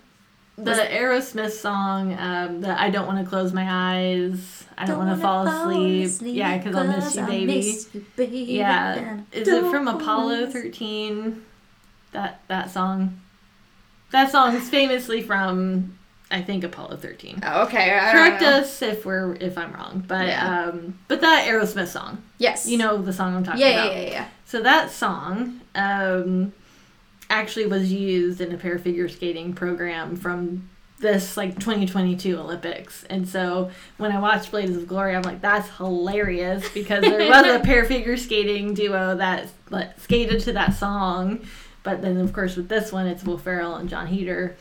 [0.56, 5.10] The Aerosmith song, um, the I don't want to close my eyes, I don't, want
[5.10, 6.36] to fall asleep.
[6.36, 8.54] Yeah, because I'll miss you, baby.
[8.54, 11.44] Yeah, is it from Apollo thirteen?
[12.12, 13.20] That that song.
[14.12, 15.98] That song's famously from,
[16.34, 17.40] I think Apollo thirteen.
[17.44, 17.92] Oh, okay.
[17.98, 18.58] I don't Correct know.
[18.60, 20.66] us if we're if I'm wrong, but Yeah.
[20.70, 22.68] um, but that Aerosmith song, Yes.
[22.68, 23.96] you know the song I'm talking Yeah, yeah, about.
[23.98, 24.26] yeah, yeah.
[24.46, 26.54] So that song um,
[27.30, 30.70] actually was used in a pair figure skating program from
[31.00, 33.04] this like 2022 Olympics.
[33.10, 37.46] And so when I watched Blades of Glory, I'm like, that's hilarious because there was
[37.46, 41.42] a pair figure skating duo that like, skated to that song.
[41.84, 44.56] But then, of course, with this one, it's Will Ferrell and John Heater.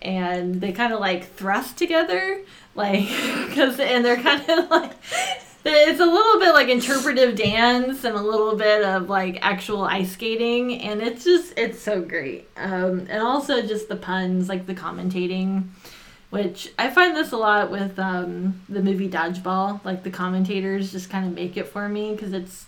[0.00, 2.40] And they kind of like thrust together,
[2.74, 3.08] like,
[3.48, 4.92] because, and they're kind of like,
[5.64, 10.12] it's a little bit like interpretive dance and a little bit of like actual ice
[10.12, 12.48] skating and it's just it's so great.
[12.56, 15.68] Um, and also just the puns like the commentating
[16.30, 21.10] which i find this a lot with um, the movie dodgeball like the commentators just
[21.10, 22.66] kind of make it for me because it's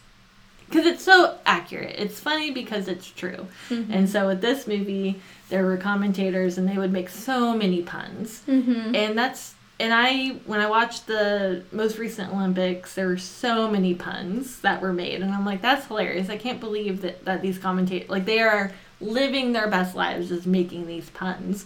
[0.70, 5.20] because it's so accurate it's funny because it's true and so with this movie
[5.50, 8.94] there were commentators and they would make so many puns Mm-hmm.
[8.94, 13.94] and that's and I when I watched the most recent Olympics, there were so many
[13.94, 16.28] puns that were made, and I'm like, that's hilarious.
[16.28, 20.46] I can't believe that that these commentators like they are living their best lives just
[20.46, 21.64] making these puns.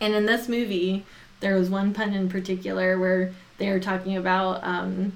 [0.00, 1.04] And in this movie,
[1.40, 5.12] there was one pun in particular where they were talking about um,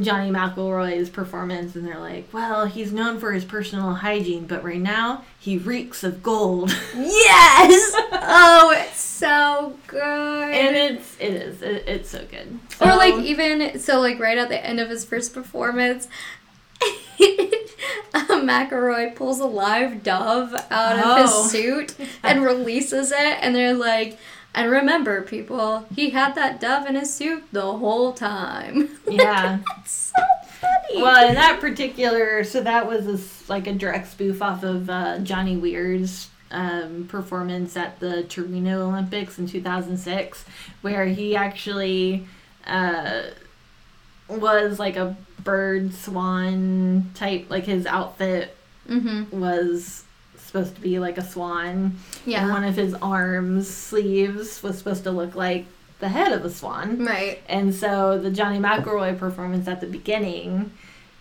[0.00, 4.80] Johnny McElroy's performance, and they're like, "Well, he's known for his personal hygiene, but right
[4.80, 7.92] now he reeks of gold." Yes.
[8.12, 10.00] oh, it's so good.
[10.54, 12.58] and it's it is it, it's so good.
[12.80, 16.08] or like even so, like right at the end of his first performance.
[18.14, 21.22] Um, McElroy pulls a live dove out of Oh.
[21.22, 24.18] his suit and releases it, and they're like,
[24.54, 28.98] and remember, people, he had that dove in his suit the whole time.
[29.10, 29.60] yeah.
[29.86, 30.12] So
[30.60, 31.02] funny.
[31.02, 35.18] Well, in that particular, so that was a like a direct spoof off of uh,
[35.18, 40.44] Johnny Weir's um, performance at the Torino Olympics in 2006,
[40.82, 42.26] where he actually
[42.66, 43.22] uh,
[44.28, 48.54] was like a bird swan type, like his outfit
[48.88, 49.40] mm-hmm.
[49.40, 50.04] was
[50.52, 51.96] supposed to be like a swan.
[52.26, 52.42] Yeah.
[52.42, 55.64] And one of his arms sleeves was supposed to look like
[55.98, 57.04] the head of a swan.
[57.04, 57.40] Right.
[57.48, 60.70] And so the Johnny McElroy performance at the beginning,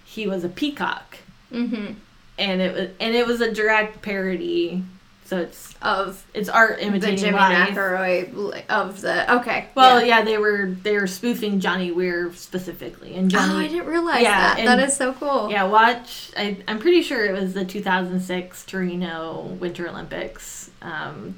[0.03, 1.17] he was a peacock,
[1.51, 1.93] Mm-hmm.
[2.37, 4.83] and it was and it was a direct parody.
[5.31, 7.69] So it's Of it's art the imitating Jimmy life.
[7.69, 9.69] McElroy of the okay.
[9.75, 10.17] Well, yeah.
[10.19, 10.25] yeah.
[10.25, 13.53] they were they were spoofing Johnny Weir specifically, and Johnny.
[13.53, 14.65] Oh, I didn't realize Yeah, that.
[14.65, 15.49] That is so cool.
[15.49, 16.31] yeah, watch.
[16.35, 20.69] I, I'm pretty sure it was the 2006 Torino Winter Olympics.
[20.81, 21.37] Um,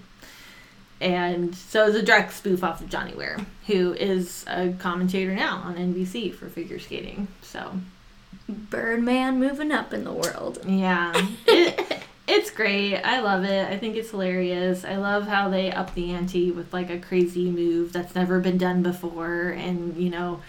[0.99, 3.37] and so it's a direct spoof off of Johnny Weir,
[3.67, 7.27] who is a commentator now on NBC for figure skating.
[7.43, 7.73] So
[8.49, 10.63] Birdman moving up in the world.
[10.65, 11.13] Yeah.
[11.45, 12.02] It,
[12.35, 12.97] it's great.
[12.97, 13.67] I love it.
[13.69, 14.83] I think it's hilarious.
[14.83, 18.57] I love how they up the ante with like a crazy move that's never been
[18.57, 20.41] done before and, you know,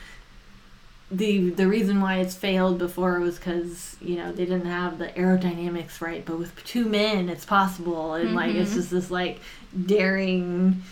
[1.11, 5.09] the the reason why it's failed before was cuz, you know, they didn't have the
[5.09, 8.74] aerodynamics right, but with two men it's possible and like it's Mhm.
[8.74, 9.39] just this like
[9.86, 10.82] daring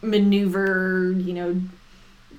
[0.00, 1.60] maneuver, you know,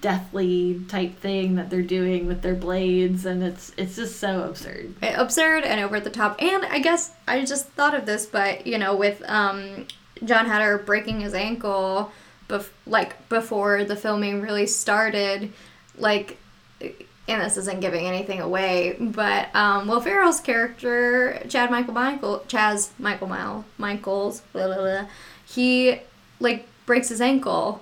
[0.04, 4.94] deathly type thing that they're doing with their blades and it's it's just so absurd.
[5.02, 6.40] absurd and over at the top.
[6.42, 9.88] And I guess I just thought of this, but you know, with um,
[10.26, 12.12] John Hatter breaking his ankle,
[12.50, 15.54] bef- like before the filming really started,
[15.98, 16.38] like,
[16.82, 22.90] and this isn't giving anything away, but um, Will Ferrell's character, Chad Michael Michael, Chaz
[23.00, 25.06] Michael Mile, Michaels, blah, blah, blah,
[25.48, 26.02] he
[26.42, 27.82] like breaks his ankle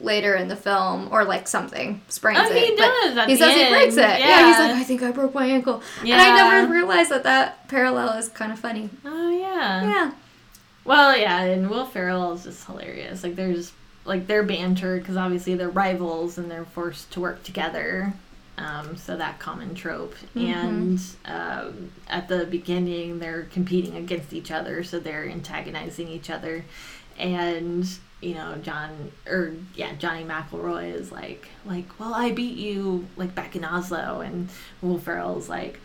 [0.00, 3.54] later in the film or like something sprains Oh, he it but does he says
[3.54, 4.46] he breaks it end, yeah.
[4.48, 6.14] he's like i think i broke my ankle Yeah.
[6.14, 8.88] and I never realized that that parallel is kind of funny.
[9.04, 9.82] Oh yeah.
[9.84, 10.12] Yeah.
[10.84, 13.22] Well, yeah, and Will Ferrell is just hilarious.
[13.22, 13.72] Like there's
[14.06, 18.14] like they're banter because obviously they're rivals and they're forced to work together.
[18.56, 20.14] Um, so that common trope.
[20.34, 26.64] And um, at the beginning, they're competing against each other, so they're antagonizing each other.
[27.18, 27.86] And
[28.20, 33.34] you know, John or yeah, Johnny McElroy is like like, well, I beat you like
[33.34, 34.48] back in Oslo, and
[34.82, 35.80] Will Ferrell's like.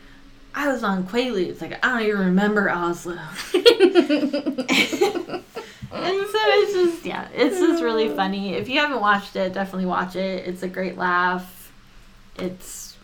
[0.57, 1.59] I was on Quaaludes.
[1.59, 3.17] Like I don't even remember Oslo.
[3.53, 5.43] and
[5.91, 8.53] so it's just yeah, it's just really funny.
[8.53, 10.47] If you haven't watched it, definitely watch it.
[10.47, 11.71] It's a great laugh.
[12.37, 12.95] It's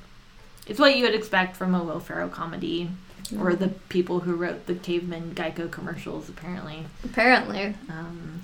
[0.67, 2.89] it's what you would expect from a Will Ferrell comedy,
[3.37, 6.29] or the people who wrote the Caveman Geico commercials.
[6.29, 7.75] Apparently, Apparently.
[7.89, 8.43] um,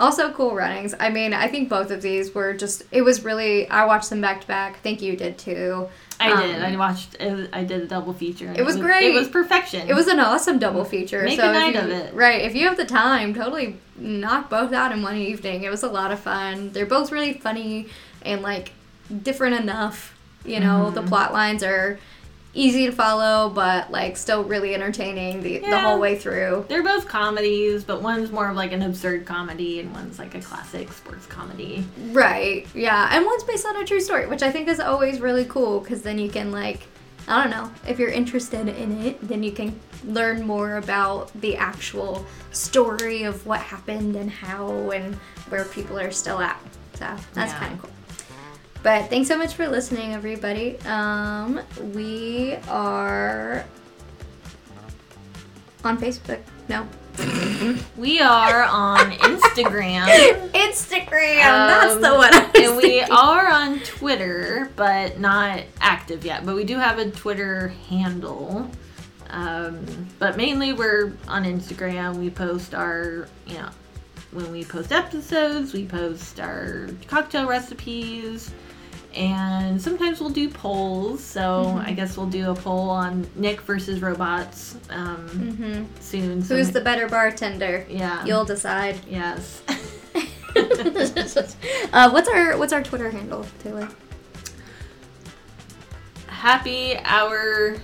[0.00, 0.94] Also cool runnings.
[0.98, 4.20] I mean, I think both of these were just it was really I watched them
[4.20, 4.74] back to back.
[4.76, 5.88] I think you did too.
[6.18, 6.56] I did.
[6.56, 7.16] Um, I watched.
[7.20, 8.48] I did a double feature.
[8.48, 9.04] and It was great.
[9.06, 9.88] It was perfection.
[9.88, 11.22] It was an awesome double feature.
[11.22, 12.12] Make so a night you- of it.
[12.14, 12.42] Right.
[12.42, 15.62] If you have the time, totally knock both out in one evening.
[15.62, 16.72] It was a lot of fun.
[16.72, 17.88] They're both really funny
[18.22, 18.72] and like
[19.22, 20.14] different enough.
[20.44, 20.94] You know, Mm-hmm.
[20.94, 21.98] the plot lines are
[22.54, 26.64] easy to follow, but like still really entertaining the, the whole way through.
[26.68, 30.40] They're both comedies, but one's more of like an absurd comedy, and one's like a
[30.40, 31.84] classic sports comedy.
[32.10, 32.66] Right.
[32.74, 33.08] Yeah.
[33.12, 36.02] And one's based on a true story, which I think is always really cool because
[36.02, 36.80] then you can like
[37.28, 41.56] I don't know, if you're interested in it, then you can learn more about the
[41.56, 45.14] actual story of what happened and how and
[45.50, 46.60] where people are still at.
[46.94, 47.04] So
[47.34, 47.58] that's Yeah.
[47.58, 47.90] kind of cool.
[48.82, 50.78] But thanks so much for listening, everybody.
[50.80, 51.60] Um,
[51.92, 53.64] we are
[55.84, 56.40] on Facebook.
[56.68, 56.86] No,
[57.96, 60.06] We are on Instagram.
[60.52, 61.42] Instagram.
[61.42, 62.32] that's Um, the one.
[62.32, 63.12] I was and we thinking.
[63.12, 66.46] are on Twitter, but not active yet.
[66.46, 68.70] But we do have a Twitter handle.
[69.28, 69.84] Um,
[70.18, 72.16] but mainly we're on Instagram.
[72.16, 73.68] We post our, you know,
[74.32, 78.52] when we post episodes, we post our cocktail recipes.
[79.14, 81.22] And sometimes we'll do polls.
[81.22, 85.86] So I guess we'll do a poll on Nick versus robots um, Mhm.
[86.00, 86.42] soon.
[86.42, 87.84] So Who's the better bartender?
[87.88, 88.24] yeah?
[88.24, 88.98] You'll decide.
[89.08, 89.62] yes.
[91.92, 93.88] uh, what's our what's our Twitter handle, Taylor?
[96.26, 97.76] Happy Hour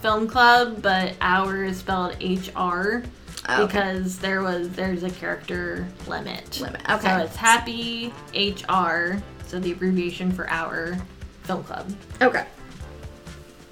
[0.00, 3.02] Film Club, but Hour is spelled H R
[3.48, 3.66] Okay.
[3.66, 6.60] because there was there's a character limit.
[6.60, 7.08] Limit, Okay.
[7.08, 10.96] So it's Happy H R, so the abbreviation for our
[11.44, 11.92] Film Club.
[12.20, 12.44] Okay.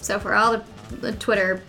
[0.01, 1.62] So for all the, the Twitter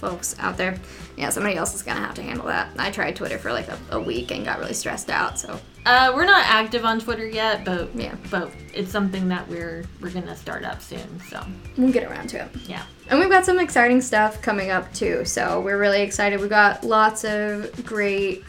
[0.00, 0.78] folks out there,
[1.16, 2.68] yeah, somebody else is gonna have to handle that.
[2.78, 5.38] I tried Twitter for like a, a week and got really stressed out.
[5.38, 8.14] So Uh, we're not active on Twitter yet, but Yeah.
[8.30, 11.20] but it's something that we're we're gonna start up soon.
[11.30, 11.42] So
[11.78, 12.48] we'll get around to it.
[12.66, 12.82] yeah.
[13.08, 15.24] And we've got some exciting stuff coming up too.
[15.24, 16.40] So we're really excited.
[16.40, 18.42] We've got lots of great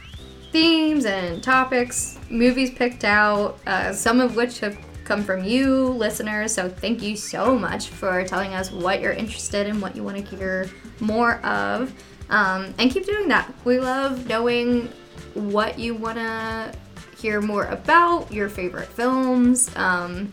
[0.51, 4.75] themes and topics, movies picked out, uh, some of which have
[5.07, 6.53] come from you, listeners.
[6.53, 10.17] So thank you so much for telling us what you're interested in, what you want
[10.17, 10.69] to hear
[10.99, 11.93] more of.
[12.29, 13.53] Um, and keep doing that.
[13.63, 14.91] We love knowing
[15.34, 16.73] what you want to
[17.17, 19.73] hear more about, your favorite films.
[19.77, 20.29] Um,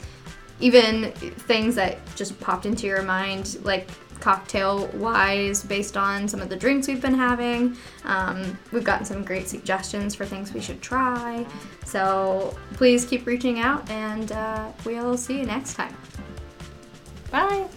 [0.61, 3.89] even things that just popped into your mind, like
[4.21, 7.77] cocktail wise, based on some of the drinks we've been having.
[8.05, 11.47] Um, we've gotten some great suggestions for things we should try.
[11.85, 15.97] So please keep reaching out, and uh, we'll see you next time.
[17.31, 17.69] Bye.